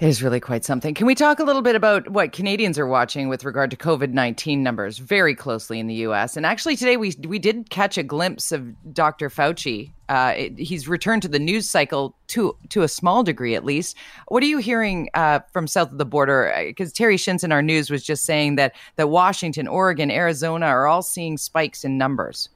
It 0.00 0.08
is 0.08 0.22
really 0.22 0.40
quite 0.40 0.64
something. 0.64 0.94
Can 0.94 1.06
we 1.06 1.14
talk 1.14 1.40
a 1.40 1.44
little 1.44 1.60
bit 1.60 1.76
about 1.76 2.08
what 2.08 2.32
Canadians 2.32 2.78
are 2.78 2.86
watching 2.86 3.28
with 3.28 3.44
regard 3.44 3.70
to 3.70 3.76
COVID 3.76 4.14
nineteen 4.14 4.62
numbers 4.62 4.96
very 4.96 5.34
closely 5.34 5.78
in 5.78 5.88
the 5.88 5.94
U.S. 5.96 6.38
And 6.38 6.46
actually, 6.46 6.76
today 6.76 6.96
we 6.96 7.14
we 7.28 7.38
did 7.38 7.68
catch 7.68 7.98
a 7.98 8.02
glimpse 8.02 8.50
of 8.50 8.94
Dr. 8.94 9.28
Fauci. 9.28 9.92
Uh, 10.08 10.32
it, 10.34 10.58
he's 10.58 10.88
returned 10.88 11.20
to 11.22 11.28
the 11.28 11.38
news 11.38 11.68
cycle 11.68 12.16
to 12.28 12.56
to 12.70 12.80
a 12.80 12.88
small 12.88 13.22
degree, 13.22 13.54
at 13.54 13.62
least. 13.62 13.94
What 14.28 14.42
are 14.42 14.46
you 14.46 14.56
hearing 14.56 15.10
uh, 15.12 15.40
from 15.52 15.66
south 15.66 15.92
of 15.92 15.98
the 15.98 16.06
border? 16.06 16.50
Because 16.66 16.92
uh, 16.92 16.96
Terry 16.96 17.18
Shintz 17.18 17.44
in 17.44 17.52
our 17.52 17.60
news 17.60 17.90
was 17.90 18.02
just 18.02 18.24
saying 18.24 18.54
that 18.54 18.74
that 18.96 19.10
Washington, 19.10 19.68
Oregon, 19.68 20.10
Arizona 20.10 20.64
are 20.64 20.86
all 20.86 21.02
seeing 21.02 21.36
spikes 21.36 21.84
in 21.84 21.98
numbers 21.98 22.48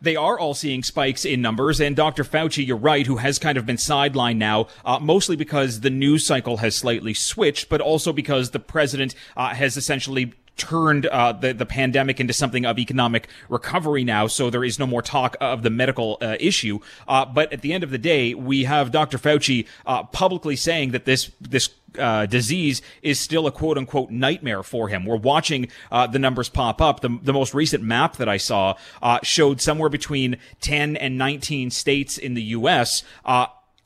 they 0.00 0.16
are 0.16 0.38
all 0.38 0.54
seeing 0.54 0.82
spikes 0.82 1.24
in 1.24 1.42
numbers. 1.42 1.80
And 1.80 1.96
Dr. 1.96 2.24
Fauci, 2.24 2.66
you're 2.66 2.76
right, 2.76 3.06
who 3.06 3.16
has 3.16 3.38
kind 3.38 3.58
of 3.58 3.66
been 3.66 3.76
sidelined 3.76 4.36
now, 4.36 4.68
uh, 4.84 4.98
mostly 4.98 5.36
because 5.36 5.80
the 5.80 5.90
news 5.90 6.26
cycle 6.26 6.58
has 6.58 6.74
slightly 6.74 7.14
switched, 7.14 7.68
but 7.68 7.80
also 7.80 8.12
because 8.12 8.50
the 8.50 8.58
president 8.58 9.14
uh, 9.36 9.54
has 9.54 9.76
essentially 9.76 10.34
turned 10.56 11.06
uh, 11.06 11.32
the 11.32 11.52
the 11.52 11.66
pandemic 11.66 12.20
into 12.20 12.32
something 12.32 12.64
of 12.64 12.78
economic 12.78 13.28
recovery 13.48 14.04
now, 14.04 14.26
so 14.26 14.50
there 14.50 14.64
is 14.64 14.78
no 14.78 14.86
more 14.86 15.02
talk 15.02 15.36
of 15.40 15.62
the 15.62 15.70
medical 15.70 16.18
uh, 16.20 16.36
issue. 16.40 16.80
Uh, 17.06 17.24
but 17.24 17.52
at 17.52 17.62
the 17.62 17.72
end 17.72 17.84
of 17.84 17.90
the 17.90 17.98
day, 17.98 18.34
we 18.34 18.64
have 18.64 18.90
Dr. 18.90 19.18
Fauci 19.18 19.66
uh, 19.86 20.04
publicly 20.04 20.56
saying 20.56 20.92
that 20.92 21.04
this 21.04 21.30
this 21.40 21.70
uh, 21.98 22.26
disease 22.26 22.82
is 23.02 23.18
still 23.18 23.46
a 23.46 23.52
quote 23.52 23.78
unquote 23.78 24.10
nightmare 24.10 24.62
for 24.62 24.88
him. 24.88 25.04
We're 25.04 25.16
watching 25.16 25.68
uh, 25.90 26.06
the 26.06 26.18
numbers 26.18 26.48
pop 26.48 26.80
up. 26.80 27.00
The, 27.00 27.18
the 27.22 27.32
most 27.32 27.54
recent 27.54 27.82
map 27.82 28.16
that 28.16 28.28
I 28.28 28.36
saw 28.36 28.74
uh, 29.02 29.18
showed 29.22 29.60
somewhere 29.60 29.88
between 29.88 30.36
10 30.60 30.96
and 30.96 31.18
19 31.18 31.70
states 31.70 32.18
in 32.18 32.34
the 32.34 32.42
U.S. 32.42 33.02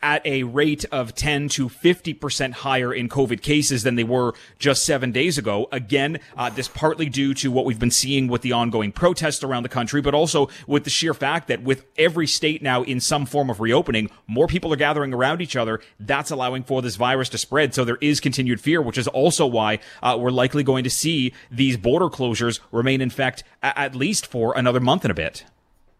At 0.03 0.25
a 0.27 0.45
rate 0.45 0.85
of 0.91 1.15
10 1.15 1.49
to 1.51 1.69
50% 1.69 2.53
higher 2.53 2.93
in 2.93 3.09
COVID 3.09 3.43
cases 3.43 3.83
than 3.83 3.97
they 3.97 4.05
were 4.05 4.33
just 4.59 4.85
seven 4.85 5.13
days 5.13 5.37
ago. 5.37 5.69
Again, 5.71 6.21
uh, 6.37 6.49
this 6.49 6.69
partly 6.69 7.09
due 7.11 7.35
to 7.35 7.51
what 7.51 7.65
we've 7.67 7.79
been 7.79 7.91
seeing 7.91 8.27
with 8.27 8.43
the 8.43 8.53
ongoing 8.53 8.93
protests 8.93 9.45
around 9.45 9.63
the 9.63 9.69
country, 9.69 10.01
but 10.01 10.15
also 10.15 10.49
with 10.67 10.85
the 10.85 10.91
sheer 10.91 11.13
fact 11.13 11.49
that 11.49 11.63
with 11.63 11.85
every 11.99 12.27
state 12.27 12.63
now 12.63 12.83
in 12.83 12.99
some 13.01 13.27
form 13.27 13.51
of 13.51 13.61
reopening, 13.61 14.11
more 14.27 14.47
people 14.47 14.73
are 14.73 14.77
gathering 14.77 15.13
around 15.13 15.43
each 15.43 15.57
other. 15.57 15.81
That's 15.99 16.31
allowing 16.31 16.65
for 16.65 16.81
this 16.81 16.97
virus 16.97 17.29
to 17.31 17.39
spread. 17.39 17.75
So 17.75 17.85
there 17.85 17.99
is 18.01 18.21
continued 18.21 18.61
fear, 18.61 18.81
which 18.81 18.99
is 18.99 19.09
also 19.09 19.47
why 19.47 19.81
uh, 20.03 20.17
we're 20.19 20.31
likely 20.31 20.63
going 20.63 20.85
to 20.85 20.91
see 20.91 21.35
these 21.51 21.77
border 21.77 22.07
closures 22.07 22.61
remain 22.73 23.01
in 23.01 23.09
effect 23.09 23.45
at 23.63 23.95
least 23.95 24.27
for 24.27 24.57
another 24.57 24.81
month 24.81 25.05
and 25.05 25.11
a 25.11 25.15
bit. 25.15 25.45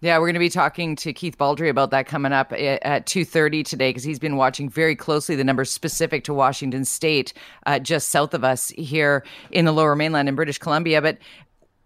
Yeah, 0.03 0.17
we're 0.17 0.29
going 0.29 0.35
to 0.35 0.41
be 0.41 0.49
talking 0.49 0.97
to 0.97 1.13
Keith 1.13 1.37
Baldry 1.37 1.69
about 1.69 1.91
that 1.91 2.07
coming 2.07 2.33
up 2.33 2.55
at 2.55 3.05
2.30 3.05 3.63
today 3.67 3.91
because 3.91 4.03
he's 4.03 4.19
been 4.19 4.37
watching 4.37 4.71
very 4.71 4.97
closely 4.97 5.37
the 5.37 5.45
numbers 5.45 5.71
specific 5.71 6.25
to 6.25 6.33
Washington 6.33 6.87
State, 6.87 7.35
uh, 7.67 7.79
just 7.79 8.09
south 8.09 8.33
of 8.33 8.43
us 8.43 8.71
here 8.71 9.27
in 9.51 9.67
the 9.67 9.73
lower 9.73 9.95
mainland 9.95 10.27
in 10.27 10.35
British 10.35 10.57
Columbia. 10.57 11.03
But 11.03 11.19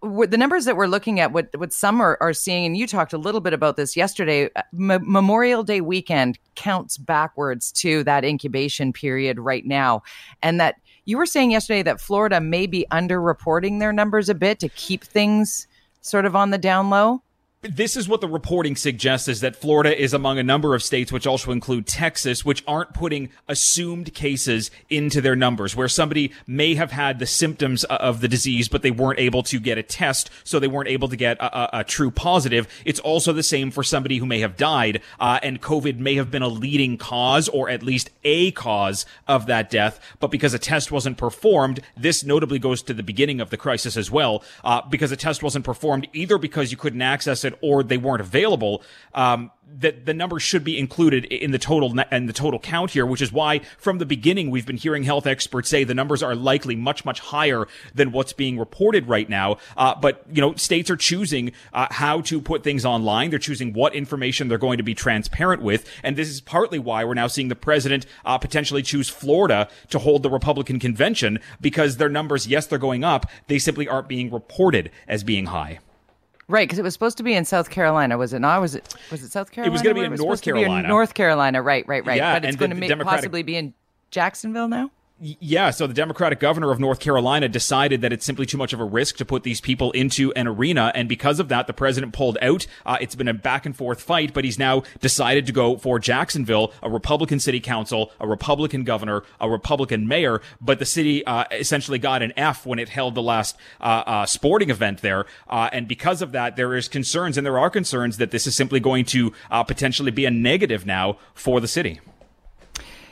the 0.01 0.37
numbers 0.37 0.63
that 0.63 0.77
we're 0.77 0.87
looking 0.87 1.19
at, 1.19 1.33
what, 1.33 1.49
what 1.57 1.73
some 1.73 1.99
are, 1.99 2.17
are 2.21 2.31
seeing, 2.31 2.65
and 2.65 2.77
you 2.77 2.87
talked 2.87 3.11
a 3.11 3.17
little 3.17 3.41
bit 3.41 3.51
about 3.51 3.75
this 3.75 3.97
yesterday, 3.97 4.49
uh, 4.55 4.61
M- 4.73 5.11
Memorial 5.11 5.63
Day 5.63 5.81
weekend 5.81 6.39
counts 6.55 6.97
backwards 6.97 7.69
to 7.73 8.01
that 8.05 8.23
incubation 8.23 8.93
period 8.93 9.39
right 9.39 9.65
now. 9.65 10.03
And 10.41 10.57
that 10.61 10.75
you 11.03 11.17
were 11.17 11.25
saying 11.25 11.51
yesterday 11.51 11.83
that 11.83 11.99
Florida 11.99 12.39
may 12.39 12.65
be 12.65 12.85
underreporting 12.91 13.79
their 13.79 13.91
numbers 13.91 14.29
a 14.29 14.35
bit 14.35 14.61
to 14.61 14.69
keep 14.69 15.03
things 15.03 15.67
sort 15.99 16.25
of 16.25 16.33
on 16.33 16.51
the 16.51 16.57
down 16.57 16.89
low 16.89 17.21
this 17.69 17.97
is 17.97 18.07
what 18.07 18.21
the 18.21 18.27
reporting 18.27 18.75
suggests 18.75 19.27
is 19.27 19.41
that 19.41 19.55
Florida 19.55 19.99
is 19.99 20.13
among 20.13 20.37
a 20.37 20.43
number 20.43 20.75
of 20.75 20.83
states, 20.83 21.11
which 21.11 21.27
also 21.27 21.51
include 21.51 21.87
Texas, 21.87 22.45
which 22.45 22.63
aren't 22.67 22.93
putting 22.93 23.29
assumed 23.47 24.13
cases 24.13 24.71
into 24.89 25.21
their 25.21 25.35
numbers, 25.35 25.75
where 25.75 25.87
somebody 25.87 26.31
may 26.47 26.75
have 26.75 26.91
had 26.91 27.19
the 27.19 27.25
symptoms 27.25 27.83
of 27.85 28.21
the 28.21 28.27
disease, 28.27 28.67
but 28.67 28.81
they 28.81 28.91
weren't 28.91 29.19
able 29.19 29.43
to 29.43 29.59
get 29.59 29.77
a 29.77 29.83
test, 29.83 30.29
so 30.43 30.59
they 30.59 30.67
weren't 30.67 30.89
able 30.89 31.07
to 31.07 31.15
get 31.15 31.37
a, 31.37 31.77
a, 31.77 31.79
a 31.79 31.83
true 31.83 32.11
positive. 32.11 32.67
It's 32.85 32.99
also 32.99 33.33
the 33.33 33.43
same 33.43 33.71
for 33.71 33.83
somebody 33.83 34.17
who 34.17 34.25
may 34.25 34.39
have 34.39 34.57
died, 34.57 35.01
uh, 35.19 35.39
and 35.41 35.61
COVID 35.61 35.97
may 35.97 36.15
have 36.15 36.31
been 36.31 36.41
a 36.41 36.47
leading 36.47 36.97
cause, 36.97 37.49
or 37.49 37.69
at 37.69 37.83
least 37.83 38.09
a 38.23 38.51
cause 38.51 39.05
of 39.27 39.47
that 39.47 39.69
death, 39.69 39.99
but 40.19 40.31
because 40.31 40.53
a 40.53 40.59
test 40.59 40.91
wasn't 40.91 41.17
performed, 41.17 41.79
this 41.97 42.23
notably 42.23 42.59
goes 42.59 42.81
to 42.83 42.93
the 42.93 43.03
beginning 43.03 43.41
of 43.41 43.49
the 43.49 43.57
crisis 43.57 43.97
as 43.97 44.11
well, 44.11 44.43
uh, 44.63 44.81
because 44.89 45.11
a 45.11 45.17
test 45.17 45.43
wasn't 45.43 45.65
performed 45.65 46.07
either 46.13 46.37
because 46.37 46.71
you 46.71 46.77
couldn't 46.77 47.01
access 47.01 47.43
it 47.43 47.54
or 47.61 47.83
they 47.83 47.97
weren't 47.97 48.21
available, 48.21 48.83
um, 49.13 49.51
that 49.67 50.05
the 50.05 50.13
numbers 50.13 50.43
should 50.43 50.63
be 50.63 50.77
included 50.77 51.25
in 51.25 51.51
the 51.51 51.57
total 51.57 51.93
and 52.11 52.29
the 52.29 52.33
total 52.33 52.59
count 52.59 52.91
here, 52.91 53.05
which 53.05 53.21
is 53.21 53.31
why 53.31 53.59
from 53.77 53.97
the 53.97 54.05
beginning 54.05 54.51
we've 54.51 54.65
been 54.65 54.77
hearing 54.77 55.03
health 55.03 55.25
experts 55.25 55.69
say 55.69 55.83
the 55.83 55.93
numbers 55.93 56.21
are 56.21 56.35
likely 56.35 56.75
much 56.75 57.03
much 57.03 57.19
higher 57.19 57.67
than 57.93 58.11
what's 58.11 58.33
being 58.33 58.59
reported 58.59 59.07
right 59.07 59.27
now. 59.27 59.57
Uh, 59.75 59.95
but 59.95 60.23
you 60.31 60.41
know, 60.41 60.53
states 60.55 60.89
are 60.89 60.95
choosing 60.95 61.51
uh, 61.73 61.87
how 61.89 62.21
to 62.21 62.39
put 62.39 62.63
things 62.63 62.85
online. 62.85 63.29
They're 63.29 63.39
choosing 63.39 63.73
what 63.73 63.95
information 63.95 64.47
they're 64.47 64.57
going 64.57 64.77
to 64.77 64.83
be 64.83 64.93
transparent 64.93 65.61
with, 65.61 65.89
and 66.03 66.15
this 66.15 66.29
is 66.29 66.41
partly 66.41 66.79
why 66.79 67.03
we're 67.03 67.13
now 67.15 67.27
seeing 67.27 67.47
the 67.47 67.55
president 67.55 68.05
uh, 68.23 68.37
potentially 68.37 68.83
choose 68.83 69.09
Florida 69.09 69.67
to 69.89 69.99
hold 69.99 70.23
the 70.23 70.29
Republican 70.29 70.79
convention 70.79 71.39
because 71.59 71.97
their 71.97 72.09
numbers, 72.09 72.47
yes, 72.47 72.67
they're 72.67 72.79
going 72.79 73.03
up. 73.03 73.25
They 73.47 73.59
simply 73.59 73.87
aren't 73.87 74.07
being 74.07 74.31
reported 74.31 74.91
as 75.07 75.23
being 75.23 75.47
high. 75.47 75.79
Right, 76.47 76.67
because 76.67 76.77
it 76.77 76.83
was 76.83 76.93
supposed 76.93 77.17
to 77.17 77.23
be 77.23 77.33
in 77.33 77.43
South 77.43 77.71
Carolina, 77.71 78.19
was 78.19 78.31
it 78.31 78.39
not? 78.39 78.61
Was 78.61 78.75
it 78.75 78.93
was 79.09 79.23
it 79.23 79.31
South 79.31 79.51
Carolina? 79.51 79.71
It 79.71 79.73
was 79.73 79.81
going 79.81 79.95
to 79.95 80.01
be 80.01 80.05
in 80.05 80.13
North 80.15 80.41
Carolina. 80.43 80.87
North 80.87 81.13
Carolina, 81.15 81.61
right, 81.61 81.87
right, 81.87 82.05
right. 82.05 82.17
Yeah, 82.17 82.39
but 82.39 82.47
it's 82.47 82.55
going 82.55 82.79
to 82.79 83.03
possibly 83.03 83.41
be 83.41 83.55
in 83.55 83.73
Jacksonville 84.11 84.67
now. 84.67 84.91
Yeah, 85.17 85.69
so 85.69 85.87
the 85.87 85.93
Democratic 85.93 86.41
governor 86.41 86.71
of 86.71 86.79
North 86.81 86.99
Carolina 86.99 87.47
decided 87.47 88.01
that 88.01 88.11
it's 88.11 88.25
simply 88.25 88.45
too 88.45 88.57
much 88.57 88.73
of 88.73 88.81
a 88.81 88.83
risk 88.83 89.15
to 89.15 89.23
put 89.23 89.43
these 89.43 89.61
people 89.61 89.91
into 89.91 90.33
an 90.33 90.45
arena, 90.45 90.91
and 90.93 91.07
because 91.07 91.39
of 91.39 91.47
that, 91.47 91.67
the 91.67 91.73
president 91.73 92.11
pulled 92.11 92.37
out. 92.41 92.67
Uh, 92.85 92.97
it's 92.99 93.15
been 93.15 93.29
a 93.29 93.33
back 93.33 93.65
and 93.65 93.77
forth 93.77 94.01
fight, 94.01 94.33
but 94.33 94.43
he's 94.43 94.59
now 94.59 94.83
decided 94.99 95.45
to 95.45 95.53
go 95.53 95.77
for 95.77 95.99
Jacksonville, 95.99 96.73
a 96.83 96.89
Republican 96.89 97.39
city 97.39 97.61
council, 97.61 98.11
a 98.19 98.27
Republican 98.27 98.83
governor, 98.83 99.23
a 99.39 99.49
Republican 99.49 100.05
mayor, 100.05 100.41
but 100.59 100.79
the 100.79 100.85
city 100.85 101.25
uh, 101.25 101.45
essentially 101.49 101.97
got 101.97 102.21
an 102.21 102.33
F 102.35 102.65
when 102.65 102.77
it 102.77 102.89
held 102.89 103.15
the 103.15 103.21
last 103.21 103.55
uh, 103.79 104.03
uh 104.05 104.25
sporting 104.25 104.69
event 104.69 105.01
there, 105.01 105.25
uh, 105.49 105.69
and 105.71 105.87
because 105.87 106.21
of 106.21 106.33
that, 106.33 106.57
there 106.57 106.75
is 106.75 106.89
concerns, 106.89 107.37
and 107.37 107.47
there 107.47 107.57
are 107.57 107.69
concerns 107.69 108.17
that 108.17 108.31
this 108.31 108.45
is 108.45 108.53
simply 108.53 108.81
going 108.81 109.05
to 109.05 109.31
uh, 109.49 109.63
potentially 109.63 110.11
be 110.11 110.25
a 110.25 110.31
negative 110.31 110.85
now 110.85 111.17
for 111.33 111.61
the 111.61 111.69
city. 111.69 112.01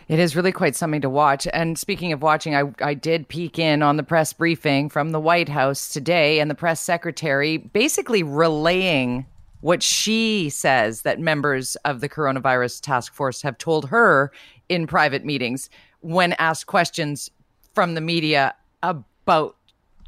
It 0.07 0.19
is 0.19 0.35
really 0.35 0.51
quite 0.51 0.75
something 0.75 1.01
to 1.01 1.09
watch. 1.09 1.47
And 1.53 1.77
speaking 1.77 2.11
of 2.13 2.21
watching, 2.21 2.55
I, 2.55 2.63
I 2.81 2.93
did 2.93 3.27
peek 3.27 3.57
in 3.57 3.81
on 3.81 3.97
the 3.97 4.03
press 4.03 4.33
briefing 4.33 4.89
from 4.89 5.11
the 5.11 5.19
White 5.19 5.49
House 5.49 5.89
today, 5.89 6.39
and 6.39 6.49
the 6.49 6.55
press 6.55 6.79
secretary 6.79 7.57
basically 7.57 8.23
relaying 8.23 9.25
what 9.61 9.81
she 9.81 10.49
says 10.49 11.03
that 11.03 11.19
members 11.19 11.77
of 11.85 12.01
the 12.01 12.09
coronavirus 12.09 12.81
task 12.81 13.13
force 13.13 13.41
have 13.41 13.57
told 13.57 13.87
her 13.89 14.29
in 14.67 14.85
private 14.85 15.23
meetings 15.23 15.69
when 16.01 16.33
asked 16.33 16.67
questions 16.67 17.31
from 17.73 17.95
the 17.95 18.01
media 18.01 18.53
about 18.81 19.55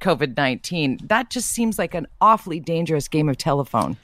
COVID 0.02 0.36
19. 0.36 1.00
That 1.04 1.30
just 1.30 1.52
seems 1.52 1.80
like 1.80 1.94
an 1.94 2.06
awfully 2.20 2.60
dangerous 2.60 3.08
game 3.08 3.30
of 3.30 3.38
telephone. 3.38 3.96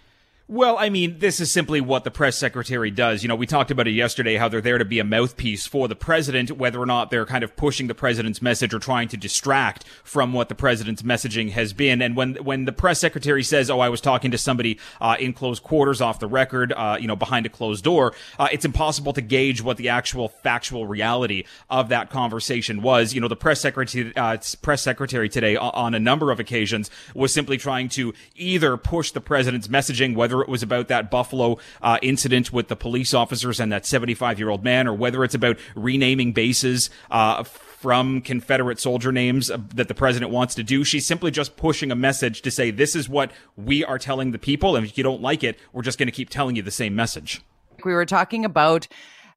Well, 0.52 0.78
I 0.78 0.90
mean, 0.90 1.20
this 1.20 1.40
is 1.40 1.50
simply 1.50 1.80
what 1.80 2.04
the 2.04 2.12
press 2.12 2.38
secretary 2.38 2.92
does. 2.92 3.24
You 3.24 3.30
know, 3.30 3.38
we 3.38 3.48
talked 3.48 3.72
about 3.72 3.88
it 3.88 3.92
yesterday, 3.92 4.36
how 4.36 4.50
they're 4.50 4.60
there 4.60 4.78
to 4.78 4.84
be 4.84 5.00
a 5.00 5.04
mouthpiece 5.06 5.66
for 5.66 5.88
the 5.88 5.96
president, 5.96 6.52
whether 6.52 6.78
or 6.78 6.86
not 6.86 7.10
they're 7.10 7.26
kind 7.26 7.46
of 7.46 7.56
pushing 7.56 7.88
the 7.88 7.96
president's 7.96 8.42
message 8.42 8.74
or 8.74 8.80
trying 8.80 9.08
to 9.08 9.16
distract 9.16 9.86
from 10.04 10.34
what 10.34 10.50
the 10.50 10.56
president's 10.56 11.04
messaging 11.04 11.52
has 11.52 11.72
been. 11.72 12.02
And 12.02 12.18
when, 12.18 12.36
when 12.36 12.66
the 12.66 12.74
press 12.74 13.00
secretary 13.00 13.44
says, 13.44 13.70
oh, 13.70 13.80
I 13.80 13.88
was 13.88 14.02
talking 14.02 14.30
to 14.32 14.38
somebody, 14.38 14.78
uh, 15.00 15.16
in 15.22 15.32
closed 15.32 15.64
quarters 15.64 16.02
off 16.02 16.20
the 16.20 16.28
record, 16.28 16.74
uh, 16.74 16.98
you 17.00 17.08
know, 17.08 17.16
behind 17.16 17.46
a 17.46 17.50
closed 17.50 17.86
door, 17.86 18.14
uh, 18.38 18.50
it's 18.52 18.66
impossible 18.66 19.14
to 19.14 19.22
gauge 19.22 19.62
what 19.62 19.78
the 19.78 19.88
actual 19.88 20.28
factual 20.28 20.86
reality 20.86 21.46
of 21.70 21.88
that 21.88 22.10
conversation 22.10 22.82
was. 22.82 23.14
You 23.14 23.22
know, 23.22 23.30
the 23.30 23.38
press 23.38 23.62
secretary, 23.62 24.14
uh, 24.18 24.36
press 24.62 24.82
secretary 24.82 25.30
today 25.30 25.56
on 25.56 25.96
a 25.96 26.00
number 26.00 26.30
of 26.30 26.42
occasions 26.42 26.92
was 27.16 27.34
simply 27.34 27.58
trying 27.58 27.88
to 27.88 28.14
either 28.36 28.76
push 28.76 29.12
the 29.12 29.22
president's 29.22 29.70
messaging, 29.70 30.14
whether 30.14 30.41
it 30.42 30.50
was 30.50 30.64
about 30.64 30.88
that 30.88 31.12
Buffalo 31.12 31.58
uh, 31.82 31.98
incident 32.02 32.52
with 32.52 32.68
the 32.68 32.76
police 32.76 33.14
officers 33.14 33.60
and 33.60 33.72
that 33.72 33.86
75 33.86 34.40
year 34.40 34.50
old 34.50 34.64
man, 34.64 34.88
or 34.88 34.94
whether 34.94 35.24
it's 35.24 35.36
about 35.36 35.58
renaming 35.76 36.34
bases 36.34 36.90
uh, 37.10 37.44
from 37.44 38.22
Confederate 38.22 38.80
soldier 38.80 39.12
names 39.12 39.50
uh, 39.50 39.58
that 39.74 39.88
the 39.88 39.96
president 39.96 40.32
wants 40.32 40.54
to 40.56 40.64
do. 40.64 40.84
She's 40.84 41.08
simply 41.08 41.32
just 41.32 41.58
pushing 41.58 41.92
a 41.92 41.96
message 41.96 42.44
to 42.44 42.52
say, 42.52 42.70
this 42.70 42.96
is 42.96 43.10
what 43.10 43.32
we 43.58 43.84
are 43.84 43.98
telling 43.98 44.32
the 44.32 44.40
people. 44.40 44.76
And 44.76 44.86
if 44.86 44.98
you 44.98 45.04
don't 45.04 45.22
like 45.22 45.44
it, 45.44 45.58
we're 45.74 45.82
just 45.82 45.98
going 45.98 46.08
to 46.08 46.12
keep 46.12 46.30
telling 46.30 46.56
you 46.56 46.62
the 46.62 46.70
same 46.72 46.96
message. 46.96 47.42
We 47.84 47.94
were 47.94 48.06
talking 48.06 48.46
about. 48.46 48.88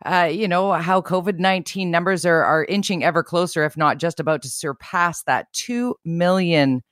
Uh, 0.05 0.29
you 0.31 0.47
know 0.47 0.73
how 0.73 1.01
COVID 1.01 1.39
nineteen 1.39 1.91
numbers 1.91 2.27
are 2.27 2.45
are 2.45 2.65
inching 2.65 3.03
ever 3.05 3.23
closer, 3.23 3.65
if 3.65 3.75
not 3.75 3.97
just 3.97 4.21
about 4.21 4.43
to 4.43 4.51
surpass 4.51 5.23
that 5.23 5.51
two 5.55 5.95
million 6.05 6.83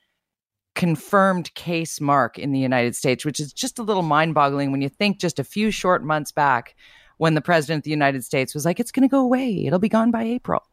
confirmed 0.75 1.53
case 1.53 2.01
mark 2.01 2.39
in 2.39 2.51
the 2.51 2.59
United 2.59 2.95
States, 2.95 3.25
which 3.25 3.39
is 3.39 3.53
just 3.53 3.79
a 3.79 3.83
little 3.83 4.01
mind 4.01 4.33
boggling 4.33 4.71
when 4.71 4.81
you 4.81 4.89
think 4.89 5.19
just 5.19 5.39
a 5.39 5.43
few 5.43 5.71
short 5.71 6.03
months 6.03 6.31
back 6.31 6.75
when 7.17 7.35
the 7.35 7.41
president 7.41 7.79
of 7.79 7.83
the 7.83 7.91
United 7.91 8.23
States 8.25 8.53
was 8.53 8.65
like, 8.65 8.79
it's 8.79 8.91
going 8.91 9.07
to 9.07 9.11
go 9.11 9.19
away. 9.19 9.65
It'll 9.65 9.79
be 9.79 9.89
gone 9.89 10.11
by 10.11 10.23
April. 10.23 10.63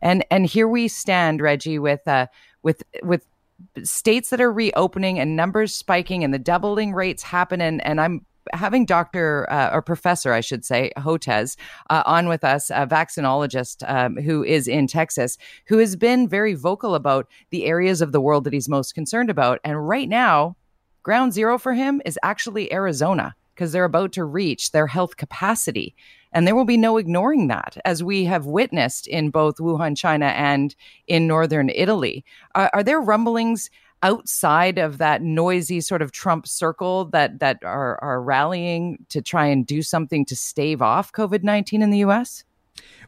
And, 0.00 0.24
and 0.30 0.46
here 0.46 0.68
we 0.68 0.86
stand, 0.86 1.40
Reggie, 1.40 1.78
with, 1.78 2.06
uh, 2.06 2.26
with, 2.62 2.82
with 3.02 3.26
states 3.82 4.30
that 4.30 4.40
are 4.40 4.52
reopening 4.52 5.18
and 5.18 5.34
numbers 5.34 5.74
spiking 5.74 6.22
and 6.22 6.32
the 6.32 6.38
doubling 6.38 6.92
rates 6.92 7.22
happen. 7.22 7.60
And, 7.60 7.84
and 7.84 8.00
I'm 8.00 8.24
having 8.52 8.86
Dr. 8.86 9.50
Uh, 9.50 9.70
or 9.72 9.82
Professor, 9.82 10.32
I 10.32 10.40
should 10.40 10.64
say, 10.64 10.92
Hotez 10.96 11.56
uh, 11.90 12.02
on 12.06 12.28
with 12.28 12.44
us, 12.44 12.70
a 12.70 12.86
vaccinologist 12.86 13.88
um, 13.88 14.16
who 14.16 14.44
is 14.44 14.68
in 14.68 14.86
Texas, 14.86 15.38
who 15.66 15.78
has 15.78 15.96
been 15.96 16.28
very 16.28 16.54
vocal 16.54 16.94
about 16.94 17.28
the 17.50 17.66
areas 17.66 18.00
of 18.00 18.12
the 18.12 18.20
world 18.20 18.44
that 18.44 18.52
he's 18.52 18.68
most 18.68 18.94
concerned 18.94 19.30
about. 19.30 19.60
And 19.64 19.88
right 19.88 20.08
now, 20.08 20.56
ground 21.02 21.32
zero 21.32 21.58
for 21.58 21.74
him 21.74 22.02
is 22.04 22.18
actually 22.22 22.72
Arizona 22.72 23.34
because 23.54 23.72
they're 23.72 23.84
about 23.84 24.12
to 24.12 24.24
reach 24.24 24.70
their 24.70 24.86
health 24.86 25.16
capacity. 25.16 25.94
And 26.32 26.46
there 26.46 26.54
will 26.54 26.64
be 26.64 26.76
no 26.76 26.96
ignoring 26.96 27.48
that, 27.48 27.76
as 27.84 28.04
we 28.04 28.24
have 28.24 28.46
witnessed 28.46 29.06
in 29.06 29.30
both 29.30 29.56
Wuhan, 29.56 29.96
China, 29.96 30.26
and 30.26 30.76
in 31.06 31.26
northern 31.26 31.70
Italy. 31.70 32.24
Are, 32.54 32.70
are 32.72 32.82
there 32.82 33.00
rumblings 33.00 33.70
outside 34.02 34.78
of 34.78 34.98
that 34.98 35.22
noisy 35.22 35.80
sort 35.80 36.02
of 36.02 36.12
Trump 36.12 36.46
circle 36.46 37.06
that 37.06 37.38
that 37.40 37.62
are 37.64 38.02
are 38.02 38.22
rallying 38.22 38.98
to 39.08 39.20
try 39.20 39.46
and 39.46 39.66
do 39.66 39.82
something 39.82 40.24
to 40.26 40.36
stave 40.36 40.82
off 40.82 41.12
COVID 41.12 41.42
nineteen 41.42 41.82
in 41.82 41.90
the 41.90 41.98
U.S. 41.98 42.44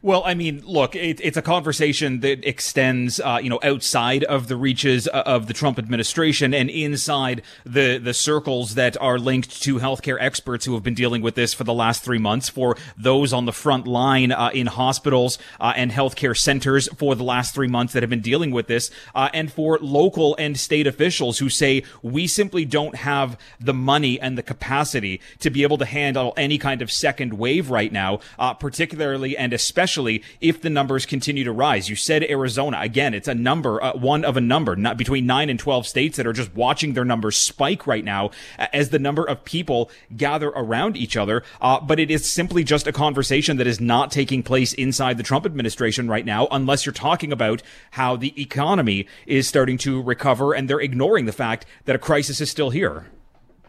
Well, 0.03 0.23
I 0.25 0.33
mean, 0.33 0.63
look, 0.65 0.95
it, 0.95 1.21
it's 1.21 1.37
a 1.37 1.43
conversation 1.43 2.21
that 2.21 2.43
extends, 2.43 3.19
uh, 3.19 3.39
you 3.39 3.51
know, 3.51 3.59
outside 3.61 4.23
of 4.23 4.47
the 4.47 4.55
reaches 4.55 5.07
uh, 5.07 5.21
of 5.27 5.45
the 5.45 5.53
Trump 5.53 5.77
administration 5.77 6.55
and 6.55 6.71
inside 6.71 7.43
the 7.67 7.99
the 7.99 8.15
circles 8.15 8.73
that 8.73 8.99
are 8.99 9.19
linked 9.19 9.61
to 9.61 9.77
healthcare 9.77 10.17
experts 10.19 10.65
who 10.65 10.73
have 10.73 10.81
been 10.81 10.95
dealing 10.95 11.21
with 11.21 11.35
this 11.35 11.53
for 11.53 11.65
the 11.65 11.73
last 11.73 12.03
three 12.03 12.17
months. 12.17 12.49
For 12.49 12.75
those 12.97 13.31
on 13.31 13.45
the 13.45 13.53
front 13.53 13.85
line 13.85 14.31
uh, 14.31 14.49
in 14.55 14.65
hospitals 14.65 15.37
uh, 15.59 15.73
and 15.75 15.91
healthcare 15.91 16.35
centers 16.35 16.89
for 16.97 17.13
the 17.13 17.23
last 17.23 17.53
three 17.53 17.67
months 17.67 17.93
that 17.93 18.01
have 18.01 18.09
been 18.09 18.21
dealing 18.21 18.49
with 18.49 18.65
this, 18.65 18.89
uh, 19.13 19.29
and 19.35 19.53
for 19.53 19.77
local 19.81 20.35
and 20.39 20.59
state 20.59 20.87
officials 20.87 21.37
who 21.37 21.47
say 21.47 21.83
we 22.01 22.25
simply 22.25 22.65
don't 22.65 22.95
have 22.95 23.37
the 23.59 23.73
money 23.73 24.19
and 24.19 24.35
the 24.35 24.41
capacity 24.41 25.21
to 25.37 25.51
be 25.51 25.61
able 25.61 25.77
to 25.77 25.85
handle 25.85 26.33
any 26.37 26.57
kind 26.57 26.81
of 26.81 26.91
second 26.91 27.33
wave 27.33 27.69
right 27.69 27.91
now, 27.91 28.19
uh, 28.39 28.51
particularly 28.55 29.37
and 29.37 29.53
especially 29.53 29.90
if 30.39 30.61
the 30.61 30.69
numbers 30.69 31.05
continue 31.05 31.43
to 31.43 31.51
rise. 31.51 31.89
You 31.89 31.95
said 31.95 32.23
Arizona. 32.23 32.79
Again, 32.81 33.13
it's 33.13 33.27
a 33.27 33.35
number, 33.35 33.83
uh, 33.83 33.93
one 33.93 34.23
of 34.23 34.37
a 34.37 34.41
number, 34.41 34.75
not 34.75 34.97
between 34.97 35.25
9 35.25 35.49
and 35.49 35.59
12 35.59 35.85
states 35.85 36.17
that 36.17 36.25
are 36.25 36.33
just 36.33 36.55
watching 36.55 36.93
their 36.93 37.05
numbers 37.05 37.37
spike 37.37 37.85
right 37.85 38.03
now 38.03 38.31
as 38.73 38.89
the 38.89 38.99
number 38.99 39.23
of 39.23 39.43
people 39.43 39.89
gather 40.15 40.49
around 40.49 40.95
each 40.95 41.17
other. 41.17 41.43
Uh, 41.59 41.79
but 41.79 41.99
it 41.99 42.09
is 42.09 42.29
simply 42.29 42.63
just 42.63 42.87
a 42.87 42.91
conversation 42.91 43.57
that 43.57 43.67
is 43.67 43.81
not 43.81 44.11
taking 44.11 44.43
place 44.43 44.73
inside 44.73 45.17
the 45.17 45.23
Trump 45.23 45.45
administration 45.45 46.07
right 46.07 46.25
now, 46.25 46.47
unless 46.51 46.85
you're 46.85 46.93
talking 46.93 47.31
about 47.31 47.61
how 47.91 48.15
the 48.15 48.39
economy 48.41 49.07
is 49.25 49.47
starting 49.47 49.77
to 49.77 50.01
recover 50.01 50.53
and 50.53 50.69
they're 50.69 50.79
ignoring 50.79 51.25
the 51.25 51.31
fact 51.31 51.65
that 51.85 51.95
a 51.95 51.99
crisis 51.99 52.41
is 52.41 52.49
still 52.49 52.69
here. 52.69 53.07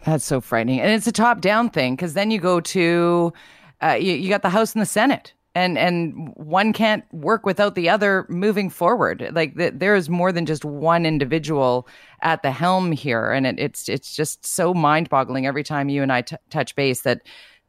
That's 0.04 0.24
so 0.24 0.40
frightening. 0.40 0.80
And 0.80 0.90
it's 0.90 1.06
a 1.06 1.12
top 1.12 1.40
down 1.40 1.70
thing 1.70 1.94
because 1.94 2.14
then 2.14 2.30
you 2.30 2.40
go 2.40 2.60
to, 2.60 3.32
uh, 3.82 3.96
you, 4.00 4.14
you 4.14 4.28
got 4.28 4.42
the 4.42 4.50
House 4.50 4.72
and 4.72 4.82
the 4.82 4.86
Senate 4.86 5.32
and 5.54 5.76
and 5.76 6.32
one 6.36 6.72
can't 6.72 7.04
work 7.12 7.44
without 7.44 7.74
the 7.74 7.88
other 7.88 8.26
moving 8.28 8.70
forward. 8.70 9.28
Like 9.32 9.54
the, 9.56 9.70
there 9.70 9.94
is 9.94 10.08
more 10.08 10.32
than 10.32 10.46
just 10.46 10.64
one 10.64 11.04
individual 11.04 11.88
at 12.22 12.42
the 12.42 12.50
helm 12.50 12.92
here. 12.92 13.30
And 13.30 13.46
it, 13.46 13.58
it's 13.58 13.88
it's 13.88 14.14
just 14.14 14.44
so 14.46 14.72
mind-boggling 14.72 15.46
every 15.46 15.62
time 15.62 15.88
you 15.88 16.02
and 16.02 16.12
I 16.12 16.22
t- 16.22 16.36
touch 16.50 16.74
base 16.74 17.02
that 17.02 17.22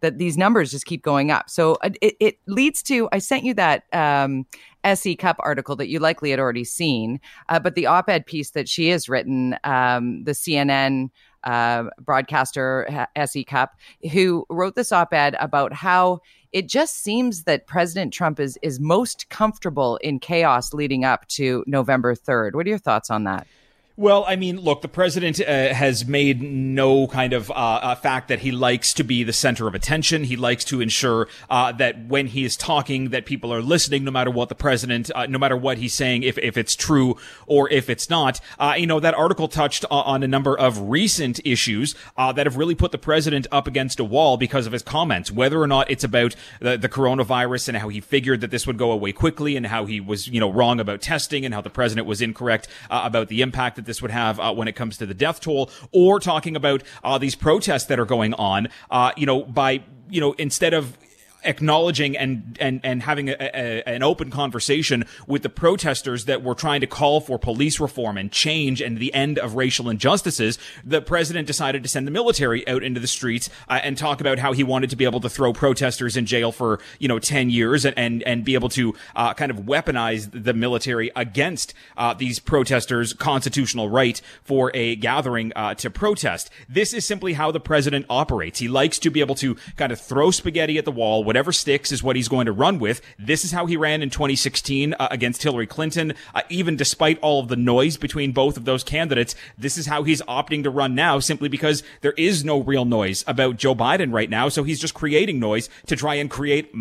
that 0.04 0.18
these 0.18 0.38
numbers 0.38 0.70
just 0.70 0.86
keep 0.86 1.02
going 1.02 1.32
up. 1.32 1.50
So 1.50 1.76
uh, 1.76 1.90
it, 2.02 2.16
it 2.20 2.40
leads 2.46 2.84
to 2.84 3.08
i 3.12 3.20
sent 3.20 3.44
you 3.44 3.54
that 3.56 3.84
um, 3.94 4.46
S.E. 4.84 5.16
Cupp 5.16 5.38
article 5.40 5.78
that 5.78 5.88
you 5.88 6.00
likely 6.00 6.30
had 6.30 6.40
already 6.40 6.66
seen 6.66 7.20
uh, 7.50 7.60
but 7.60 7.76
the 7.76 7.86
op-ed 7.86 8.26
piece 8.26 8.52
that 8.52 8.68
she 8.68 8.90
has 8.90 9.08
written 9.08 9.58
um, 9.64 10.24
the 10.26 10.34
cnn 10.34 11.10
uh, 11.46 11.86
broadcaster 12.02 13.08
S.E. 13.16 13.44
Cupp 13.46 13.72
who 14.12 14.46
wrote 14.50 14.76
this 14.76 14.92
op-ed 14.92 15.36
about 15.40 15.74
how 15.74 16.20
it 16.54 16.70
just 16.70 17.02
seems 17.02 17.44
that 17.44 17.68
President 17.68 18.14
Trump 18.14 18.40
is 18.40 18.58
is 18.62 18.80
most 18.80 19.28
comfortable 19.30 19.98
in 19.98 20.20
chaos 20.20 20.74
leading 20.74 21.04
up 21.04 21.28
to 21.30 21.64
November 21.68 22.16
3rd. 22.16 22.54
What 22.54 22.66
are 22.68 22.70
your 22.70 22.78
thoughts 22.78 23.10
on 23.10 23.24
that? 23.26 23.48
Well, 23.96 24.26
I 24.28 24.38
mean, 24.38 24.60
look, 24.60 24.82
the 24.82 24.88
president 24.88 25.40
uh, 25.40 25.72
has 25.72 26.08
made 26.08 26.42
no 26.42 27.06
kind 27.06 27.32
of 27.32 27.52
uh, 27.52 27.54
uh, 27.54 27.94
fact 27.94 28.28
that 28.30 28.40
he 28.40 28.52
likes 28.52 28.92
to 28.96 29.04
be 29.04 29.24
the 29.24 29.34
center 29.34 29.68
of 29.68 29.76
attention. 29.76 30.24
He 30.24 30.36
likes 30.36 30.66
to 30.66 30.82
ensure 30.82 31.28
uh, 31.48 31.74
that 31.74 32.08
when 32.08 32.26
he 32.26 32.44
is 32.44 32.58
talking, 32.58 33.10
that 33.10 33.28
people 33.28 33.54
are 33.54 33.62
listening, 33.62 34.04
no 34.04 34.10
matter 34.10 34.32
what 34.32 34.50
the 34.50 34.56
president, 34.56 35.12
uh, 35.14 35.28
no 35.28 35.38
matter 35.38 35.56
what 35.56 35.78
he's 35.78 35.94
saying, 35.94 36.24
if 36.24 36.40
if 36.40 36.58
it's 36.58 36.76
true 36.76 37.18
or 37.46 37.70
if 37.72 37.88
it's 37.88 38.10
not. 38.10 38.40
Uh, 38.58 38.74
you 38.76 38.88
know, 38.88 39.00
that 39.00 39.14
article 39.14 39.48
touched 39.48 39.86
on 39.92 40.24
a 40.24 40.28
number 40.28 40.58
of 40.58 40.90
recent 40.90 41.40
issues 41.46 41.94
that 42.18 42.48
have 42.48 42.58
really 42.58 42.74
put 42.74 42.92
the 42.92 42.98
president 42.98 43.46
up 43.52 43.68
against 43.68 44.00
a 44.00 44.04
wall 44.04 44.38
because 44.38 44.66
of 44.66 44.74
his 44.74 44.82
comments, 44.82 45.32
whether 45.32 45.62
or 45.62 45.68
not 45.68 45.92
it's 45.92 46.04
about 46.04 46.36
the, 46.60 46.78
the 46.78 46.90
coronavirus 46.90 47.68
and 47.68 47.78
how 47.78 47.90
he 47.90 48.02
figured 48.02 48.42
that 48.42 48.50
this 48.50 48.66
would 48.66 48.80
go 48.80 48.92
away 48.92 49.12
quickly, 49.12 49.56
and 49.56 49.68
how 49.68 49.86
he 49.86 50.00
was, 50.00 50.28
you 50.28 50.40
know, 50.40 50.52
wrong 50.52 50.80
about 50.80 51.00
testing, 51.00 51.46
and 51.46 51.54
how 51.54 51.62
the 51.62 51.70
president 51.70 52.08
was 52.08 52.24
incorrect 52.24 52.68
about 52.90 53.28
the 53.28 53.44
impact 53.44 53.83
that 53.84 53.88
this 53.88 54.02
would 54.02 54.12
have 54.12 54.40
uh, 54.40 54.54
when 54.54 54.68
it 54.68 54.74
comes 54.74 54.98
to 54.98 55.06
the 55.06 55.14
death 55.14 55.40
toll, 55.40 55.70
or 55.92 56.20
talking 56.20 56.56
about 56.56 56.84
uh, 57.04 57.18
these 57.18 57.36
protests 57.36 57.86
that 57.86 58.00
are 58.00 58.06
going 58.06 58.34
on. 58.36 58.70
Uh, 58.90 59.12
you 59.18 59.26
know, 59.26 59.44
by 59.44 59.84
you 60.10 60.22
know, 60.22 60.34
instead 60.34 60.74
of 60.74 60.98
acknowledging 61.46 62.18
and 62.18 62.58
and 62.60 62.80
and 62.84 63.04
having 63.04 63.30
a, 63.30 63.36
a, 63.40 63.84
an 63.88 64.04
open 64.04 64.32
conversation 64.32 65.06
with 65.28 65.44
the 65.44 65.50
protesters 65.50 66.26
that 66.26 66.44
were 66.44 66.56
trying 66.56 66.82
to 66.82 66.88
call 66.88 67.22
for 67.22 67.38
police 67.38 67.80
reform 67.80 68.18
and 68.18 68.32
change 68.32 68.82
and 68.82 68.98
the 68.98 69.14
end 69.14 69.38
of 69.40 69.56
racial 69.56 69.90
injustices, 69.90 70.58
the 70.84 71.02
president 71.02 71.48
decided 71.48 71.84
to 71.84 71.90
send 71.90 72.08
the 72.08 72.12
military 72.12 72.68
out 72.68 72.84
into 72.84 73.00
the 73.00 73.08
streets 73.08 73.50
uh, 73.70 73.80
and 73.84 73.98
talk 73.98 74.22
about 74.22 74.40
how 74.40 74.54
he 74.54 74.64
wanted 74.64 74.90
to 74.90 74.96
be 74.96 75.06
able 75.06 75.20
to 75.20 75.30
throw 75.30 75.54
protesters 75.54 76.18
in 76.18 76.26
jail 76.26 76.52
for 76.52 76.80
you 77.00 77.08
know 77.08 77.20
ten 77.20 77.50
years 77.50 77.86
and 77.86 77.98
and, 77.98 78.24
and 78.24 78.44
be 78.44 78.54
able 78.54 78.70
to 78.70 78.94
uh, 79.16 79.34
kind 79.34 79.52
of 79.52 79.58
weaponize 79.58 80.30
the 80.32 80.54
military 80.54 81.12
against 81.16 81.74
uh, 81.98 82.14
these 82.14 82.40
protesters' 82.40 83.14
constitutional 83.14 83.90
right 83.90 84.22
for 84.44 84.72
a 84.74 84.96
gathering 84.96 85.52
uh, 85.56 85.74
to 85.76 85.90
protest. 85.90 86.50
This 86.68 86.94
is 86.94 87.06
simply 87.06 87.34
how 87.34 87.52
the 87.52 87.60
president 87.60 88.06
operates. 88.10 88.60
He 88.60 88.68
likes 88.68 89.00
to 89.00 89.10
be 89.10 89.20
able 89.20 89.36
to 89.36 89.56
kind 89.78 89.92
of 89.92 90.00
throw 90.00 90.32
spaghetti 90.32 90.78
at 90.78 90.86
the 90.86 90.92
wall 90.92 91.24
whatever 91.34 91.52
sticks 91.52 91.92
is 91.92 92.04
what 92.04 92.16
he's 92.16 92.28
going 92.28 92.46
to 92.46 92.52
run 92.52 92.78
with. 92.78 93.02
This 93.18 93.44
is 93.44 93.52
how 93.52 93.66
he 93.66 93.76
ran 93.76 94.04
in 94.04 94.12
2016 94.12 94.94
uh, 94.94 95.08
against 95.10 95.42
Hillary 95.42 95.66
Clinton. 95.66 96.14
Uh, 96.36 96.44
even 96.48 96.76
despite 96.76 97.18
all 97.22 97.40
of 97.40 97.48
the 97.48 97.56
noise 97.56 97.98
between 97.98 98.34
both 98.34 98.56
of 98.56 98.66
those 98.66 98.84
candidates, 98.84 99.34
this 99.58 99.76
is 99.76 99.88
how 99.88 100.04
he's 100.04 100.22
opting 100.24 100.62
to 100.62 100.70
run 100.70 100.94
now 100.94 101.18
simply 101.18 101.50
because 101.50 101.82
there 102.02 102.14
is 102.18 102.46
no 102.46 102.62
real 102.62 102.86
noise 102.86 103.24
about 103.26 103.58
Joe 103.58 103.74
Biden 103.74 104.14
right 104.14 104.30
now. 104.30 104.48
So 104.48 104.64
he's 104.64 104.80
just 104.80 104.94
creating 104.94 105.40
noise 105.40 105.70
to 105.88 105.96
try 105.96 106.14
and 106.14 106.30
create 106.30 106.72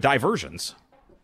diversions. 0.00 0.74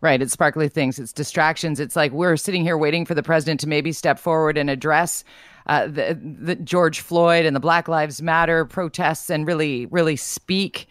Right. 0.00 0.22
It's 0.22 0.34
sparkly 0.34 0.68
things. 0.68 1.00
It's 1.00 1.12
distractions. 1.12 1.80
It's 1.80 1.96
like 1.96 2.12
we're 2.12 2.36
sitting 2.36 2.62
here 2.62 2.78
waiting 2.78 3.04
for 3.04 3.16
the 3.16 3.22
president 3.24 3.58
to 3.60 3.68
maybe 3.68 3.90
step 3.90 4.16
forward 4.16 4.56
and 4.56 4.70
address 4.70 5.24
uh, 5.66 5.88
the, 5.88 6.16
the 6.22 6.54
George 6.54 7.00
Floyd 7.00 7.46
and 7.46 7.56
the 7.56 7.60
Black 7.60 7.88
Lives 7.88 8.22
Matter 8.22 8.64
protests 8.64 9.28
and 9.28 9.44
really, 9.44 9.86
really 9.86 10.14
speak 10.14 10.86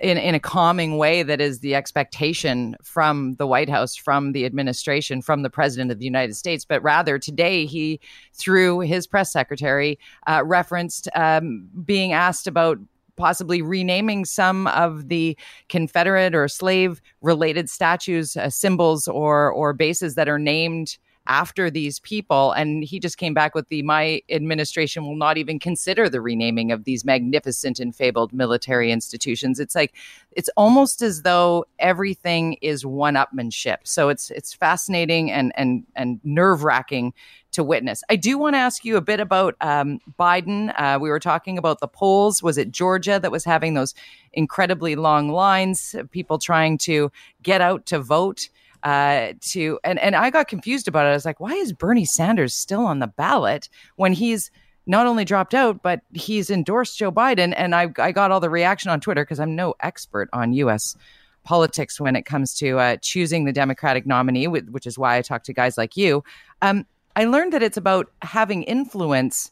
in, 0.00 0.18
in 0.18 0.34
a 0.34 0.40
calming 0.40 0.96
way 0.96 1.22
that 1.22 1.40
is 1.40 1.60
the 1.60 1.74
expectation 1.74 2.76
from 2.82 3.34
the 3.34 3.46
White 3.46 3.68
House, 3.68 3.96
from 3.96 4.32
the 4.32 4.44
administration, 4.46 5.22
from 5.22 5.42
the 5.42 5.50
President 5.50 5.90
of 5.90 5.98
the 5.98 6.04
United 6.04 6.34
States. 6.34 6.64
But 6.64 6.82
rather, 6.82 7.18
today 7.18 7.66
he, 7.66 8.00
through 8.32 8.80
his 8.80 9.06
press 9.06 9.32
secretary, 9.32 9.98
uh, 10.26 10.42
referenced 10.44 11.08
um, 11.14 11.68
being 11.84 12.12
asked 12.12 12.46
about 12.46 12.78
possibly 13.16 13.60
renaming 13.60 14.24
some 14.24 14.68
of 14.68 15.08
the 15.08 15.36
Confederate 15.68 16.34
or 16.34 16.48
slave 16.48 17.02
related 17.20 17.68
statues, 17.68 18.36
uh, 18.36 18.48
symbols, 18.48 19.08
or 19.08 19.50
or 19.50 19.72
bases 19.72 20.14
that 20.14 20.28
are 20.28 20.38
named 20.38 20.96
after 21.28 21.70
these 21.70 22.00
people. 22.00 22.52
And 22.52 22.82
he 22.82 22.98
just 22.98 23.18
came 23.18 23.34
back 23.34 23.54
with 23.54 23.68
the 23.68 23.82
my 23.82 24.22
administration 24.30 25.04
will 25.04 25.16
not 25.16 25.38
even 25.38 25.58
consider 25.58 26.08
the 26.08 26.20
renaming 26.20 26.72
of 26.72 26.84
these 26.84 27.04
magnificent 27.04 27.78
and 27.78 27.94
fabled 27.94 28.32
military 28.32 28.90
institutions. 28.90 29.60
It's 29.60 29.74
like 29.74 29.94
it's 30.32 30.50
almost 30.56 31.02
as 31.02 31.22
though 31.22 31.66
everything 31.78 32.54
is 32.54 32.84
one 32.84 33.14
upmanship. 33.14 33.78
So 33.84 34.08
it's 34.08 34.30
it's 34.30 34.52
fascinating 34.54 35.30
and 35.30 35.52
and 35.54 35.86
and 35.94 36.18
nerve 36.24 36.64
wracking 36.64 37.12
to 37.52 37.64
witness. 37.64 38.02
I 38.10 38.16
do 38.16 38.38
want 38.38 38.54
to 38.54 38.58
ask 38.58 38.84
you 38.84 38.96
a 38.96 39.00
bit 39.00 39.20
about 39.20 39.54
um, 39.60 40.00
Biden. 40.18 40.72
Uh, 40.78 40.98
we 41.00 41.08
were 41.08 41.20
talking 41.20 41.56
about 41.56 41.80
the 41.80 41.88
polls. 41.88 42.42
Was 42.42 42.58
it 42.58 42.70
Georgia 42.70 43.18
that 43.20 43.32
was 43.32 43.44
having 43.44 43.74
those 43.74 43.94
incredibly 44.32 44.96
long 44.96 45.30
lines, 45.30 45.94
people 46.10 46.38
trying 46.38 46.78
to 46.78 47.10
get 47.42 47.60
out 47.60 47.86
to 47.86 48.00
vote? 48.00 48.48
Uh, 48.82 49.32
to 49.40 49.78
and 49.84 49.98
and 49.98 50.16
I 50.16 50.30
got 50.30 50.48
confused 50.48 50.88
about 50.88 51.06
it. 51.06 51.10
I 51.10 51.12
was 51.12 51.24
like, 51.24 51.40
why 51.40 51.52
is 51.52 51.72
Bernie 51.72 52.04
Sanders 52.04 52.54
still 52.54 52.84
on 52.84 52.98
the 52.98 53.06
ballot 53.06 53.68
when 53.96 54.12
he's 54.12 54.50
not 54.86 55.06
only 55.06 55.24
dropped 55.24 55.54
out, 55.54 55.82
but 55.82 56.00
he's 56.14 56.50
endorsed 56.50 56.98
Joe 56.98 57.12
Biden? 57.12 57.54
And 57.56 57.74
I 57.74 57.88
I 57.98 58.12
got 58.12 58.30
all 58.30 58.40
the 58.40 58.50
reaction 58.50 58.90
on 58.90 59.00
Twitter 59.00 59.24
because 59.24 59.40
I'm 59.40 59.56
no 59.56 59.74
expert 59.80 60.28
on 60.32 60.52
U.S. 60.54 60.96
politics 61.44 62.00
when 62.00 62.16
it 62.16 62.22
comes 62.22 62.54
to 62.54 62.78
uh, 62.78 62.96
choosing 63.00 63.44
the 63.44 63.52
Democratic 63.52 64.06
nominee, 64.06 64.46
which 64.46 64.86
is 64.86 64.98
why 64.98 65.16
I 65.16 65.22
talk 65.22 65.44
to 65.44 65.52
guys 65.52 65.76
like 65.76 65.96
you. 65.96 66.22
Um, 66.62 66.86
I 67.16 67.24
learned 67.24 67.52
that 67.52 67.62
it's 67.62 67.76
about 67.76 68.10
having 68.22 68.62
influence 68.62 69.50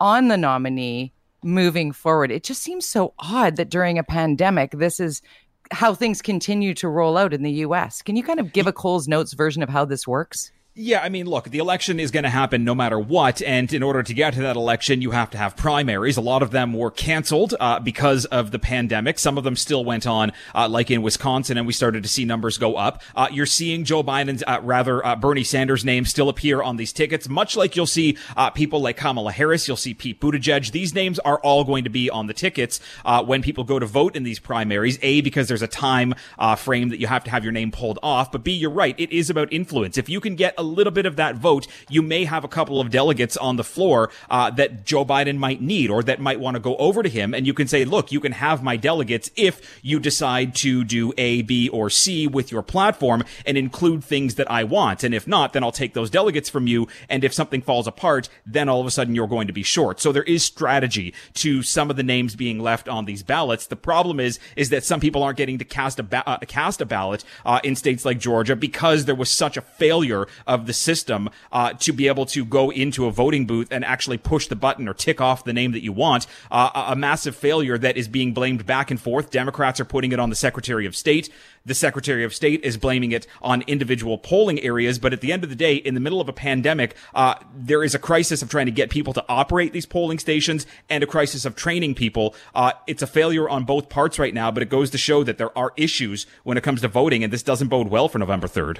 on 0.00 0.28
the 0.28 0.36
nominee 0.36 1.12
moving 1.44 1.92
forward. 1.92 2.32
It 2.32 2.42
just 2.42 2.62
seems 2.62 2.86
so 2.86 3.14
odd 3.18 3.56
that 3.56 3.70
during 3.70 3.98
a 3.98 4.02
pandemic, 4.02 4.72
this 4.72 4.98
is 4.98 5.22
how 5.70 5.94
things 5.94 6.22
continue 6.22 6.74
to 6.74 6.88
roll 6.88 7.16
out 7.16 7.32
in 7.34 7.42
the 7.42 7.52
US. 7.52 8.02
Can 8.02 8.16
you 8.16 8.22
kind 8.22 8.40
of 8.40 8.52
give 8.52 8.66
a 8.66 8.72
Coles 8.72 9.08
Notes 9.08 9.32
version 9.32 9.62
of 9.62 9.68
how 9.68 9.84
this 9.84 10.06
works? 10.06 10.52
Yeah, 10.76 11.02
I 11.02 11.08
mean, 11.08 11.26
look, 11.26 11.50
the 11.50 11.58
election 11.58 12.00
is 12.00 12.10
going 12.10 12.24
to 12.24 12.30
happen 12.30 12.64
no 12.64 12.74
matter 12.74 12.98
what, 12.98 13.40
and 13.42 13.72
in 13.72 13.80
order 13.80 14.02
to 14.02 14.12
get 14.12 14.34
to 14.34 14.40
that 14.40 14.56
election, 14.56 15.02
you 15.02 15.12
have 15.12 15.30
to 15.30 15.38
have 15.38 15.56
primaries. 15.56 16.16
A 16.16 16.20
lot 16.20 16.42
of 16.42 16.50
them 16.50 16.72
were 16.72 16.90
canceled 16.90 17.54
uh, 17.60 17.78
because 17.78 18.24
of 18.24 18.50
the 18.50 18.58
pandemic. 18.58 19.20
Some 19.20 19.38
of 19.38 19.44
them 19.44 19.54
still 19.54 19.84
went 19.84 20.04
on, 20.04 20.32
uh, 20.52 20.68
like 20.68 20.90
in 20.90 21.00
Wisconsin, 21.02 21.58
and 21.58 21.64
we 21.64 21.72
started 21.72 22.02
to 22.02 22.08
see 22.08 22.24
numbers 22.24 22.58
go 22.58 22.74
up. 22.74 23.02
Uh, 23.14 23.28
you're 23.30 23.46
seeing 23.46 23.84
Joe 23.84 24.02
Biden's, 24.02 24.42
uh, 24.48 24.58
rather 24.64 25.06
uh, 25.06 25.14
Bernie 25.14 25.44
Sanders' 25.44 25.84
name 25.84 26.04
still 26.06 26.28
appear 26.28 26.60
on 26.60 26.76
these 26.76 26.92
tickets, 26.92 27.28
much 27.28 27.54
like 27.54 27.76
you'll 27.76 27.86
see 27.86 28.18
uh, 28.36 28.50
people 28.50 28.80
like 28.80 28.96
Kamala 28.96 29.30
Harris, 29.30 29.68
you'll 29.68 29.76
see 29.76 29.94
Pete 29.94 30.20
Buttigieg. 30.20 30.72
These 30.72 30.92
names 30.92 31.20
are 31.20 31.38
all 31.38 31.62
going 31.62 31.84
to 31.84 31.90
be 31.90 32.10
on 32.10 32.26
the 32.26 32.34
tickets 32.34 32.80
when 33.26 33.42
people 33.42 33.62
go 33.62 33.78
to 33.78 33.86
vote 33.86 34.16
in 34.16 34.24
these 34.24 34.40
primaries. 34.40 34.98
A 35.02 35.20
because 35.20 35.46
there's 35.46 35.62
a 35.62 35.68
time 35.68 36.16
frame 36.58 36.88
that 36.88 36.98
you 36.98 37.06
have 37.06 37.22
to 37.22 37.30
have 37.30 37.44
your 37.44 37.52
name 37.52 37.70
pulled 37.70 38.00
off, 38.02 38.32
but 38.32 38.42
B, 38.42 38.50
you're 38.50 38.70
right, 38.70 38.98
it 38.98 39.12
is 39.12 39.30
about 39.30 39.52
influence. 39.52 39.96
If 39.96 40.08
you 40.08 40.18
can 40.18 40.34
get 40.34 40.52
little 40.64 40.92
bit 40.92 41.06
of 41.06 41.16
that 41.16 41.36
vote, 41.36 41.66
you 41.88 42.02
may 42.02 42.24
have 42.24 42.44
a 42.44 42.48
couple 42.48 42.80
of 42.80 42.90
delegates 42.90 43.36
on 43.36 43.56
the 43.56 43.64
floor 43.64 44.10
uh, 44.30 44.50
that 44.50 44.84
Joe 44.84 45.04
Biden 45.04 45.36
might 45.36 45.60
need 45.60 45.90
or 45.90 46.02
that 46.02 46.20
might 46.20 46.40
want 46.40 46.56
to 46.56 46.60
go 46.60 46.76
over 46.76 47.02
to 47.02 47.08
him. 47.08 47.34
And 47.34 47.46
you 47.46 47.54
can 47.54 47.68
say, 47.68 47.84
look, 47.84 48.12
you 48.12 48.20
can 48.20 48.32
have 48.32 48.62
my 48.62 48.76
delegates 48.76 49.30
if 49.36 49.80
you 49.82 50.00
decide 50.00 50.54
to 50.56 50.84
do 50.84 51.12
A, 51.18 51.42
B, 51.42 51.68
or 51.68 51.90
C 51.90 52.26
with 52.26 52.50
your 52.50 52.62
platform 52.62 53.24
and 53.46 53.56
include 53.56 54.02
things 54.04 54.36
that 54.36 54.50
I 54.50 54.64
want. 54.64 55.04
And 55.04 55.14
if 55.14 55.26
not, 55.26 55.52
then 55.52 55.62
I'll 55.62 55.72
take 55.72 55.94
those 55.94 56.10
delegates 56.10 56.48
from 56.48 56.66
you. 56.66 56.88
And 57.08 57.24
if 57.24 57.34
something 57.34 57.62
falls 57.62 57.86
apart, 57.86 58.28
then 58.46 58.68
all 58.68 58.80
of 58.80 58.86
a 58.86 58.90
sudden 58.90 59.14
you're 59.14 59.26
going 59.26 59.46
to 59.46 59.52
be 59.52 59.62
short. 59.62 60.00
So 60.00 60.12
there 60.12 60.22
is 60.24 60.44
strategy 60.44 61.14
to 61.34 61.62
some 61.62 61.90
of 61.90 61.96
the 61.96 62.02
names 62.02 62.36
being 62.36 62.58
left 62.58 62.88
on 62.88 63.04
these 63.04 63.22
ballots. 63.22 63.66
The 63.66 63.76
problem 63.76 64.20
is, 64.20 64.38
is 64.56 64.70
that 64.70 64.84
some 64.84 65.00
people 65.00 65.22
aren't 65.22 65.38
getting 65.38 65.58
to 65.58 65.64
cast 65.64 65.98
a, 65.98 66.02
ba- 66.02 66.28
uh, 66.28 66.38
cast 66.46 66.80
a 66.80 66.86
ballot 66.86 67.24
uh, 67.44 67.60
in 67.64 67.76
states 67.76 68.04
like 68.04 68.18
Georgia 68.18 68.56
because 68.56 69.04
there 69.04 69.14
was 69.14 69.30
such 69.30 69.56
a 69.56 69.62
failure 69.62 70.26
of 70.46 70.53
the 70.66 70.72
system 70.72 71.14
system 71.14 71.28
uh, 71.52 71.72
to 71.74 71.92
be 71.92 72.08
able 72.08 72.24
to 72.24 72.44
go 72.44 72.70
into 72.70 73.06
a 73.06 73.10
voting 73.10 73.46
booth 73.46 73.68
and 73.70 73.84
actually 73.84 74.16
push 74.18 74.46
the 74.46 74.56
button 74.56 74.88
or 74.88 74.94
tick 74.94 75.20
off 75.20 75.44
the 75.44 75.52
name 75.52 75.72
that 75.72 75.82
you 75.82 75.92
want. 75.92 76.26
Uh, 76.50 76.86
a 76.88 76.96
massive 76.96 77.36
failure 77.36 77.76
that 77.76 77.96
is 77.96 78.08
being 78.08 78.32
blamed 78.32 78.64
back 78.64 78.90
and 78.90 79.00
forth. 79.00 79.30
Democrats 79.30 79.80
are 79.80 79.84
putting 79.84 80.12
it 80.12 80.20
on 80.20 80.30
the 80.30 80.36
Secretary 80.36 80.86
of 80.86 80.96
State. 80.96 81.28
The 81.66 81.74
Secretary 81.74 82.24
of 82.24 82.34
State 82.34 82.62
is 82.62 82.76
blaming 82.76 83.12
it 83.12 83.26
on 83.42 83.62
individual 83.62 84.18
polling 84.18 84.60
areas. 84.60 84.98
But 84.98 85.12
at 85.12 85.20
the 85.20 85.32
end 85.32 85.44
of 85.44 85.50
the 85.50 85.56
day, 85.56 85.74
in 85.74 85.94
the 85.94 86.00
middle 86.00 86.20
of 86.20 86.28
a 86.28 86.32
pandemic, 86.32 86.94
uh, 87.14 87.34
there 87.54 87.82
is 87.82 87.94
a 87.94 87.98
crisis 87.98 88.42
of 88.42 88.48
trying 88.48 88.66
to 88.66 88.72
get 88.72 88.90
people 88.90 89.12
to 89.14 89.24
operate 89.28 89.72
these 89.72 89.86
polling 89.86 90.18
stations 90.18 90.66
and 90.88 91.02
a 91.02 91.06
crisis 91.06 91.44
of 91.44 91.56
training 91.56 91.94
people. 91.94 92.34
Uh, 92.54 92.72
it's 92.86 93.02
a 93.02 93.06
failure 93.06 93.48
on 93.48 93.64
both 93.64 93.88
parts 93.88 94.18
right 94.18 94.34
now, 94.34 94.50
but 94.50 94.62
it 94.62 94.68
goes 94.68 94.90
to 94.90 94.98
show 94.98 95.24
that 95.24 95.38
there 95.38 95.56
are 95.56 95.72
issues 95.76 96.26
when 96.44 96.56
it 96.56 96.62
comes 96.62 96.80
to 96.82 96.88
voting, 96.88 97.24
and 97.24 97.32
this 97.32 97.42
doesn't 97.42 97.68
bode 97.68 97.88
well 97.88 98.08
for 98.08 98.18
November 98.18 98.46
3rd. 98.46 98.78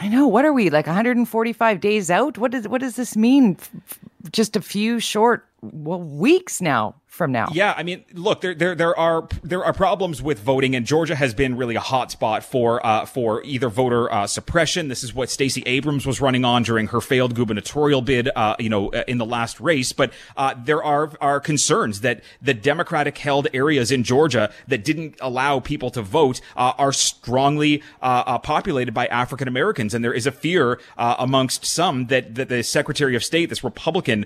I 0.00 0.08
know. 0.08 0.28
What 0.28 0.44
are 0.44 0.52
we 0.52 0.70
like 0.70 0.86
145 0.86 1.80
days 1.80 2.10
out? 2.10 2.38
What 2.38 2.52
does 2.52 2.68
what 2.68 2.80
does 2.80 2.96
this 2.96 3.16
mean? 3.16 3.56
F- 3.58 3.98
just 4.32 4.56
a 4.56 4.60
few 4.62 5.00
short 5.00 5.46
well, 5.60 6.00
weeks 6.00 6.60
now 6.60 6.94
from 7.08 7.32
now? 7.32 7.48
Yeah, 7.52 7.74
I 7.76 7.82
mean, 7.82 8.04
look, 8.12 8.42
there 8.42 8.54
there 8.54 8.76
there 8.76 8.96
are 8.96 9.26
there 9.42 9.64
are 9.64 9.72
problems 9.72 10.22
with 10.22 10.38
voting, 10.38 10.76
and 10.76 10.86
Georgia 10.86 11.16
has 11.16 11.34
been 11.34 11.56
really 11.56 11.74
a 11.74 11.80
hotspot 11.80 12.44
for 12.44 12.84
uh, 12.86 13.06
for 13.06 13.42
either 13.42 13.68
voter 13.68 14.12
uh, 14.12 14.26
suppression. 14.28 14.86
This 14.86 15.02
is 15.02 15.12
what 15.12 15.30
Stacey 15.30 15.62
Abrams 15.66 16.06
was 16.06 16.20
running 16.20 16.44
on 16.44 16.62
during 16.62 16.88
her 16.88 17.00
failed 17.00 17.34
gubernatorial 17.34 18.02
bid, 18.02 18.28
uh, 18.36 18.54
you 18.60 18.68
know, 18.68 18.90
uh, 18.90 19.02
in 19.08 19.18
the 19.18 19.26
last 19.26 19.58
race. 19.58 19.90
But 19.92 20.12
uh, 20.36 20.54
there 20.56 20.82
are 20.82 21.10
are 21.20 21.40
concerns 21.40 22.02
that 22.02 22.22
the 22.40 22.54
Democratic 22.54 23.18
held 23.18 23.48
areas 23.52 23.90
in 23.90 24.04
Georgia 24.04 24.52
that 24.68 24.84
didn't 24.84 25.16
allow 25.20 25.58
people 25.58 25.90
to 25.90 26.02
vote 26.02 26.40
uh, 26.56 26.74
are 26.78 26.92
strongly 26.92 27.82
uh, 28.00 28.38
populated 28.38 28.92
by 28.92 29.06
African 29.06 29.48
Americans, 29.48 29.92
and 29.92 30.04
there 30.04 30.14
is 30.14 30.26
a 30.26 30.32
fear 30.32 30.78
amongst 30.96 31.66
some 31.66 32.06
that 32.06 32.36
that 32.36 32.48
the 32.48 32.62
Secretary 32.62 33.16
of 33.16 33.24
State, 33.24 33.48
this 33.48 33.64
Republican 33.64 34.24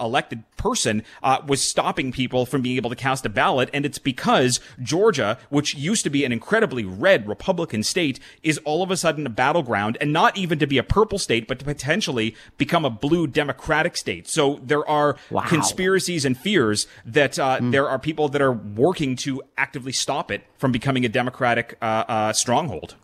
elected 0.00 0.42
person, 0.58 1.02
was 1.46 1.62
stopping 1.62 2.12
people 2.12 2.44
from 2.44 2.60
being 2.62 2.76
able 2.76 2.90
to 2.90 2.96
cast 2.96 3.24
a 3.24 3.28
ballot. 3.28 3.70
And 3.72 3.86
it's 3.86 3.98
because 3.98 4.60
Georgia, 4.82 5.38
which 5.48 5.74
used 5.74 6.04
to 6.04 6.10
be 6.10 6.24
an 6.24 6.32
incredibly 6.32 6.84
red 6.84 7.26
Republican 7.26 7.82
state, 7.82 8.20
is 8.42 8.58
all 8.64 8.82
of 8.82 8.90
a 8.90 8.96
sudden 8.96 9.26
a 9.26 9.30
battleground 9.30 9.96
and 10.00 10.12
not 10.12 10.36
even 10.36 10.58
to 10.58 10.66
be 10.66 10.78
a 10.78 10.82
purple 10.82 11.18
state, 11.18 11.48
but 11.48 11.58
to 11.60 11.64
potentially 11.64 12.34
become 12.56 12.84
a 12.84 12.90
blue 12.90 13.26
Democratic 13.26 13.96
state. 13.96 14.28
So 14.28 14.60
there 14.62 14.86
are 14.88 15.16
wow. 15.30 15.42
conspiracies 15.42 16.24
and 16.24 16.36
fears 16.36 16.86
that 17.06 17.38
uh, 17.38 17.58
mm. 17.60 17.70
there 17.70 17.88
are 17.88 17.98
people 17.98 18.28
that 18.30 18.42
are 18.42 18.52
working 18.52 19.16
to 19.16 19.42
actively 19.56 19.92
stop 19.92 20.30
it 20.30 20.44
from 20.58 20.72
becoming 20.72 21.04
a 21.04 21.08
Democratic 21.08 21.76
uh, 21.80 22.04
uh, 22.08 22.32
stronghold. 22.32 22.96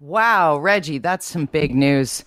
Wow, 0.00 0.58
Reggie, 0.58 0.98
that's 0.98 1.26
some 1.26 1.44
big 1.44 1.74
news. 1.74 2.24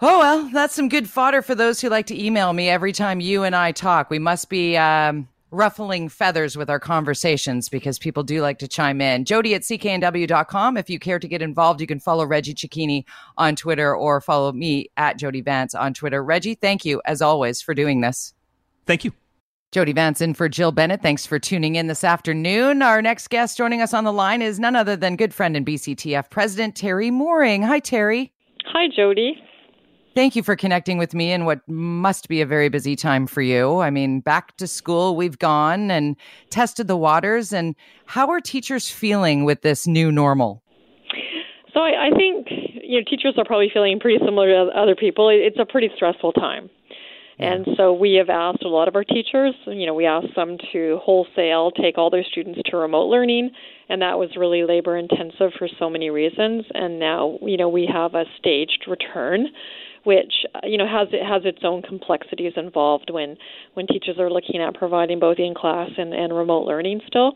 Oh, 0.00 0.18
well, 0.18 0.50
that's 0.52 0.74
some 0.74 0.90
good 0.90 1.08
fodder 1.08 1.40
for 1.40 1.54
those 1.54 1.80
who 1.80 1.88
like 1.88 2.06
to 2.06 2.24
email 2.24 2.52
me 2.52 2.68
every 2.68 2.92
time 2.92 3.20
you 3.20 3.44
and 3.44 3.56
I 3.56 3.72
talk. 3.72 4.10
We 4.10 4.18
must 4.18 4.50
be 4.50 4.76
um, 4.76 5.26
ruffling 5.50 6.10
feathers 6.10 6.54
with 6.54 6.68
our 6.68 6.78
conversations 6.78 7.70
because 7.70 7.98
people 7.98 8.22
do 8.22 8.42
like 8.42 8.58
to 8.58 8.68
chime 8.68 9.00
in. 9.00 9.24
Jody 9.24 9.54
at 9.54 9.62
cknw.com. 9.62 10.76
If 10.76 10.90
you 10.90 10.98
care 10.98 11.18
to 11.18 11.26
get 11.26 11.40
involved, 11.40 11.80
you 11.80 11.86
can 11.86 11.98
follow 11.98 12.26
Reggie 12.26 12.54
Cecchini 12.54 13.04
on 13.38 13.56
Twitter 13.56 13.96
or 13.96 14.20
follow 14.20 14.52
me 14.52 14.90
at 14.98 15.18
Jody 15.18 15.40
Vance 15.40 15.74
on 15.74 15.94
Twitter. 15.94 16.22
Reggie, 16.22 16.54
thank 16.54 16.84
you 16.84 17.00
as 17.06 17.22
always 17.22 17.62
for 17.62 17.72
doing 17.72 18.02
this. 18.02 18.34
Thank 18.84 19.04
you. 19.04 19.12
Jody 19.72 19.92
Vance 19.92 20.20
in 20.20 20.34
for 20.34 20.48
Jill 20.48 20.72
Bennett. 20.72 21.02
Thanks 21.02 21.24
for 21.24 21.38
tuning 21.38 21.76
in 21.76 21.86
this 21.86 22.04
afternoon. 22.04 22.82
Our 22.82 23.00
next 23.00 23.28
guest 23.28 23.56
joining 23.56 23.80
us 23.80 23.94
on 23.94 24.04
the 24.04 24.12
line 24.12 24.42
is 24.42 24.60
none 24.60 24.76
other 24.76 24.94
than 24.94 25.16
good 25.16 25.34
friend 25.34 25.56
and 25.56 25.66
BCTF 25.66 26.30
President 26.30 26.74
Teri 26.74 27.10
Mooring. 27.10 27.62
Hi, 27.62 27.78
Terry. 27.78 28.32
Hi, 28.66 28.88
Jody. 28.94 29.42
Thank 30.16 30.34
you 30.34 30.42
for 30.42 30.56
connecting 30.56 30.96
with 30.96 31.12
me 31.12 31.30
in 31.30 31.44
what 31.44 31.60
must 31.68 32.30
be 32.30 32.40
a 32.40 32.46
very 32.46 32.70
busy 32.70 32.96
time 32.96 33.26
for 33.26 33.42
you. 33.42 33.80
I 33.80 33.90
mean, 33.90 34.20
back 34.20 34.56
to 34.56 34.66
school, 34.66 35.14
we've 35.14 35.38
gone 35.38 35.90
and 35.90 36.16
tested 36.48 36.88
the 36.88 36.96
waters. 36.96 37.52
And 37.52 37.76
how 38.06 38.30
are 38.30 38.40
teachers 38.40 38.88
feeling 38.88 39.44
with 39.44 39.60
this 39.60 39.86
new 39.86 40.10
normal? 40.10 40.62
So 41.74 41.80
I, 41.80 42.06
I 42.06 42.16
think 42.16 42.46
you 42.82 42.98
know 42.98 43.04
teachers 43.06 43.34
are 43.36 43.44
probably 43.44 43.68
feeling 43.70 44.00
pretty 44.00 44.18
similar 44.24 44.48
to 44.48 44.70
other 44.74 44.96
people. 44.96 45.28
It's 45.28 45.58
a 45.60 45.66
pretty 45.70 45.90
stressful 45.94 46.32
time. 46.32 46.70
And 47.38 47.66
so 47.76 47.92
we 47.92 48.14
have 48.14 48.30
asked 48.30 48.64
a 48.64 48.68
lot 48.68 48.88
of 48.88 48.96
our 48.96 49.04
teachers, 49.04 49.54
you 49.66 49.84
know, 49.84 49.92
we 49.92 50.06
asked 50.06 50.34
them 50.34 50.56
to 50.72 50.98
wholesale 51.02 51.70
take 51.70 51.98
all 51.98 52.08
their 52.08 52.24
students 52.24 52.60
to 52.70 52.78
remote 52.78 53.10
learning, 53.10 53.50
and 53.90 54.00
that 54.00 54.18
was 54.18 54.30
really 54.38 54.62
labor 54.64 54.96
intensive 54.96 55.52
for 55.58 55.68
so 55.78 55.90
many 55.90 56.08
reasons. 56.08 56.64
And 56.72 56.98
now, 56.98 57.38
you 57.42 57.58
know, 57.58 57.68
we 57.68 57.86
have 57.92 58.14
a 58.14 58.24
staged 58.38 58.86
return 58.88 59.48
which 60.06 60.46
uh, 60.54 60.60
you 60.62 60.78
know 60.78 60.86
has 60.86 61.08
it 61.12 61.26
has 61.26 61.42
its 61.44 61.58
own 61.64 61.82
complexities 61.82 62.52
involved 62.56 63.10
when 63.10 63.36
when 63.74 63.86
teachers 63.86 64.16
are 64.18 64.30
looking 64.30 64.62
at 64.62 64.74
providing 64.74 65.18
both 65.18 65.38
in 65.38 65.52
class 65.54 65.90
and, 65.98 66.14
and 66.14 66.34
remote 66.34 66.64
learning 66.66 67.00
still. 67.06 67.32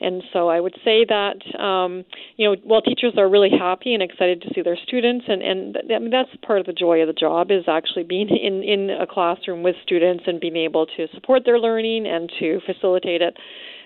And 0.00 0.22
so 0.32 0.48
I 0.48 0.60
would 0.60 0.74
say 0.84 1.04
that 1.08 1.40
um, 1.58 2.04
you 2.36 2.48
know 2.48 2.56
while 2.62 2.82
teachers 2.82 3.14
are 3.16 3.28
really 3.28 3.50
happy 3.50 3.94
and 3.94 4.02
excited 4.02 4.42
to 4.42 4.48
see 4.54 4.62
their 4.62 4.76
students, 4.76 5.24
and 5.28 5.42
and 5.42 5.78
I 5.94 5.98
mean, 5.98 6.10
that's 6.10 6.30
part 6.46 6.60
of 6.60 6.66
the 6.66 6.72
joy 6.72 7.00
of 7.00 7.08
the 7.08 7.14
job 7.14 7.50
is 7.50 7.64
actually 7.66 8.04
being 8.04 8.28
in 8.28 8.62
in 8.62 8.90
a 8.90 9.06
classroom 9.06 9.62
with 9.62 9.76
students 9.82 10.24
and 10.26 10.38
being 10.40 10.56
able 10.56 10.86
to 10.86 11.06
support 11.14 11.42
their 11.44 11.58
learning 11.58 12.06
and 12.06 12.30
to 12.38 12.60
facilitate 12.66 13.22
it. 13.22 13.36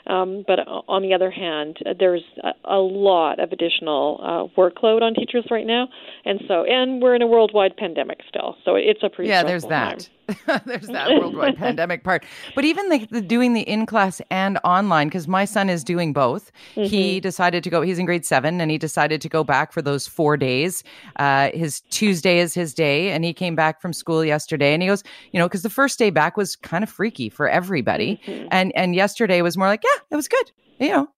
Um, 0.07 0.45
but 0.47 0.61
on 0.61 1.03
the 1.03 1.15
other 1.15 1.31
hand, 1.31 1.79
there's 1.99 2.25
a, 2.43 2.53
a 2.65 2.79
lot 2.79 3.41
of 3.41 3.53
additional 3.53 4.21
uh, 4.23 4.61
workload 4.61 5.03
on 5.03 5.15
teachers 5.15 5.47
right 5.51 5.67
now, 5.67 5.89
and 6.25 6.41
so 6.47 6.65
and 6.65 7.01
we're 7.01 7.15
in 7.15 7.23
a 7.23 7.27
worldwide 7.27 7.77
pandemic 7.77 8.21
still, 8.29 8.57
so 8.65 8.75
it's 8.77 9.03
a 9.03 9.09
pretty 9.09 9.31
yeah. 9.31 9.43
There's 9.43 9.65
that. 9.65 10.01
Time. 10.01 10.11
There's 10.65 10.89
that 10.89 11.11
worldwide 11.11 11.57
pandemic 11.59 12.05
part. 12.05 12.25
But 12.55 12.65
even 12.65 12.89
the, 12.89 13.07
the 13.11 13.21
doing 13.21 13.53
the 13.53 13.63
in 13.63 13.87
class 13.87 14.21
and 14.31 14.59
online, 14.65 15.09
because 15.09 15.29
my 15.29 15.45
son 15.45 15.69
is 15.69 15.85
doing 15.85 16.13
both. 16.13 16.51
Mm-hmm. 16.75 16.85
He 16.85 17.21
decided 17.21 17.63
to 17.65 17.71
go, 17.71 17.83
he's 17.83 17.99
in 17.99 18.07
grade 18.07 18.25
seven, 18.25 18.61
and 18.61 18.71
he 18.71 18.79
decided 18.79 19.21
to 19.21 19.29
go 19.29 19.45
back 19.45 19.73
for 19.73 19.83
those 19.83 20.07
four 20.07 20.37
days. 20.37 20.83
Uh, 21.17 21.51
his 21.53 21.81
Tuesday 21.91 22.39
is 22.39 22.55
his 22.55 22.75
day, 22.75 23.11
and 23.11 23.25
he 23.25 23.33
came 23.33 23.55
back 23.55 23.81
from 23.81 23.93
school 23.93 24.25
yesterday. 24.25 24.73
And 24.73 24.83
he 24.83 24.89
goes, 24.89 25.03
you 25.33 25.39
know, 25.39 25.47
because 25.47 25.63
the 25.63 25.71
first 25.71 25.99
day 25.99 26.11
back 26.11 26.37
was 26.37 26.57
kind 26.57 26.83
of 26.83 26.91
freaky 26.91 27.29
for 27.29 27.49
everybody. 27.49 28.21
Mm-hmm. 28.27 28.49
And, 28.51 28.73
and 28.75 28.95
yesterday 28.95 29.43
was 29.43 29.57
more 29.57 29.67
like, 29.67 29.83
yeah, 29.85 30.03
it 30.11 30.17
was 30.17 30.29
good. 30.29 30.51
You 30.79 30.89
know, 30.89 31.09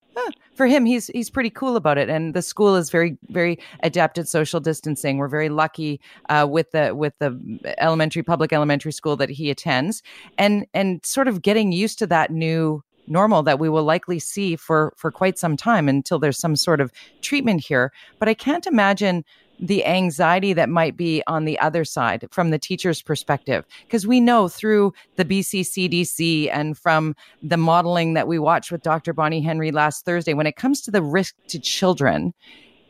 for 0.55 0.67
him, 0.67 0.85
he's 0.87 1.09
he's 1.09 1.31
pretty 1.31 1.51
cool 1.51 1.77
about 1.77 1.99
it, 1.99 2.09
and 2.09 2.35
the 2.35 2.43
school 2.43 2.77
is 2.77 2.91
very 2.91 3.19
very 3.29 3.59
adept 3.83 4.19
at 4.19 4.29
social 4.29 4.61
distancing. 4.61 5.19
We're 5.19 5.29
very 5.29 5.49
lucky 5.49 6.01
uh, 6.29 6.47
with 6.49 6.71
the 6.73 6.95
with 6.95 7.19
the 7.19 7.39
elementary 7.79 8.23
public 8.23 8.53
elementary 8.53 8.93
school 8.93 9.17
that 9.17 9.31
he 9.31 9.51
attends, 9.51 10.03
and 10.39 10.67
and 10.75 11.05
sort 11.05 11.29
of 11.29 11.43
getting 11.43 11.73
used 11.73 11.99
to 12.01 12.07
that 12.09 12.31
new 12.31 12.83
normal 13.09 13.43
that 13.45 13.59
we 13.59 13.69
will 13.69 13.85
likely 13.85 14.19
see 14.19 14.57
for 14.57 14.93
for 14.97 15.11
quite 15.11 15.39
some 15.39 15.57
time 15.57 15.89
until 15.89 16.19
there's 16.19 16.39
some 16.39 16.57
sort 16.57 16.81
of 16.81 16.91
treatment 17.21 17.65
here. 17.65 17.93
But 18.19 18.29
I 18.29 18.35
can't 18.35 18.67
imagine 18.67 19.25
the 19.59 19.85
anxiety 19.85 20.53
that 20.53 20.69
might 20.69 20.97
be 20.97 21.23
on 21.27 21.45
the 21.45 21.59
other 21.59 21.85
side 21.85 22.27
from 22.31 22.51
the 22.51 22.59
teacher's 22.59 23.03
perspective. 23.03 23.65
Because 23.83 24.07
we 24.07 24.21
know 24.21 24.49
through 24.49 24.93
the 25.17 25.25
BCCDC 25.25 26.51
and 26.53 26.77
from 26.77 27.15
the 27.43 27.57
modeling 27.57 28.15
that 28.15 28.29
we 28.29 28.39
watched 28.39 28.71
with 28.71 28.83
Dr. 28.83 29.13
Bonnie 29.13 29.41
Henry 29.41 29.71
last 29.71 30.05
Thursday, 30.05 30.35
when 30.35 30.47
it 30.47 30.57
comes 30.57 30.81
to 30.83 30.91
the 30.91 31.03
risk 31.03 31.35
to 31.49 31.59
children, 31.59 32.35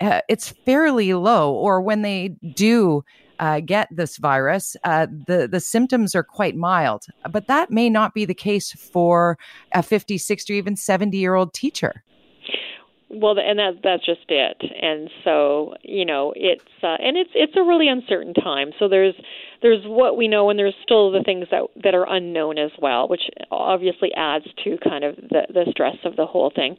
uh, 0.01 0.21
it's 0.29 0.51
fairly 0.65 1.15
low. 1.15 1.53
Or 1.53 1.81
when 1.81 2.03
they 2.03 2.37
do 2.55 3.05
uh, 3.39 3.61
get 3.61 3.89
this 3.91 4.17
virus, 4.17 4.77
uh, 4.85 5.07
the, 5.27 5.49
the 5.51 5.61
symptoms 5.61 6.15
are 6.15 6.23
quite 6.23 6.57
mild. 6.57 7.07
But 7.31 7.47
that 7.49 7.71
may 7.71 7.91
not 7.91 8.15
be 8.15 8.25
the 8.25 8.35
case 8.35 8.73
for 8.73 9.39
a 9.73 9.83
50, 9.83 10.19
60, 10.19 10.53
or 10.53 10.57
even 10.57 10.77
70 10.77 11.17
year 11.17 11.35
old 11.35 11.53
teacher. 11.55 12.03
Well, 13.09 13.37
and 13.39 13.59
that 13.61 13.75
that's 13.85 14.05
just 14.05 14.25
it. 14.29 14.61
And 14.83 15.09
so, 15.23 15.75
you 15.83 16.05
know, 16.05 16.33
it's 16.35 16.63
uh, 16.83 16.97
and 16.99 17.17
it's 17.17 17.31
it's 17.35 17.53
a 17.57 17.63
really 17.63 17.87
uncertain 17.89 18.35
time. 18.35 18.73
So 18.81 18.89
there's 18.89 19.15
there's 19.63 19.85
what 19.85 20.17
we 20.17 20.27
know, 20.27 20.51
and 20.51 20.59
there's 20.59 20.75
still 20.83 21.13
the 21.13 21.23
things 21.23 21.47
that 21.53 21.63
that 21.85 21.95
are 21.95 22.05
unknown 22.09 22.59
as 22.59 22.73
well, 22.83 23.07
which 23.07 23.23
obviously 23.53 24.11
adds 24.17 24.47
to 24.65 24.77
kind 24.83 25.05
of 25.05 25.17
the 25.17 25.43
the 25.49 25.67
stress 25.71 25.97
of 26.05 26.17
the 26.17 26.27
whole 26.27 26.51
thing. 26.55 26.75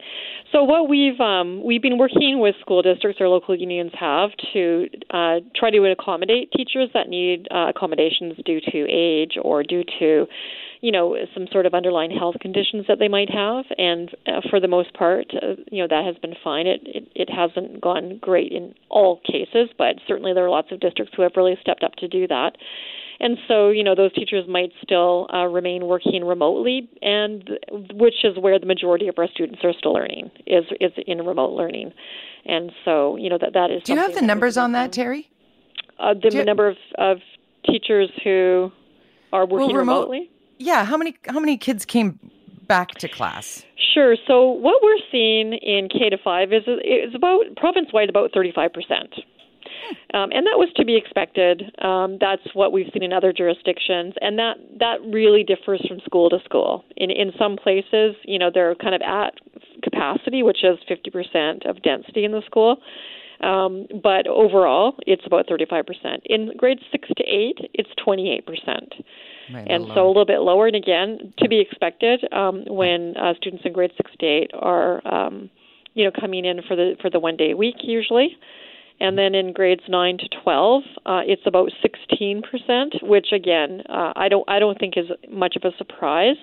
So 0.52 0.64
what 0.64 0.86
we've 0.86 1.18
um, 1.18 1.64
we've 1.64 1.82
been 1.82 1.96
working 1.96 2.40
with 2.40 2.56
school 2.60 2.82
districts 2.82 3.22
or 3.22 3.28
local 3.28 3.56
unions 3.58 3.92
have 3.98 4.28
to 4.52 4.86
uh, 5.08 5.36
try 5.56 5.70
to 5.70 5.82
accommodate 5.86 6.52
teachers 6.52 6.90
that 6.92 7.08
need 7.08 7.48
uh, 7.50 7.70
accommodations 7.70 8.34
due 8.44 8.60
to 8.60 8.86
age 8.90 9.38
or 9.40 9.62
due 9.62 9.84
to 9.98 10.26
you 10.80 10.92
know 10.92 11.16
some 11.34 11.46
sort 11.50 11.66
of 11.66 11.74
underlying 11.74 12.10
health 12.10 12.36
conditions 12.40 12.86
that 12.88 12.98
they 12.98 13.08
might 13.08 13.30
have. 13.30 13.64
And 13.76 14.10
uh, 14.26 14.40
for 14.48 14.60
the 14.60 14.68
most 14.68 14.94
part 14.94 15.26
uh, 15.34 15.54
you 15.70 15.82
know 15.82 15.88
that 15.88 16.04
has 16.04 16.16
been 16.18 16.34
fine. 16.42 16.66
It, 16.66 16.80
it 16.84 17.08
it 17.14 17.30
hasn't 17.30 17.80
gone 17.80 18.18
great 18.20 18.52
in 18.52 18.74
all 18.88 19.20
cases 19.24 19.70
but 19.76 19.96
certainly 20.06 20.32
there 20.32 20.44
are 20.44 20.50
lots 20.50 20.72
of 20.72 20.80
districts 20.80 21.14
who 21.16 21.22
have 21.22 21.32
really 21.36 21.56
stepped 21.60 21.82
up 21.82 21.94
to 21.96 22.08
do 22.08 22.26
that. 22.28 22.56
And 23.20 23.36
so 23.48 23.70
you 23.70 23.82
know 23.82 23.94
those 23.94 24.12
teachers 24.14 24.44
might 24.48 24.70
still 24.82 25.26
uh, 25.32 25.46
remain 25.46 25.86
working 25.86 26.24
remotely 26.24 26.88
and 27.02 27.50
which 27.94 28.24
is 28.24 28.38
where 28.38 28.58
the 28.58 28.66
majority 28.66 29.08
of 29.08 29.16
our 29.18 29.28
students 29.28 29.60
are 29.64 29.72
still 29.76 29.92
learning 29.92 30.30
is 30.46 30.64
is 30.80 30.92
in 31.06 31.26
remote 31.26 31.52
learning. 31.52 31.92
And 32.46 32.70
so 32.84 33.16
you 33.16 33.28
know 33.28 33.38
that 33.40 33.54
that 33.54 33.70
is 33.70 33.82
do 33.82 33.94
you 33.94 33.98
have 33.98 34.14
the 34.14 34.22
numbers 34.22 34.56
on 34.56 34.72
that 34.72 34.92
Teri? 34.92 35.26
Uh, 35.98 36.14
the 36.14 36.30
you... 36.32 36.44
number 36.44 36.68
of, 36.68 36.76
of 36.96 37.18
teachers 37.66 38.08
who 38.22 38.70
are 39.32 39.44
working 39.46 39.68
well, 39.68 39.76
remote, 39.78 40.08
remotely 40.08 40.30
yeah, 40.58 40.84
how 40.84 40.96
many 40.96 41.16
how 41.26 41.40
many 41.40 41.56
kids 41.56 41.84
came 41.84 42.18
back 42.66 42.90
to 42.96 43.08
class? 43.08 43.64
Sure. 43.94 44.16
So 44.26 44.48
what 44.50 44.82
we're 44.82 44.98
seeing 45.10 45.54
in 45.54 45.88
K 45.88 46.10
to 46.10 46.18
five 46.22 46.52
is 46.52 46.64
is 46.66 47.14
about 47.14 47.44
province 47.56 47.88
wide 47.92 48.08
about 48.08 48.30
thirty 48.32 48.52
five 48.54 48.72
percent. 48.72 49.14
Um, 50.12 50.30
and 50.32 50.46
that 50.46 50.58
was 50.58 50.68
to 50.76 50.84
be 50.84 50.96
expected. 50.96 51.62
Um, 51.82 52.18
that's 52.20 52.42
what 52.52 52.72
we've 52.72 52.88
seen 52.92 53.02
in 53.02 53.12
other 53.12 53.32
jurisdictions, 53.32 54.14
and 54.20 54.38
that 54.38 54.56
that 54.78 55.00
really 55.02 55.44
differs 55.44 55.84
from 55.86 56.00
school 56.04 56.28
to 56.30 56.38
school. 56.44 56.84
In 56.96 57.10
in 57.10 57.32
some 57.38 57.56
places, 57.56 58.16
you 58.24 58.38
know, 58.38 58.50
they're 58.52 58.74
kind 58.76 58.94
of 58.94 59.02
at 59.02 59.34
capacity, 59.82 60.42
which 60.42 60.64
is 60.64 60.78
50% 60.90 61.68
of 61.68 61.82
density 61.82 62.24
in 62.24 62.32
the 62.32 62.42
school. 62.46 62.78
Um, 63.40 63.86
but 64.02 64.26
overall, 64.26 64.96
it's 65.06 65.22
about 65.26 65.46
35%. 65.46 65.84
In 66.26 66.52
grades 66.56 66.82
six 66.90 67.08
to 67.16 67.24
eight, 67.24 67.58
it's 67.74 67.90
28%. 68.06 68.42
Right, 69.54 69.66
and 69.68 69.86
so 69.94 70.06
a 70.06 70.08
little 70.08 70.26
bit 70.26 70.40
lower. 70.40 70.66
And 70.66 70.76
again, 70.76 71.32
to 71.38 71.48
be 71.48 71.60
expected 71.60 72.20
um, 72.32 72.64
when 72.66 73.16
uh, 73.16 73.34
students 73.36 73.64
in 73.64 73.72
grade 73.72 73.92
six 73.96 74.10
to 74.20 74.26
eight 74.26 74.50
are, 74.54 75.06
um, 75.06 75.48
you 75.94 76.04
know, 76.04 76.10
coming 76.18 76.44
in 76.44 76.60
for 76.62 76.76
the 76.76 76.96
for 77.00 77.10
the 77.10 77.18
one 77.18 77.36
day 77.36 77.54
week 77.54 77.76
usually. 77.82 78.36
And 79.00 79.16
then 79.16 79.34
in 79.34 79.52
grades 79.52 79.84
nine 79.88 80.18
to 80.18 80.28
twelve, 80.42 80.82
uh, 81.06 81.20
it's 81.24 81.42
about 81.46 81.70
sixteen 81.80 82.42
percent, 82.42 82.96
which 83.02 83.28
again, 83.32 83.82
uh, 83.88 84.12
I 84.16 84.28
don't 84.28 84.44
I 84.48 84.58
don't 84.58 84.78
think 84.78 84.94
is 84.96 85.06
much 85.30 85.54
of 85.54 85.62
a 85.62 85.76
surprise, 85.76 86.36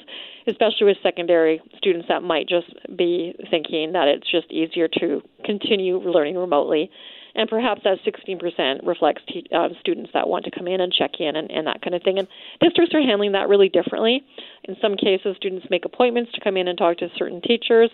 especially 0.47 0.85
with 0.85 0.97
secondary 1.03 1.61
students 1.77 2.07
that 2.07 2.23
might 2.23 2.47
just 2.47 2.73
be 2.95 3.35
thinking 3.49 3.91
that 3.91 4.07
it's 4.07 4.29
just 4.29 4.51
easier 4.51 4.87
to 4.99 5.21
continue 5.43 5.99
learning 5.99 6.37
remotely 6.37 6.89
and 7.35 7.49
perhaps 7.49 7.81
that 7.83 7.99
16% 8.05 8.85
reflects 8.85 9.21
te- 9.27 9.47
uh, 9.53 9.69
students 9.79 10.11
that 10.13 10.27
want 10.27 10.45
to 10.45 10.51
come 10.51 10.67
in 10.67 10.79
and 10.79 10.91
check 10.91 11.11
in 11.19 11.35
and, 11.35 11.51
and 11.51 11.67
that 11.67 11.81
kind 11.81 11.93
of 11.93 12.01
thing. 12.01 12.17
And 12.17 12.27
districts 12.61 12.95
are 12.95 13.01
handling 13.01 13.33
that 13.33 13.49
really 13.49 13.69
differently. 13.69 14.23
In 14.63 14.75
some 14.81 14.95
cases, 14.95 15.35
students 15.35 15.67
make 15.69 15.85
appointments 15.85 16.31
to 16.33 16.41
come 16.41 16.57
in 16.57 16.67
and 16.67 16.77
talk 16.77 16.97
to 16.97 17.09
certain 17.17 17.41
teachers. 17.41 17.89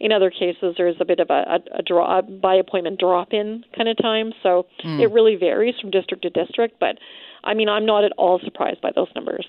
In 0.00 0.12
other 0.12 0.30
cases, 0.30 0.74
there's 0.76 0.96
a 1.00 1.04
bit 1.04 1.20
of 1.20 1.30
a, 1.30 1.60
a, 1.74 1.78
a 1.78 1.82
draw 1.82 2.20
by 2.22 2.54
appointment 2.54 2.98
drop 2.98 3.32
in 3.32 3.64
kind 3.76 3.88
of 3.88 3.96
time. 3.98 4.32
So 4.42 4.66
mm. 4.84 5.00
it 5.00 5.08
really 5.12 5.36
varies 5.36 5.74
from 5.80 5.90
district 5.90 6.22
to 6.22 6.30
district. 6.30 6.80
But 6.80 6.98
I 7.44 7.54
mean, 7.54 7.68
I'm 7.68 7.86
not 7.86 8.04
at 8.04 8.12
all 8.16 8.40
surprised 8.44 8.80
by 8.80 8.92
those 8.94 9.08
numbers. 9.14 9.46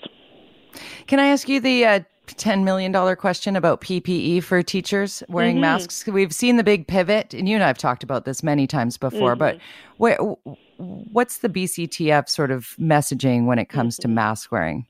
Can 1.08 1.20
I 1.20 1.28
ask 1.28 1.48
you 1.50 1.60
the 1.60 1.86
uh, 1.86 2.00
$10 2.28 2.63
million 2.63 3.15
question 3.15 3.55
about 3.55 3.82
PPE 3.82 4.43
for 4.43 4.61
teachers 4.61 5.23
wearing 5.28 5.55
mm-hmm. 5.55 5.61
masks. 5.61 6.05
We've 6.07 6.34
seen 6.34 6.57
the 6.57 6.63
big 6.63 6.88
pivot, 6.88 7.34
and 7.34 7.47
you 7.47 7.55
and 7.55 7.63
I 7.63 7.67
have 7.67 7.78
talked 7.78 8.03
about 8.03 8.25
this 8.25 8.43
many 8.43 8.67
times 8.67 8.97
before, 8.97 9.36
mm-hmm. 9.36 9.39
but 9.39 9.59
where, 9.97 10.17
what's 10.78 11.39
the 11.39 11.49
BCTF 11.49 12.30
sort 12.30 12.51
of 12.51 12.75
messaging 12.80 13.45
when 13.45 13.59
it 13.59 13.69
comes 13.69 13.95
mm-hmm. 13.95 14.09
to 14.09 14.15
mask 14.15 14.51
wearing? 14.51 14.86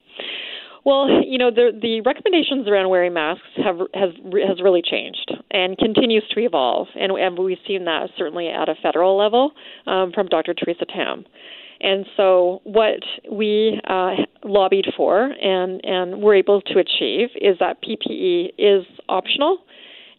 Well, 0.88 1.10
you 1.26 1.38
know, 1.38 1.52
the 1.52 1.78
the 1.82 2.00
recommendations 2.00 2.66
around 2.66 2.88
wearing 2.88 3.14
masks 3.14 3.44
have 3.58 3.80
has 3.94 4.12
has 4.48 4.62
really 4.64 4.82
changed 4.82 5.34
and 5.52 5.78
continues 5.78 6.24
to 6.34 6.40
evolve, 6.40 6.88
and, 6.96 7.12
and 7.12 7.38
we've 7.38 7.58
seen 7.68 7.84
that 7.84 8.10
certainly 8.18 8.48
at 8.48 8.70
a 8.70 8.76
federal 8.82 9.18
level 9.18 9.52
um, 9.86 10.14
from 10.14 10.28
Dr. 10.28 10.54
Theresa 10.54 10.86
Tam. 10.86 11.26
And 11.80 12.06
so, 12.16 12.62
what 12.64 13.02
we 13.32 13.80
uh, 13.88 14.16
lobbied 14.44 14.86
for 14.96 15.24
and, 15.26 15.82
and 15.84 16.22
were 16.22 16.36
able 16.36 16.62
to 16.62 16.80
achieve 16.80 17.30
is 17.40 17.58
that 17.60 17.84
PPE 17.84 18.54
is 18.58 18.86
optional 19.08 19.60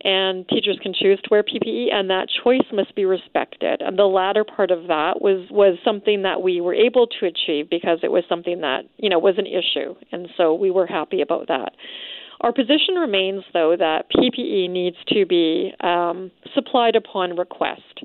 and 0.03 0.47
teachers 0.49 0.79
can 0.83 0.95
choose 0.95 1.21
to 1.23 1.29
wear 1.31 1.43
PPE, 1.43 1.93
and 1.93 2.09
that 2.11 2.29
choice 2.45 2.63
must 2.73 2.95
be 2.95 3.05
respected. 3.05 3.83
And 3.83 3.99
the 3.99 4.05
latter 4.05 4.45
part 4.45 4.71
of 4.71 4.87
that 4.87 5.21
was 5.21 5.49
was 5.51 5.79
something 5.85 6.23
that 6.23 6.43
we 6.43 6.61
were 6.61 6.75
able 6.75 7.07
to 7.07 7.27
achieve 7.27 7.69
because 7.69 7.99
it 8.03 8.13
was 8.13 8.25
something 8.29 8.61
that 8.61 8.83
you 8.97 9.11
know 9.11 9.19
was 9.19 9.35
an 9.39 9.47
issue, 9.47 9.95
and 10.13 10.29
so 10.37 10.55
we 10.55 10.71
were 10.71 10.87
happy 10.87 11.21
about 11.21 11.49
that. 11.49 11.73
Our 12.41 12.53
position 12.53 12.95
remains, 12.95 13.43
though, 13.53 13.75
that 13.77 14.07
PPE 14.13 14.71
needs 14.71 14.97
to 15.09 15.27
be 15.27 15.73
um, 15.81 16.31
supplied 16.55 16.95
upon 16.95 17.37
request 17.37 18.05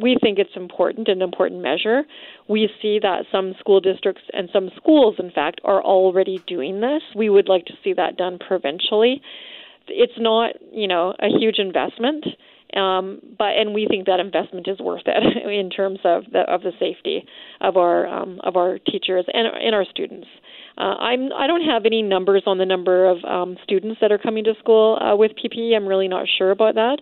we 0.00 0.16
think 0.20 0.38
it's 0.38 0.56
important, 0.56 1.08
an 1.08 1.22
important 1.22 1.60
measure. 1.60 2.02
We 2.48 2.68
see 2.80 2.98
that 3.02 3.24
some 3.32 3.54
school 3.58 3.80
districts 3.80 4.22
and 4.32 4.48
some 4.52 4.70
schools, 4.76 5.16
in 5.18 5.30
fact, 5.30 5.60
are 5.64 5.82
already 5.82 6.42
doing 6.46 6.80
this. 6.80 7.02
We 7.16 7.28
would 7.28 7.48
like 7.48 7.66
to 7.66 7.74
see 7.82 7.92
that 7.94 8.16
done 8.16 8.38
provincially. 8.38 9.20
It's 9.88 10.18
not, 10.18 10.54
you 10.72 10.86
know, 10.86 11.14
a 11.18 11.28
huge 11.28 11.58
investment, 11.58 12.26
um, 12.76 13.20
but 13.38 13.56
and 13.56 13.74
we 13.74 13.86
think 13.88 14.06
that 14.06 14.20
investment 14.20 14.68
is 14.68 14.78
worth 14.78 15.04
it 15.06 15.46
in 15.50 15.70
terms 15.70 16.00
of 16.04 16.24
the 16.30 16.40
of 16.40 16.62
the 16.62 16.72
safety 16.78 17.24
of 17.60 17.76
our 17.76 18.06
um, 18.06 18.40
of 18.44 18.56
our 18.56 18.78
teachers 18.78 19.24
and 19.32 19.48
and 19.48 19.74
our 19.74 19.86
students. 19.86 20.28
Uh, 20.76 20.94
I'm 21.00 21.32
I 21.32 21.46
don't 21.46 21.64
have 21.64 21.86
any 21.86 22.02
numbers 22.02 22.42
on 22.46 22.58
the 22.58 22.66
number 22.66 23.08
of 23.08 23.24
um, 23.24 23.56
students 23.64 23.98
that 24.02 24.12
are 24.12 24.18
coming 24.18 24.44
to 24.44 24.54
school 24.58 24.98
uh, 25.00 25.16
with 25.16 25.32
PPE. 25.32 25.74
I'm 25.74 25.86
really 25.86 26.08
not 26.08 26.26
sure 26.36 26.50
about 26.50 26.74
that 26.74 27.00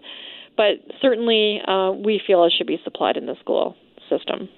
but 0.56 0.76
certainly 1.00 1.60
uh, 1.66 1.92
we 1.92 2.20
feel 2.26 2.44
it 2.44 2.52
should 2.56 2.66
be 2.66 2.80
supplied 2.84 3.16
in 3.16 3.26
the 3.26 3.36
school 3.40 3.76
system. 4.08 4.48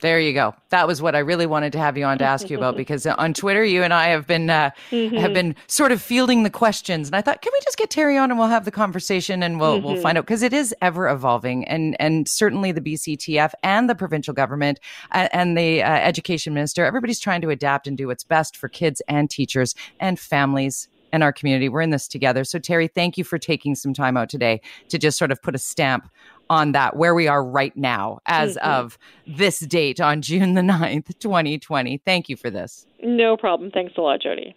There 0.00 0.20
you 0.20 0.34
go. 0.34 0.54
That 0.68 0.86
was 0.86 1.00
what 1.00 1.14
I 1.14 1.20
really 1.20 1.46
wanted 1.46 1.72
to 1.72 1.78
have 1.78 1.96
you 1.96 2.04
on 2.04 2.18
to 2.18 2.24
ask 2.24 2.50
you 2.50 2.58
about 2.58 2.76
because 2.76 3.06
on 3.06 3.32
Twitter, 3.32 3.64
you 3.64 3.82
and 3.82 3.94
I 3.94 4.08
have 4.08 4.26
been 4.26 4.50
uh, 4.50 4.70
mm-hmm. 4.90 5.16
have 5.16 5.32
been 5.32 5.56
sort 5.66 5.92
of 5.92 6.02
fielding 6.02 6.42
the 6.42 6.50
questions, 6.50 7.08
and 7.08 7.16
I 7.16 7.22
thought, 7.22 7.40
can 7.40 7.52
we 7.54 7.60
just 7.64 7.78
get 7.78 7.88
Teri 7.88 8.20
on 8.20 8.30
and 8.30 8.38
we'll 8.38 8.48
have 8.48 8.66
the 8.66 8.70
conversation 8.70 9.42
and 9.42 9.58
we'll 9.58 9.78
mm-hmm. 9.78 9.86
we'll 9.86 10.02
find 10.02 10.18
out 10.18 10.26
because 10.26 10.42
it 10.42 10.52
is 10.52 10.74
ever 10.82 11.08
evolving, 11.08 11.64
and 11.66 11.96
and 11.98 12.28
certainly 12.28 12.70
the 12.70 12.82
BCTF 12.82 13.52
and 13.62 13.88
the 13.88 13.94
provincial 13.94 14.34
government 14.34 14.78
and, 15.12 15.30
and 15.32 15.56
the 15.56 15.82
uh, 15.82 15.86
education 15.86 16.52
minister, 16.52 16.84
everybody's 16.84 17.20
trying 17.20 17.40
to 17.40 17.48
adapt 17.48 17.86
and 17.86 17.96
do 17.96 18.08
what's 18.08 18.24
best 18.24 18.58
for 18.58 18.68
kids 18.68 19.00
and 19.08 19.30
teachers 19.30 19.74
and 20.00 20.20
families 20.20 20.88
and 21.14 21.22
our 21.22 21.32
community. 21.32 21.68
We're 21.68 21.80
in 21.80 21.90
this 21.90 22.08
together. 22.08 22.42
So, 22.42 22.58
Teri, 22.58 22.90
thank 22.92 23.16
you 23.16 23.22
for 23.22 23.38
taking 23.38 23.76
some 23.76 23.94
time 23.94 24.16
out 24.16 24.28
today 24.28 24.60
to 24.88 24.98
just 24.98 25.16
sort 25.16 25.30
of 25.30 25.40
put 25.40 25.54
a 25.54 25.58
stamp 25.58 26.10
on 26.50 26.72
that, 26.72 26.96
where 26.96 27.14
we 27.14 27.28
are 27.28 27.42
right 27.42 27.74
now 27.76 28.18
as 28.26 28.56
mm-hmm. 28.56 28.68
of 28.68 28.98
this 29.24 29.60
date 29.60 30.00
on 30.00 30.20
June 30.22 30.54
the 30.54 30.60
9th, 30.60 31.16
2020. 31.20 31.98
Thank 32.04 32.28
you 32.28 32.36
for 32.36 32.50
this. 32.50 32.84
No 33.00 33.36
problem. 33.36 33.70
Thanks 33.70 33.94
a 33.96 34.00
lot, 34.00 34.20
Jody. 34.20 34.56